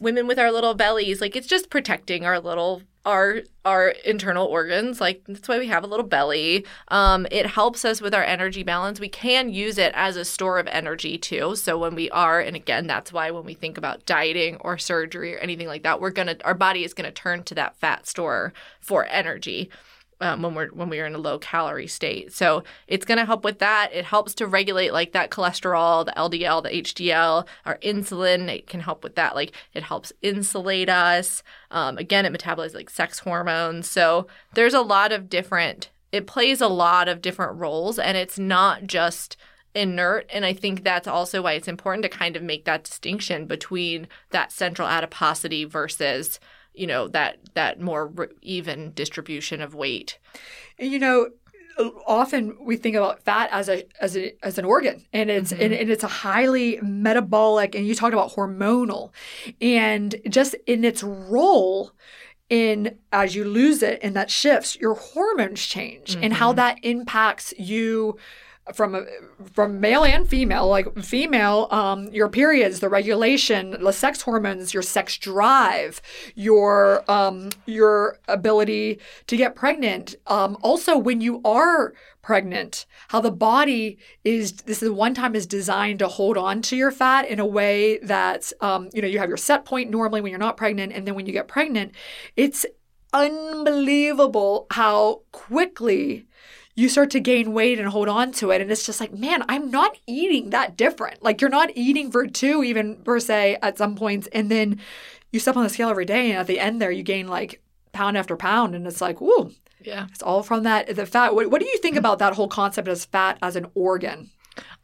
women 0.00 0.26
with 0.26 0.38
our 0.38 0.50
little 0.50 0.74
bellies, 0.74 1.20
like 1.20 1.36
it's 1.36 1.46
just 1.46 1.70
protecting 1.70 2.24
our 2.24 2.40
little 2.40 2.82
our 3.06 3.42
our 3.64 3.90
internal 4.04 4.48
organs. 4.48 5.00
Like 5.00 5.22
that's 5.28 5.46
why 5.48 5.60
we 5.60 5.68
have 5.68 5.84
a 5.84 5.86
little 5.86 6.04
belly. 6.04 6.66
Um, 6.88 7.28
it 7.30 7.46
helps 7.46 7.84
us 7.84 8.00
with 8.00 8.12
our 8.12 8.24
energy 8.24 8.64
balance. 8.64 8.98
We 8.98 9.08
can 9.08 9.50
use 9.50 9.78
it 9.78 9.92
as 9.94 10.16
a 10.16 10.24
store 10.24 10.58
of 10.58 10.66
energy 10.66 11.18
too. 11.18 11.54
So 11.54 11.78
when 11.78 11.94
we 11.94 12.10
are, 12.10 12.40
and 12.40 12.56
again, 12.56 12.88
that's 12.88 13.12
why 13.12 13.30
when 13.30 13.44
we 13.44 13.54
think 13.54 13.78
about 13.78 14.06
dieting 14.06 14.56
or 14.56 14.76
surgery 14.76 15.36
or 15.36 15.38
anything 15.38 15.68
like 15.68 15.84
that, 15.84 16.00
we're 16.00 16.10
gonna 16.10 16.36
our 16.44 16.54
body 16.54 16.82
is 16.82 16.94
gonna 16.94 17.12
turn 17.12 17.44
to 17.44 17.54
that 17.54 17.76
fat 17.76 18.08
store 18.08 18.52
for 18.80 19.06
energy 19.06 19.70
um, 20.20 20.42
when 20.42 20.54
we're 20.54 20.68
when 20.68 20.88
we 20.88 21.00
are 21.00 21.06
in 21.06 21.14
a 21.14 21.18
low 21.18 21.38
calorie 21.38 21.86
state. 21.86 22.32
So 22.32 22.64
it's 22.86 23.04
going 23.04 23.18
to 23.18 23.24
help 23.24 23.44
with 23.44 23.58
that. 23.58 23.90
It 23.92 24.04
helps 24.04 24.34
to 24.36 24.46
regulate 24.46 24.92
like 24.92 25.12
that 25.12 25.30
cholesterol, 25.30 26.04
the 26.04 26.12
LDL, 26.12 26.62
the 26.62 26.70
HDL, 26.70 27.46
our 27.64 27.78
insulin. 27.78 28.48
It 28.48 28.66
can 28.66 28.80
help 28.80 29.04
with 29.04 29.14
that. 29.14 29.34
Like 29.34 29.52
it 29.74 29.84
helps 29.84 30.12
insulate 30.22 30.88
us. 30.88 31.42
Um, 31.70 31.98
again, 31.98 32.26
it 32.26 32.32
metabolizes 32.32 32.74
like 32.74 32.90
sex 32.90 33.20
hormones. 33.20 33.88
So 33.88 34.26
there's 34.54 34.74
a 34.74 34.82
lot 34.82 35.12
of 35.12 35.28
different. 35.28 35.90
It 36.10 36.26
plays 36.26 36.60
a 36.60 36.68
lot 36.68 37.06
of 37.08 37.20
different 37.20 37.58
roles, 37.58 37.98
and 37.98 38.16
it's 38.16 38.38
not 38.38 38.86
just 38.86 39.36
inert 39.74 40.26
and 40.30 40.46
i 40.46 40.52
think 40.52 40.82
that's 40.82 41.06
also 41.06 41.42
why 41.42 41.52
it's 41.52 41.68
important 41.68 42.02
to 42.02 42.08
kind 42.08 42.36
of 42.36 42.42
make 42.42 42.64
that 42.64 42.82
distinction 42.82 43.46
between 43.46 44.08
that 44.30 44.50
central 44.50 44.88
adiposity 44.88 45.64
versus 45.64 46.40
you 46.78 46.86
know 46.86 47.08
that 47.08 47.38
that 47.54 47.80
more 47.80 48.12
even 48.42 48.92
distribution 48.92 49.60
of 49.60 49.74
weight 49.74 50.18
you 50.78 50.98
know 50.98 51.28
often 52.06 52.56
we 52.60 52.76
think 52.76 52.96
about 52.96 53.22
fat 53.22 53.48
as 53.52 53.68
a 53.68 53.84
as 54.00 54.16
a 54.16 54.34
as 54.44 54.58
an 54.58 54.64
organ 54.64 55.04
and 55.12 55.30
it's 55.30 55.52
mm-hmm. 55.52 55.62
and, 55.62 55.74
and, 55.74 55.90
it's 55.90 56.02
a 56.02 56.08
highly 56.08 56.78
metabolic 56.82 57.74
and 57.74 57.86
you 57.86 57.94
talked 57.94 58.12
about 58.12 58.32
hormonal 58.32 59.10
and 59.60 60.16
just 60.28 60.54
in 60.66 60.84
its 60.84 61.02
role 61.02 61.92
in 62.50 62.98
as 63.12 63.34
you 63.34 63.44
lose 63.44 63.82
it 63.82 63.98
and 64.02 64.16
that 64.16 64.30
shifts 64.30 64.76
your 64.76 64.94
hormones 64.94 65.64
change 65.64 66.14
mm-hmm. 66.14 66.24
and 66.24 66.34
how 66.34 66.48
mm-hmm. 66.48 66.56
that 66.56 66.78
impacts 66.82 67.54
you 67.58 68.16
from 68.74 69.06
from 69.52 69.80
male 69.80 70.04
and 70.04 70.28
female 70.28 70.68
like 70.68 70.98
female 70.98 71.68
um 71.70 72.08
your 72.08 72.28
periods 72.28 72.80
the 72.80 72.88
regulation 72.88 73.76
the 73.82 73.92
sex 73.92 74.22
hormones 74.22 74.74
your 74.74 74.82
sex 74.82 75.16
drive 75.16 76.00
your 76.34 77.08
um 77.10 77.50
your 77.66 78.18
ability 78.28 78.98
to 79.26 79.36
get 79.36 79.54
pregnant. 79.54 80.14
Um 80.26 80.56
also 80.62 80.96
when 80.96 81.20
you 81.20 81.40
are 81.44 81.94
pregnant 82.22 82.84
how 83.08 83.20
the 83.20 83.30
body 83.30 83.96
is 84.24 84.52
this 84.52 84.82
is 84.82 84.90
one 84.90 85.14
time 85.14 85.34
is 85.34 85.46
designed 85.46 85.98
to 85.98 86.08
hold 86.08 86.36
on 86.36 86.60
to 86.60 86.76
your 86.76 86.90
fat 86.90 87.26
in 87.26 87.38
a 87.38 87.46
way 87.46 87.98
that 87.98 88.52
um 88.60 88.90
you 88.92 89.00
know 89.00 89.08
you 89.08 89.18
have 89.18 89.28
your 89.28 89.38
set 89.38 89.64
point 89.64 89.90
normally 89.90 90.20
when 90.20 90.30
you're 90.30 90.38
not 90.38 90.56
pregnant 90.56 90.92
and 90.92 91.06
then 91.06 91.14
when 91.14 91.26
you 91.26 91.32
get 91.32 91.48
pregnant 91.48 91.92
it's 92.36 92.66
unbelievable 93.12 94.66
how 94.72 95.22
quickly 95.32 96.26
you 96.78 96.88
start 96.88 97.10
to 97.10 97.18
gain 97.18 97.52
weight 97.52 97.80
and 97.80 97.88
hold 97.88 98.08
on 98.08 98.30
to 98.30 98.52
it. 98.52 98.60
And 98.60 98.70
it's 98.70 98.86
just 98.86 99.00
like, 99.00 99.12
man, 99.12 99.42
I'm 99.48 99.68
not 99.68 99.98
eating 100.06 100.50
that 100.50 100.76
different. 100.76 101.24
Like 101.24 101.40
you're 101.40 101.50
not 101.50 101.72
eating 101.74 102.12
for 102.12 102.24
two, 102.28 102.62
even 102.62 102.94
per 103.02 103.18
se, 103.18 103.58
at 103.60 103.76
some 103.76 103.96
points. 103.96 104.28
And 104.30 104.48
then 104.48 104.78
you 105.32 105.40
step 105.40 105.56
on 105.56 105.64
the 105.64 105.70
scale 105.70 105.88
every 105.88 106.04
day, 106.04 106.30
and 106.30 106.38
at 106.38 106.46
the 106.46 106.60
end 106.60 106.80
there, 106.80 106.92
you 106.92 107.02
gain 107.02 107.26
like 107.26 107.60
pound 107.90 108.16
after 108.16 108.36
pound. 108.36 108.76
And 108.76 108.86
it's 108.86 109.00
like, 109.00 109.20
whoo. 109.20 109.50
Yeah. 109.82 110.06
It's 110.12 110.22
all 110.22 110.44
from 110.44 110.62
that 110.62 110.94
the 110.94 111.04
fat. 111.04 111.34
What, 111.34 111.50
what 111.50 111.60
do 111.60 111.66
you 111.66 111.78
think 111.78 111.96
about 111.96 112.20
that 112.20 112.34
whole 112.34 112.46
concept 112.46 112.86
as 112.86 113.04
fat 113.04 113.38
as 113.42 113.56
an 113.56 113.66
organ? 113.74 114.30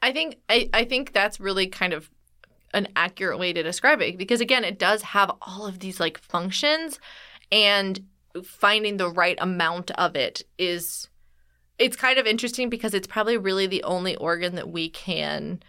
I 0.02 0.11
think 0.11 0.38
I, 0.48 0.68
I 0.74 0.85
think 0.85 1.12
that's 1.12 1.38
really 1.38 1.68
kind 1.68 1.92
of 1.92 2.11
an 2.72 2.88
accurate 2.96 3.38
way 3.38 3.52
to 3.52 3.62
describe 3.62 4.02
it 4.02 4.18
because 4.18 4.40
again, 4.40 4.64
it 4.64 4.80
does 4.80 5.02
have 5.02 5.30
all 5.40 5.64
of 5.64 5.78
these 5.78 6.00
like 6.00 6.18
functions 6.18 6.98
and 7.52 8.04
finding 8.42 8.96
the 8.96 9.11
right 9.11 9.38
amount 9.40 9.92
of 9.92 10.16
it 10.16 10.42
is 10.59 11.09
it's 11.79 11.97
kind 11.97 12.19
of 12.19 12.27
interesting 12.27 12.69
because 12.69 12.95
it's 12.95 13.07
probably 13.07 13.37
really 13.37 13.67
the 13.67 13.83
only 13.83 14.17
organ 14.17 14.55
that 14.55 14.69
we 14.69 14.89
can 14.89 15.63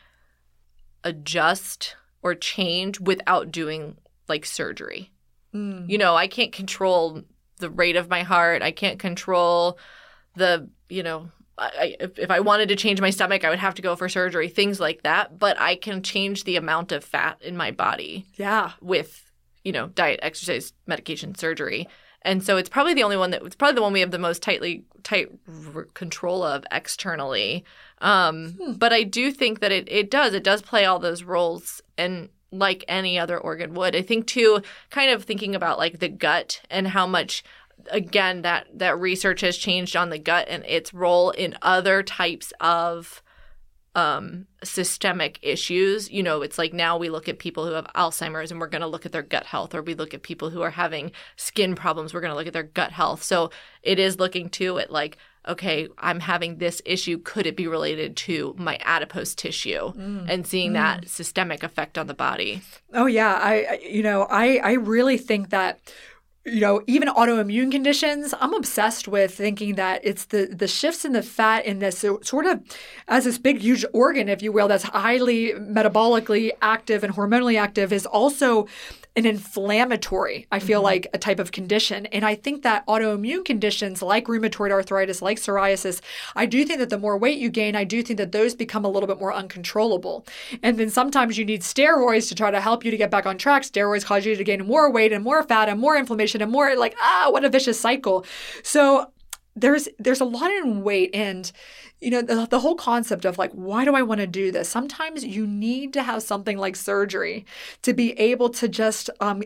adjust 1.03 1.95
or 2.21 2.35
change 2.35 2.99
without 2.99 3.51
doing 3.51 3.97
like 4.27 4.45
surgery. 4.45 5.11
Mm. 5.53 5.89
You 5.89 5.97
know, 5.97 6.15
I 6.15 6.27
can't 6.27 6.51
control 6.51 7.21
the 7.57 7.69
rate 7.69 7.95
of 7.95 8.09
my 8.09 8.23
heart. 8.23 8.61
I 8.61 8.71
can't 8.71 8.99
control 8.99 9.77
the, 10.35 10.69
you 10.89 11.03
know, 11.03 11.29
I, 11.57 11.95
if, 11.99 12.19
if 12.19 12.31
I 12.31 12.41
wanted 12.41 12.69
to 12.69 12.75
change 12.75 12.99
my 12.99 13.11
stomach, 13.11 13.45
I 13.45 13.49
would 13.49 13.59
have 13.59 13.75
to 13.75 13.81
go 13.81 13.95
for 13.95 14.09
surgery, 14.09 14.49
things 14.49 14.79
like 14.79 15.03
that. 15.03 15.39
But 15.39 15.59
I 15.59 15.75
can 15.75 16.03
change 16.03 16.43
the 16.43 16.57
amount 16.57 16.91
of 16.91 17.03
fat 17.03 17.37
in 17.41 17.55
my 17.55 17.71
body. 17.71 18.25
Yeah. 18.35 18.73
With, 18.81 19.31
you 19.63 19.71
know, 19.71 19.87
diet, 19.87 20.19
exercise, 20.21 20.73
medication, 20.85 21.33
surgery. 21.35 21.87
And 22.25 22.43
so 22.43 22.57
it's 22.57 22.69
probably 22.69 22.95
the 22.95 23.03
only 23.03 23.17
one 23.17 23.29
that 23.31 23.43
it's 23.43 23.55
probably 23.55 23.75
the 23.75 23.83
one 23.83 23.93
we 23.93 23.99
have 24.01 24.11
the 24.11 24.17
most 24.17 24.41
tightly 24.41 24.83
tight 25.03 25.29
r- 25.75 25.83
control 25.93 26.43
of 26.43 26.65
externally. 26.71 27.63
Um, 27.99 28.53
hmm. 28.53 28.73
But 28.73 28.91
I 28.91 29.03
do 29.03 29.31
think 29.31 29.59
that 29.59 29.71
it 29.71 29.87
it 29.89 30.09
does 30.09 30.33
it 30.33 30.43
does 30.43 30.61
play 30.63 30.85
all 30.85 30.99
those 30.99 31.23
roles 31.23 31.81
and 31.97 32.29
like 32.51 32.83
any 32.87 33.19
other 33.19 33.37
organ 33.37 33.75
would. 33.75 33.95
I 33.95 34.01
think 34.01 34.25
too, 34.25 34.61
kind 34.89 35.11
of 35.11 35.23
thinking 35.23 35.53
about 35.53 35.77
like 35.77 35.99
the 35.99 36.09
gut 36.09 36.61
and 36.69 36.87
how 36.87 37.05
much 37.05 37.43
again 37.91 38.41
that 38.41 38.67
that 38.73 38.99
research 38.99 39.41
has 39.41 39.55
changed 39.55 39.95
on 39.95 40.09
the 40.09 40.17
gut 40.17 40.47
and 40.49 40.65
its 40.65 40.93
role 40.93 41.29
in 41.29 41.55
other 41.61 42.01
types 42.01 42.51
of 42.59 43.21
um, 43.95 44.45
systemic 44.63 45.39
issues. 45.41 46.11
You 46.11 46.21
know, 46.21 46.41
it's 46.41 46.57
like 46.57 46.73
now 46.73 46.97
we 46.97 47.09
look 47.09 47.27
at 47.27 47.39
people 47.39 47.65
who 47.65 47.73
have 47.73 47.87
Alzheimer's 47.95 48.51
and 48.51 48.59
we're 48.59 48.67
going 48.67 48.81
to 48.81 48.87
look 48.87 49.05
at 49.05 49.11
their 49.11 49.23
gut 49.23 49.45
health, 49.45 49.73
or 49.73 49.81
we 49.81 49.95
look 49.95 50.13
at 50.13 50.21
people 50.21 50.49
who 50.49 50.61
are 50.61 50.71
having 50.71 51.11
skin 51.37 51.75
problems, 51.75 52.13
we're 52.13 52.21
going 52.21 52.31
to 52.31 52.37
look 52.37 52.47
at 52.47 52.53
their 52.53 52.63
gut 52.63 52.91
health. 52.91 53.23
So 53.23 53.49
it 53.81 53.97
is 53.97 54.19
looking 54.19 54.49
too 54.49 54.77
at 54.77 54.91
like, 54.91 55.17
okay, 55.47 55.87
I'm 55.99 56.19
having 56.19 56.57
this 56.57 56.81
issue. 56.85 57.19
Could 57.19 57.45
it 57.45 57.55
be 57.55 57.67
related 57.67 58.17
to 58.17 58.55
my 58.57 58.77
adipose 58.81 59.35
tissue 59.35 59.93
mm. 59.93 60.25
and 60.27 60.45
seeing 60.45 60.71
mm. 60.71 60.75
that 60.75 61.07
systemic 61.07 61.63
effect 61.63 61.97
on 61.97 62.07
the 62.07 62.13
body? 62.13 62.61
Oh, 62.93 63.05
yeah. 63.05 63.33
I, 63.33 63.79
you 63.87 64.01
know, 64.01 64.23
I, 64.23 64.57
I 64.57 64.73
really 64.73 65.17
think 65.17 65.51
that 65.51 65.79
you 66.45 66.61
know, 66.61 66.81
even 66.85 67.09
autoimmune 67.09 67.71
conditions, 67.71 68.33
I'm 68.39 68.53
obsessed 68.53 69.07
with 69.07 69.33
thinking 69.33 69.75
that 69.75 70.01
it's 70.03 70.25
the 70.25 70.45
the 70.45 70.67
shifts 70.67 71.03
in 71.03 71.13
the 71.13 71.23
fat 71.23 71.65
in 71.65 71.79
this 71.79 72.05
sort 72.21 72.45
of 72.45 72.61
as 73.07 73.23
this 73.23 73.39
big 73.39 73.59
huge 73.59 73.83
organ, 73.93 74.29
if 74.29 74.43
you 74.43 74.51
will, 74.51 74.67
that's 74.67 74.83
highly 74.83 75.53
metabolically 75.53 76.51
active 76.61 77.03
and 77.03 77.15
hormonally 77.15 77.59
active 77.59 77.91
is 77.91 78.05
also 78.05 78.67
an 79.17 79.25
inflammatory, 79.25 80.45
I 80.51 80.59
feel 80.59 80.79
mm-hmm. 80.79 80.85
like, 80.85 81.07
a 81.13 81.17
type 81.17 81.39
of 81.39 81.53
condition. 81.53 82.05
And 82.07 82.25
I 82.25 82.35
think 82.35 82.63
that 82.63 82.85
autoimmune 82.85 83.45
conditions 83.45 84.01
like 84.01 84.25
rheumatoid 84.25 84.71
arthritis, 84.71 85.21
like 85.21 85.37
psoriasis, 85.37 86.01
I 86.35 86.45
do 86.45 86.65
think 86.65 86.79
that 86.79 86.89
the 86.89 86.97
more 86.97 87.17
weight 87.17 87.37
you 87.37 87.49
gain, 87.49 87.77
I 87.77 87.85
do 87.85 88.03
think 88.03 88.17
that 88.17 88.33
those 88.33 88.55
become 88.55 88.83
a 88.83 88.89
little 88.89 89.07
bit 89.07 89.19
more 89.19 89.33
uncontrollable. 89.33 90.25
And 90.61 90.77
then 90.77 90.89
sometimes 90.89 91.37
you 91.37 91.45
need 91.45 91.61
steroids 91.61 92.27
to 92.27 92.35
try 92.35 92.51
to 92.51 92.59
help 92.59 92.83
you 92.83 92.91
to 92.91 92.97
get 92.97 93.09
back 93.09 93.25
on 93.25 93.37
track. 93.37 93.63
Steroids 93.63 94.05
cause 94.05 94.25
you 94.25 94.35
to 94.35 94.43
gain 94.43 94.65
more 94.67 94.91
weight 94.91 95.13
and 95.13 95.23
more 95.23 95.43
fat 95.43 95.69
and 95.69 95.79
more 95.79 95.95
inflammation 95.95 96.34
and 96.41 96.51
more 96.51 96.75
like, 96.75 96.95
ah, 97.01 97.29
what 97.31 97.45
a 97.45 97.49
vicious 97.49 97.79
cycle. 97.79 98.25
So 98.63 99.11
there's 99.55 99.87
there's 99.99 100.21
a 100.21 100.25
lot 100.25 100.51
in 100.51 100.83
weight 100.83 101.09
and 101.13 101.51
you 102.01 102.11
know 102.11 102.21
the, 102.21 102.45
the 102.45 102.59
whole 102.59 102.75
concept 102.75 103.23
of 103.23 103.37
like 103.37 103.51
why 103.53 103.85
do 103.85 103.95
i 103.95 104.01
want 104.01 104.19
to 104.19 104.27
do 104.27 104.51
this 104.51 104.67
sometimes 104.67 105.23
you 105.23 105.47
need 105.47 105.93
to 105.93 106.03
have 106.03 106.21
something 106.21 106.57
like 106.57 106.75
surgery 106.75 107.45
to 107.81 107.93
be 107.93 108.11
able 108.19 108.49
to 108.49 108.67
just 108.67 109.09
um, 109.21 109.41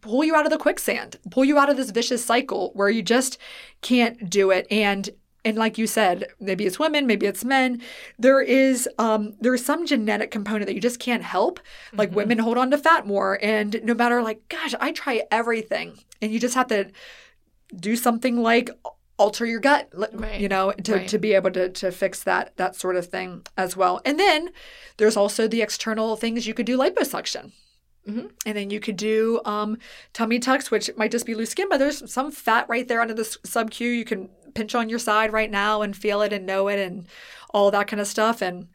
pull 0.00 0.24
you 0.24 0.34
out 0.34 0.44
of 0.44 0.50
the 0.50 0.58
quicksand 0.58 1.16
pull 1.30 1.44
you 1.44 1.58
out 1.58 1.70
of 1.70 1.76
this 1.76 1.90
vicious 1.90 2.24
cycle 2.24 2.72
where 2.74 2.90
you 2.90 3.02
just 3.02 3.38
can't 3.82 4.28
do 4.28 4.50
it 4.50 4.66
and 4.70 5.10
and 5.44 5.56
like 5.56 5.76
you 5.78 5.86
said 5.86 6.26
maybe 6.40 6.64
it's 6.66 6.78
women 6.78 7.06
maybe 7.06 7.26
it's 7.26 7.44
men 7.44 7.80
there 8.18 8.40
is 8.40 8.88
um 8.98 9.34
there's 9.40 9.64
some 9.64 9.84
genetic 9.86 10.30
component 10.30 10.66
that 10.66 10.74
you 10.74 10.80
just 10.80 11.00
can't 11.00 11.22
help 11.22 11.58
like 11.92 12.10
Mhm. 12.10 12.14
women 12.14 12.38
hold 12.38 12.58
on 12.58 12.70
to 12.70 12.78
fat 12.78 13.06
more 13.06 13.38
and 13.42 13.80
no 13.82 13.94
matter 13.94 14.22
like 14.22 14.46
gosh 14.48 14.74
i 14.80 14.92
try 14.92 15.22
everything 15.30 15.98
and 16.20 16.32
you 16.32 16.38
just 16.40 16.54
have 16.54 16.68
to 16.68 16.90
do 17.74 17.96
something 17.96 18.42
like 18.42 18.70
alter 19.18 19.44
your 19.46 19.60
gut 19.60 19.88
Right. 19.92 20.40
you 20.40 20.48
know 20.48 20.72
to, 20.72 20.92
Right. 20.94 21.08
to 21.08 21.18
be 21.18 21.32
able 21.34 21.50
to, 21.52 21.68
to 21.68 21.90
fix 21.92 22.22
that 22.24 22.56
that 22.56 22.76
sort 22.76 22.96
of 22.96 23.06
thing 23.06 23.42
as 23.56 23.76
well 23.76 24.00
and 24.04 24.18
then 24.18 24.50
there's 24.96 25.16
also 25.16 25.46
the 25.48 25.62
external 25.62 26.16
things 26.16 26.46
you 26.46 26.54
could 26.54 26.66
do 26.66 26.78
liposuction 26.78 27.52
Mhm. 28.08 28.32
and 28.44 28.56
then 28.58 28.70
you 28.70 28.80
could 28.80 28.96
do 28.96 29.40
um, 29.44 29.78
tummy 30.12 30.40
tucks 30.40 30.72
which 30.72 30.90
might 30.96 31.12
just 31.12 31.24
be 31.24 31.36
loose 31.36 31.50
skin 31.50 31.68
but 31.70 31.78
there's 31.78 32.10
some 32.12 32.32
fat 32.32 32.66
right 32.68 32.88
there 32.88 33.00
under 33.00 33.14
the 33.14 33.24
sub 33.44 33.70
q 33.70 33.88
you 33.88 34.04
can 34.04 34.28
pinch 34.54 34.74
on 34.74 34.88
your 34.88 34.98
side 34.98 35.32
right 35.32 35.50
now 35.50 35.82
and 35.82 35.96
feel 35.96 36.22
it 36.22 36.32
and 36.32 36.46
know 36.46 36.68
it 36.68 36.78
and 36.78 37.06
all 37.52 37.70
that 37.70 37.86
kind 37.86 38.00
of 38.00 38.06
stuff 38.06 38.42
and 38.42 38.68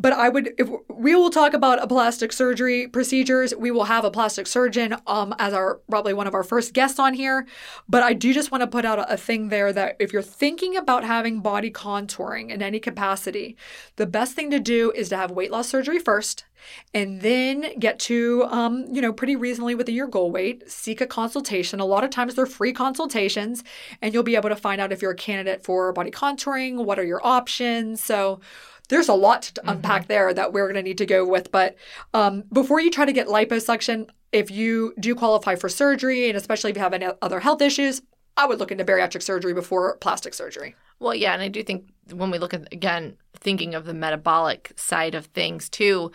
but 0.00 0.14
I 0.14 0.30
would, 0.30 0.54
if 0.56 0.68
we 0.88 1.14
will 1.14 1.28
talk 1.28 1.52
about 1.52 1.82
a 1.82 1.86
plastic 1.86 2.32
surgery 2.32 2.88
procedures, 2.88 3.54
we 3.54 3.70
will 3.70 3.84
have 3.84 4.02
a 4.02 4.10
plastic 4.10 4.46
surgeon 4.46 4.96
um, 5.06 5.34
as 5.38 5.52
our 5.52 5.80
probably 5.90 6.14
one 6.14 6.26
of 6.26 6.32
our 6.32 6.42
first 6.42 6.72
guests 6.72 6.98
on 6.98 7.12
here. 7.12 7.46
But 7.86 8.02
I 8.02 8.14
do 8.14 8.32
just 8.32 8.50
want 8.50 8.62
to 8.62 8.66
put 8.66 8.86
out 8.86 9.04
a, 9.10 9.20
thing 9.20 9.50
there 9.50 9.70
that 9.74 9.96
if 9.98 10.14
you're 10.14 10.22
thinking 10.22 10.74
about 10.74 11.04
having 11.04 11.40
body 11.40 11.70
contouring 11.70 12.48
in 12.48 12.62
any 12.62 12.80
capacity, 12.80 13.54
the 13.96 14.06
best 14.06 14.34
thing 14.34 14.50
to 14.50 14.58
do 14.58 14.90
is 14.92 15.10
to 15.10 15.16
have 15.18 15.30
weight 15.30 15.50
loss 15.50 15.68
surgery 15.68 15.98
first, 15.98 16.46
and 16.94 17.20
then 17.20 17.78
get 17.78 17.98
to 17.98 18.44
um, 18.44 18.86
you 18.90 19.02
know 19.02 19.12
pretty 19.12 19.36
reasonably 19.36 19.74
within 19.74 19.94
your 19.94 20.06
goal 20.06 20.30
weight. 20.30 20.70
Seek 20.70 21.02
a 21.02 21.06
consultation. 21.06 21.78
A 21.78 21.84
lot 21.84 22.04
of 22.04 22.08
times 22.08 22.34
they're 22.34 22.46
free 22.46 22.72
consultations, 22.72 23.62
and 24.00 24.14
you'll 24.14 24.22
be 24.22 24.36
able 24.36 24.48
to 24.48 24.56
find 24.56 24.80
out 24.80 24.92
if 24.92 25.02
you're 25.02 25.10
a 25.10 25.16
candidate 25.16 25.62
for 25.62 25.92
body 25.92 26.10
contouring. 26.10 26.86
What 26.86 26.98
are 26.98 27.04
your 27.04 27.20
options? 27.22 28.02
So 28.02 28.40
there's 28.90 29.08
a 29.08 29.14
lot 29.14 29.42
to 29.42 29.70
unpack 29.70 30.08
there 30.08 30.34
that 30.34 30.52
we're 30.52 30.66
going 30.66 30.74
to 30.74 30.82
need 30.82 30.98
to 30.98 31.06
go 31.06 31.26
with. 31.26 31.50
But 31.50 31.76
um, 32.12 32.44
before 32.52 32.80
you 32.80 32.90
try 32.90 33.04
to 33.04 33.12
get 33.12 33.28
liposuction, 33.28 34.08
if 34.32 34.50
you 34.50 34.94
do 35.00 35.14
qualify 35.14 35.54
for 35.54 35.68
surgery, 35.68 36.28
and 36.28 36.36
especially 36.36 36.70
if 36.70 36.76
you 36.76 36.82
have 36.82 36.92
any 36.92 37.06
other 37.22 37.40
health 37.40 37.62
issues, 37.62 38.02
I 38.36 38.46
would 38.46 38.58
look 38.58 38.70
into 38.70 38.84
bariatric 38.84 39.22
surgery 39.22 39.54
before 39.54 39.96
plastic 39.96 40.34
surgery. 40.34 40.74
Well, 40.98 41.14
yeah, 41.14 41.32
and 41.32 41.42
I 41.42 41.48
do 41.48 41.62
think 41.62 41.88
when 42.12 42.30
we 42.30 42.38
look 42.38 42.52
at 42.52 42.72
again 42.72 43.16
thinking 43.34 43.74
of 43.74 43.84
the 43.86 43.94
metabolic 43.94 44.72
side 44.76 45.14
of 45.14 45.26
things 45.26 45.68
too, 45.68 46.12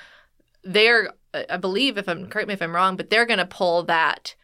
they're 0.63 1.11
I 1.49 1.57
believe 1.57 1.97
if 1.97 2.07
I'm 2.07 2.27
correct 2.27 2.47
me 2.47 2.53
if 2.53 2.61
I'm 2.61 2.75
wrong, 2.75 2.95
but 2.95 3.09
they're 3.09 3.25
going 3.25 3.39
to 3.39 3.45
pull 3.45 3.83
that 3.83 4.35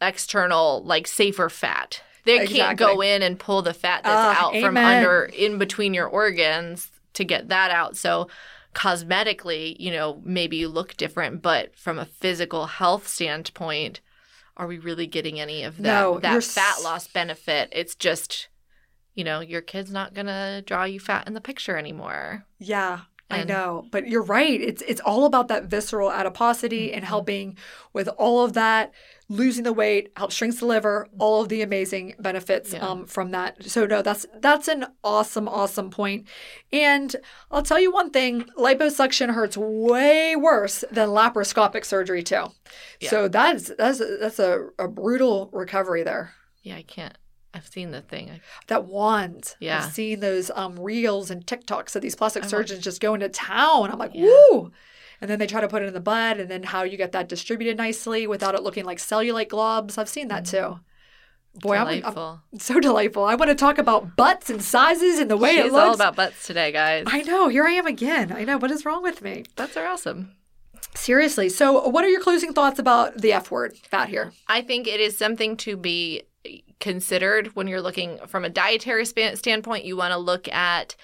external 0.00 0.82
like 0.84 1.06
safer 1.06 1.48
fat. 1.48 2.02
They 2.24 2.46
can't 2.46 2.78
go 2.78 3.00
in 3.00 3.22
and 3.22 3.38
pull 3.38 3.62
the 3.62 3.72
fat 3.72 4.02
that's 4.04 4.38
Ah, 4.38 4.46
out 4.46 4.60
from 4.60 4.76
under 4.76 5.24
in 5.24 5.56
between 5.58 5.94
your 5.94 6.06
organs 6.06 6.90
to 7.14 7.24
get 7.24 7.48
that 7.48 7.70
out. 7.70 7.96
So 7.96 8.28
cosmetically, 8.74 9.76
you 9.78 9.90
know, 9.90 10.20
maybe 10.24 10.56
you 10.56 10.68
look 10.68 10.96
different, 10.96 11.42
but 11.42 11.74
from 11.76 11.98
a 11.98 12.04
physical 12.06 12.66
health 12.66 13.08
standpoint, 13.08 14.00
are 14.56 14.66
we 14.66 14.78
really 14.78 15.06
getting 15.06 15.40
any 15.40 15.62
of 15.62 15.76
that 15.78 15.82
No, 15.82 16.18
that 16.20 16.42
fat 16.44 16.82
loss 16.82 17.06
benefit? 17.08 17.70
It's 17.72 17.94
just 17.94 18.48
you 19.14 19.24
know, 19.24 19.40
your 19.40 19.62
kid's 19.62 19.90
not 19.90 20.14
gonna 20.14 20.62
draw 20.62 20.84
you 20.84 21.00
fat 21.00 21.26
in 21.26 21.34
the 21.34 21.40
picture 21.40 21.76
anymore. 21.76 22.46
Yeah, 22.60 23.00
I 23.30 23.44
know, 23.44 23.86
but 23.90 24.08
you're 24.08 24.22
right. 24.22 24.58
It's 24.58 24.82
it's 24.88 25.02
all 25.02 25.26
about 25.26 25.48
that 25.48 25.64
visceral 25.64 26.10
adiposity 26.10 26.94
and 26.94 27.04
Mhm. 27.04 27.08
helping 27.08 27.58
with 27.92 28.08
all 28.16 28.42
of 28.42 28.54
that, 28.54 28.90
losing 29.28 29.64
the 29.64 29.72
weight, 29.74 30.10
helps 30.16 30.34
shrinks 30.34 30.60
the 30.60 30.66
liver, 30.66 31.06
all 31.18 31.42
of 31.42 31.50
the 31.50 31.60
amazing 31.60 32.14
benefits 32.18 32.72
Yeah. 32.72 32.78
um, 32.86 33.06
from 33.06 33.30
that. 33.32 33.62
So 33.64 33.84
no, 33.84 34.00
that's 34.00 34.24
that's 34.40 34.66
an 34.66 34.86
awesome, 35.04 35.46
awesome 35.46 35.90
point. 35.90 36.26
And 36.72 37.14
I'll 37.50 37.62
tell 37.62 37.78
you 37.78 37.92
one 37.92 38.10
thing: 38.10 38.44
liposuction 38.56 39.34
hurts 39.34 39.58
way 39.58 40.34
worse 40.34 40.82
than 40.90 41.10
laparoscopic 41.10 41.84
surgery 41.84 42.22
too. 42.22 42.46
Yeah. 43.00 43.10
So 43.10 43.28
that's 43.28 43.70
that's 43.76 44.00
that's 44.20 44.38
a, 44.38 44.68
a 44.78 44.88
brutal 44.88 45.50
recovery 45.52 46.02
there. 46.02 46.32
Yeah, 46.62 46.76
I 46.76 46.82
can't. 46.82 47.16
I've 47.58 47.66
seen 47.68 47.90
the 47.90 48.00
thing. 48.00 48.30
I- 48.30 48.40
That 48.68 48.84
wand. 48.86 49.54
Yeah. 49.60 49.84
I've 49.84 49.92
seen 49.92 50.20
those 50.20 50.50
um, 50.54 50.78
reels 50.80 51.30
and 51.30 51.44
TikToks 51.46 51.94
of 51.96 52.02
these 52.02 52.14
plastic 52.14 52.42
I 52.42 52.46
want- 52.46 52.50
surgeons 52.50 52.82
just 52.84 53.00
going 53.00 53.20
to 53.20 53.28
town. 53.28 53.90
I'm 53.90 53.98
like, 53.98 54.12
Yeah. 54.14 54.26
woo! 54.50 54.72
And 55.20 55.28
then 55.28 55.38
they 55.40 55.46
try 55.48 55.60
to 55.60 55.68
put 55.68 55.82
it 55.82 55.86
in 55.86 55.94
the 55.94 56.00
bud, 56.00 56.38
and 56.38 56.48
then 56.48 56.62
how 56.62 56.84
you 56.84 56.96
get 56.96 57.10
that 57.12 57.28
distributed 57.28 57.76
nicely 57.76 58.26
without 58.28 58.54
it 58.54 58.62
looking 58.62 58.84
like 58.84 58.98
cellulite 58.98 59.48
globs. 59.48 59.98
I've 59.98 60.08
seen 60.08 60.28
that 60.28 60.44
too. 60.44 60.78
Boy, 61.56 61.76
I'm, 61.76 61.88
I'm 62.04 62.14
Mm-hmm. 62.14 62.58
so 62.58 62.78
delightful. 62.78 63.24
I 63.24 63.34
want 63.34 63.48
to 63.50 63.56
talk 63.56 63.78
about 63.78 64.14
butts 64.14 64.48
and 64.48 64.62
sizes 64.62 65.18
and 65.18 65.28
the 65.28 65.36
way 65.36 65.56
it 65.56 65.72
looks. 65.72 65.74
all 65.74 65.94
about 65.94 66.14
butts 66.14 66.46
today, 66.46 66.70
guys. 66.70 67.04
I 67.08 67.22
know. 67.22 67.48
Here 67.48 67.64
I 67.66 67.72
am 67.72 67.86
again. 67.86 68.30
I 68.32 68.44
know. 68.44 68.58
What 68.58 68.70
is 68.70 68.84
wrong 68.84 69.02
with 69.02 69.20
me? 69.22 69.42
Butts 69.56 69.76
are 69.76 69.86
awesome. 69.88 70.36
Seriously. 70.94 71.48
So, 71.48 71.88
what 71.88 72.04
are 72.04 72.08
your 72.08 72.20
closing 72.20 72.52
thoughts 72.52 72.78
about 72.78 73.20
the 73.20 73.32
F 73.32 73.50
word, 73.50 73.76
fat 73.76 74.08
here? 74.08 74.32
I 74.46 74.62
think 74.62 74.86
it 74.86 75.00
is 75.00 75.18
something 75.18 75.56
to 75.58 75.76
be 75.76 76.22
considered 76.80 77.54
when 77.56 77.66
you're 77.66 77.82
looking 77.82 78.18
from 78.26 78.44
a 78.44 78.50
dietary 78.50 79.04
span- 79.04 79.36
standpoint. 79.36 79.84
You 79.84 79.96
want 79.96 80.12
to 80.12 80.18
look 80.18 80.48
at 80.48 80.96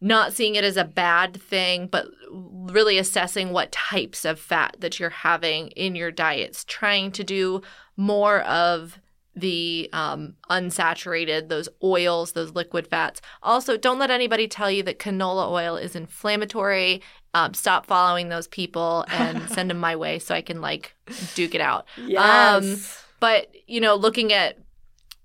not 0.00 0.32
seeing 0.32 0.54
it 0.54 0.64
as 0.64 0.76
a 0.76 0.84
bad 0.84 1.40
thing, 1.40 1.86
but 1.86 2.06
really 2.30 2.98
assessing 2.98 3.50
what 3.50 3.72
types 3.72 4.24
of 4.24 4.38
fat 4.38 4.76
that 4.78 5.00
you're 5.00 5.10
having 5.10 5.68
in 5.68 5.96
your 5.96 6.10
diets, 6.10 6.64
trying 6.64 7.10
to 7.12 7.24
do 7.24 7.62
more 7.96 8.40
of 8.42 9.00
the 9.34 9.88
um, 9.92 10.34
unsaturated, 10.50 11.48
those 11.48 11.68
oils, 11.82 12.32
those 12.32 12.54
liquid 12.54 12.86
fats. 12.86 13.20
Also, 13.42 13.76
don't 13.76 13.98
let 13.98 14.10
anybody 14.10 14.48
tell 14.48 14.70
you 14.70 14.82
that 14.84 14.98
canola 14.98 15.48
oil 15.50 15.76
is 15.76 15.94
inflammatory. 15.94 17.02
Um, 17.34 17.54
stop 17.54 17.86
following 17.86 18.28
those 18.28 18.48
people 18.48 19.04
and 19.08 19.48
send 19.50 19.70
them 19.70 19.78
my 19.78 19.96
way 19.96 20.18
so 20.18 20.34
I 20.34 20.42
can 20.42 20.60
like 20.60 20.94
duke 21.34 21.54
it 21.54 21.60
out. 21.60 21.86
Yes. 21.96 23.04
But, 23.20 23.48
you 23.66 23.80
know, 23.80 23.94
looking 23.96 24.32
at 24.32 24.58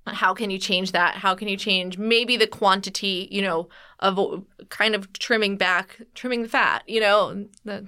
how 0.08 0.34
can 0.34 0.50
you 0.50 0.58
change 0.58 0.92
that? 0.92 1.16
How 1.16 1.36
can 1.36 1.48
you 1.48 1.58
change 1.58 1.98
maybe 1.98 2.36
the 2.36 2.48
quantity, 2.48 3.28
you 3.32 3.42
know, 3.42 3.70
of 4.00 4.44
kind 4.70 4.96
of 4.96 5.14
trimming 5.14 5.58
back, 5.58 6.02
trimming 6.14 6.44
the 6.44 6.50
fat, 6.50 6.84
you 6.88 7.00
know, 7.00 7.46
the, 7.64 7.88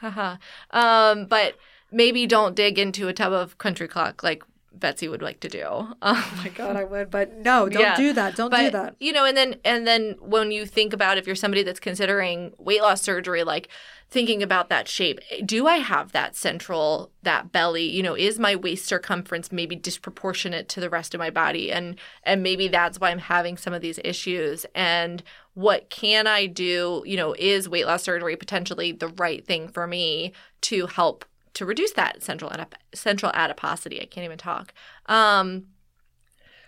haha. 0.00 0.36
Um, 0.70 1.26
but 1.26 1.56
maybe 1.92 2.26
don't 2.26 2.56
dig 2.56 2.78
into 2.78 3.08
a 3.08 3.12
tub 3.12 3.32
of 3.32 3.58
Country 3.58 3.88
Crock 3.88 4.22
like 4.22 4.42
Betsy 4.78 5.08
would 5.08 5.22
like 5.22 5.40
to 5.40 5.48
do. 5.48 5.64
Um, 5.66 5.96
oh 6.02 6.34
my 6.42 6.48
God, 6.50 6.76
I 6.76 6.84
would. 6.84 7.10
But 7.10 7.38
no, 7.38 7.68
don't 7.68 7.80
Yeah. 7.82 7.96
do 7.96 8.12
that. 8.12 8.36
Don't 8.36 8.50
do 8.50 8.70
that. 8.70 8.96
you 9.00 9.12
know 9.12 9.24
and 9.24 9.36
then 9.36 9.56
and 9.64 9.86
then 9.86 10.16
when 10.20 10.50
you 10.50 10.66
think 10.66 10.92
about 10.92 11.18
if 11.18 11.26
you're 11.26 11.36
somebody 11.36 11.62
that's 11.62 11.80
considering 11.80 12.52
weight 12.58 12.82
loss 12.82 13.02
surgery 13.02 13.44
like 13.44 13.68
thinking 14.10 14.42
about 14.42 14.68
that 14.68 14.86
shape 14.86 15.18
do 15.44 15.66
i 15.66 15.76
have 15.76 16.12
that 16.12 16.36
central 16.36 17.10
that 17.22 17.50
belly 17.50 17.82
you 17.84 18.02
know 18.02 18.14
is 18.14 18.38
my 18.38 18.54
waist 18.54 18.84
circumference 18.86 19.50
maybe 19.50 19.74
disproportionate 19.74 20.68
to 20.68 20.78
the 20.78 20.90
rest 20.90 21.14
of 21.14 21.18
my 21.18 21.30
body 21.30 21.72
and 21.72 21.98
and 22.22 22.42
maybe 22.42 22.68
that's 22.68 23.00
why 23.00 23.10
i'm 23.10 23.18
having 23.18 23.56
some 23.56 23.72
of 23.72 23.80
these 23.82 23.98
issues 24.04 24.66
and 24.74 25.22
what 25.54 25.88
can 25.90 26.26
i 26.26 26.46
do 26.46 27.02
you 27.06 27.16
know 27.16 27.34
is 27.38 27.68
weight 27.68 27.86
loss 27.86 28.02
surgery 28.04 28.36
potentially 28.36 28.92
the 28.92 29.08
right 29.08 29.44
thing 29.46 29.66
for 29.68 29.86
me 29.86 30.32
to 30.60 30.86
help 30.86 31.24
to 31.54 31.64
reduce 31.66 31.92
that 31.92 32.22
central 32.22 32.50
adip- 32.50 32.74
central 32.94 33.32
adiposity 33.34 34.00
i 34.00 34.04
can't 34.04 34.24
even 34.24 34.38
talk 34.38 34.72
um 35.06 35.64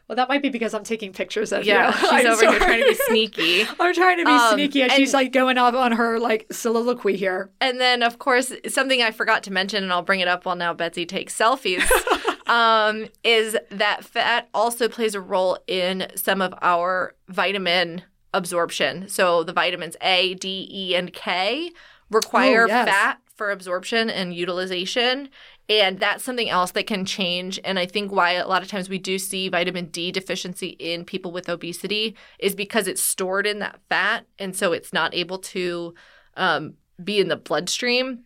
Well, 0.09 0.14
that 0.16 0.29
might 0.29 0.40
be 0.42 0.51
because 0.51 0.72
I'm 0.72 0.85
taking 0.85 1.12
pictures 1.12 1.51
of 1.53 1.64
yeah 1.64 1.88
you. 1.88 1.92
she's 1.96 2.11
I'm 2.12 2.27
over 2.29 2.51
here 2.51 2.59
trying 2.61 2.81
to 2.83 2.88
be 2.88 2.94
sneaky 3.09 3.62
I'm 3.81 3.92
trying 3.94 4.18
to 4.18 4.25
be 4.25 4.31
Um, 4.31 4.55
sneaky 4.55 4.83
as 4.83 4.90
and- 4.92 4.96
she's 4.99 5.12
like 5.12 5.33
going 5.33 5.59
off 5.59 5.75
on 5.75 5.90
her 5.92 6.20
like 6.20 6.46
soliloquy 6.53 7.16
here. 7.16 7.51
And 7.61 7.81
then, 7.81 8.05
of 8.05 8.18
course, 8.20 8.53
something 8.68 9.03
I 9.03 9.11
forgot 9.11 9.42
to 9.44 9.53
mention, 9.53 9.83
and 9.83 9.92
I'll 9.92 10.03
bring 10.03 10.20
it 10.20 10.29
up 10.29 10.44
while 10.46 10.55
now 10.55 10.72
Betsy 10.75 11.07
takes 11.07 11.37
selfies, 11.37 11.85
um, 12.46 13.09
is 13.25 13.57
that 13.72 14.05
fat 14.05 14.49
also 14.55 14.88
plays 14.88 15.16
a 15.16 15.20
role 15.20 15.59
in 15.66 16.07
some 16.14 16.40
of 16.40 16.55
our 16.62 17.16
vitamin 17.29 18.03
absorption. 18.33 19.09
So 19.09 19.42
the 19.42 19.53
vitamins 19.53 19.96
A, 20.03 20.35
D, 20.35 20.69
E, 20.71 20.94
and 20.94 21.13
K 21.13 21.73
require 22.11 22.65
Oh, 22.65 22.69
yes. 22.69 22.88
fat 22.88 23.19
for 23.37 23.51
absorption 23.51 24.11
and 24.11 24.35
utilization. 24.35 25.29
And 25.69 25.99
that's 25.99 26.25
something 26.25 26.49
else 26.49 26.71
that 26.73 26.87
can 26.87 27.05
change. 27.05 27.61
And 27.65 27.79
I 27.79 27.87
think 27.87 28.13
why 28.13 28.33
a 28.33 28.47
lot 28.47 28.63
of 28.63 28.69
times 28.69 28.89
we 28.89 28.99
do 28.99 29.19
see 29.19 29.49
vitamin 29.49 29.87
D 29.87 30.13
deficiency 30.13 30.69
in 30.79 31.05
people 31.05 31.33
with 31.33 31.49
obesity 31.49 32.17
is 32.39 32.55
because 32.55 32.87
it's 32.87 33.03
stored 33.03 33.47
in 33.47 33.59
that 33.61 33.81
fat. 33.89 34.27
And 34.39 34.55
so 34.55 34.73
it's 34.73 34.93
not 34.93 35.15
able 35.15 35.39
to 35.39 35.95
um, 36.37 36.75
be 37.03 37.21
in 37.21 37.29
the 37.29 37.37
bloodstream. 37.37 38.25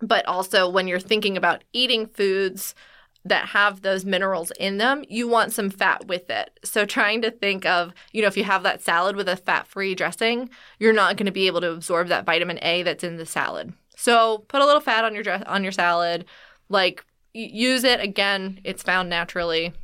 But 0.00 0.26
also, 0.26 0.68
when 0.68 0.88
you're 0.88 0.98
thinking 0.98 1.36
about 1.36 1.64
eating 1.72 2.06
foods, 2.06 2.74
that 3.24 3.48
have 3.48 3.82
those 3.82 4.04
minerals 4.04 4.50
in 4.58 4.78
them, 4.78 5.04
you 5.08 5.28
want 5.28 5.52
some 5.52 5.68
fat 5.68 6.06
with 6.06 6.30
it. 6.30 6.58
So 6.64 6.86
trying 6.86 7.20
to 7.22 7.30
think 7.30 7.66
of, 7.66 7.92
you 8.12 8.22
know, 8.22 8.28
if 8.28 8.36
you 8.36 8.44
have 8.44 8.62
that 8.62 8.82
salad 8.82 9.14
with 9.14 9.28
a 9.28 9.36
fat-free 9.36 9.94
dressing, 9.94 10.48
you're 10.78 10.94
not 10.94 11.16
going 11.16 11.26
to 11.26 11.32
be 11.32 11.46
able 11.46 11.60
to 11.60 11.72
absorb 11.72 12.08
that 12.08 12.24
vitamin 12.24 12.58
A 12.62 12.82
that's 12.82 13.04
in 13.04 13.18
the 13.18 13.26
salad. 13.26 13.74
So 14.00 14.38
put 14.48 14.62
a 14.62 14.64
little 14.64 14.80
fat 14.80 15.04
on 15.04 15.12
your 15.12 15.22
dress 15.22 15.42
on 15.46 15.62
your 15.62 15.72
salad, 15.72 16.24
like 16.70 17.04
use 17.34 17.84
it 17.84 18.00
again, 18.00 18.58
it's 18.64 18.82
found 18.82 19.10
naturally 19.10 19.74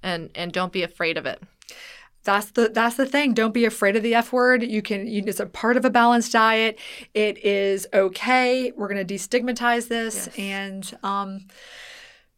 and 0.00 0.30
and 0.36 0.52
don't 0.52 0.72
be 0.72 0.84
afraid 0.84 1.18
of 1.18 1.26
it. 1.26 1.42
That's 2.22 2.52
the 2.52 2.68
that's 2.68 2.94
the 2.94 3.04
thing. 3.04 3.34
Don't 3.34 3.52
be 3.52 3.64
afraid 3.64 3.96
of 3.96 4.04
the 4.04 4.14
F 4.14 4.32
word. 4.32 4.62
You 4.62 4.80
can 4.80 5.08
you, 5.08 5.24
it's 5.26 5.40
a 5.40 5.46
part 5.46 5.76
of 5.76 5.84
a 5.84 5.90
balanced 5.90 6.30
diet. 6.30 6.78
It 7.14 7.44
is 7.44 7.88
okay. 7.92 8.72
We're 8.76 8.86
going 8.86 9.04
to 9.04 9.14
destigmatize 9.14 9.88
this 9.88 10.28
yes. 10.28 10.38
and 10.38 10.98
um 11.02 11.46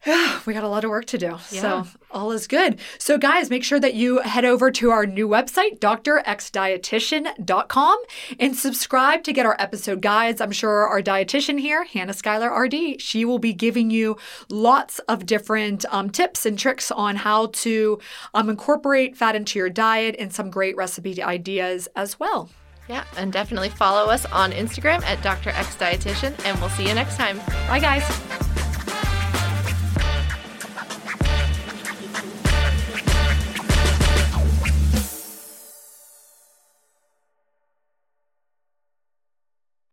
we 0.47 0.55
got 0.55 0.63
a 0.63 0.69
lot 0.69 0.85
of 0.85 0.91
work 0.91 1.07
to 1.07 1.19
do. 1.19 1.37
Yeah. 1.51 1.61
So 1.61 1.85
all 2.11 2.31
is 2.31 2.47
good. 2.47 2.79
So 2.99 3.17
guys, 3.19 3.51
make 3.51 3.65
sure 3.65 3.81
that 3.81 3.95
you 3.95 4.21
head 4.21 4.45
over 4.45 4.71
to 4.71 4.91
our 4.91 5.05
new 5.05 5.27
website, 5.29 5.81
drxdietitian.com, 5.81 7.99
and 8.39 8.55
subscribe 8.55 9.25
to 9.25 9.33
get 9.33 9.45
our 9.47 9.57
episode 9.59 10.03
guides. 10.03 10.41
I'm 10.41 10.53
sure 10.53 10.87
our 10.87 11.03
dietitian 11.03 11.59
here, 11.59 11.83
Hannah 11.85 12.13
Schuyler 12.13 12.57
RD, 12.57 13.01
she 13.01 13.25
will 13.25 13.41
be 13.41 13.53
giving 13.53 13.91
you 13.91 14.17
lots 14.49 15.01
of 15.01 15.27
different 15.27 15.85
um, 15.91 16.11
tips 16.11 16.47
and 16.47 16.57
tricks 16.59 16.93
on 16.93 17.17
how 17.17 17.47
to 17.47 17.99
um, 18.35 18.49
incorporate 18.49 19.17
fat 19.17 19.35
into 19.35 19.59
your 19.59 19.71
diet 19.71 20.15
and 20.19 20.33
some 20.33 20.51
great 20.51 20.77
recipe 20.77 21.21
ideas 21.23 21.89
as 21.97 22.21
well. 22.21 22.51
Yeah, 22.89 23.05
and 23.17 23.33
definitely 23.33 23.71
follow 23.71 24.09
us 24.11 24.27
on 24.27 24.53
Instagram 24.53 25.03
at 25.03 25.21
Dr. 25.21 25.51
X 25.51 25.75
Dietitian, 25.75 26.33
and 26.45 26.57
we'll 26.61 26.71
see 26.71 26.87
you 26.87 26.95
next 26.95 27.17
time. 27.17 27.39
Bye, 27.69 27.81
guys. 27.81 28.66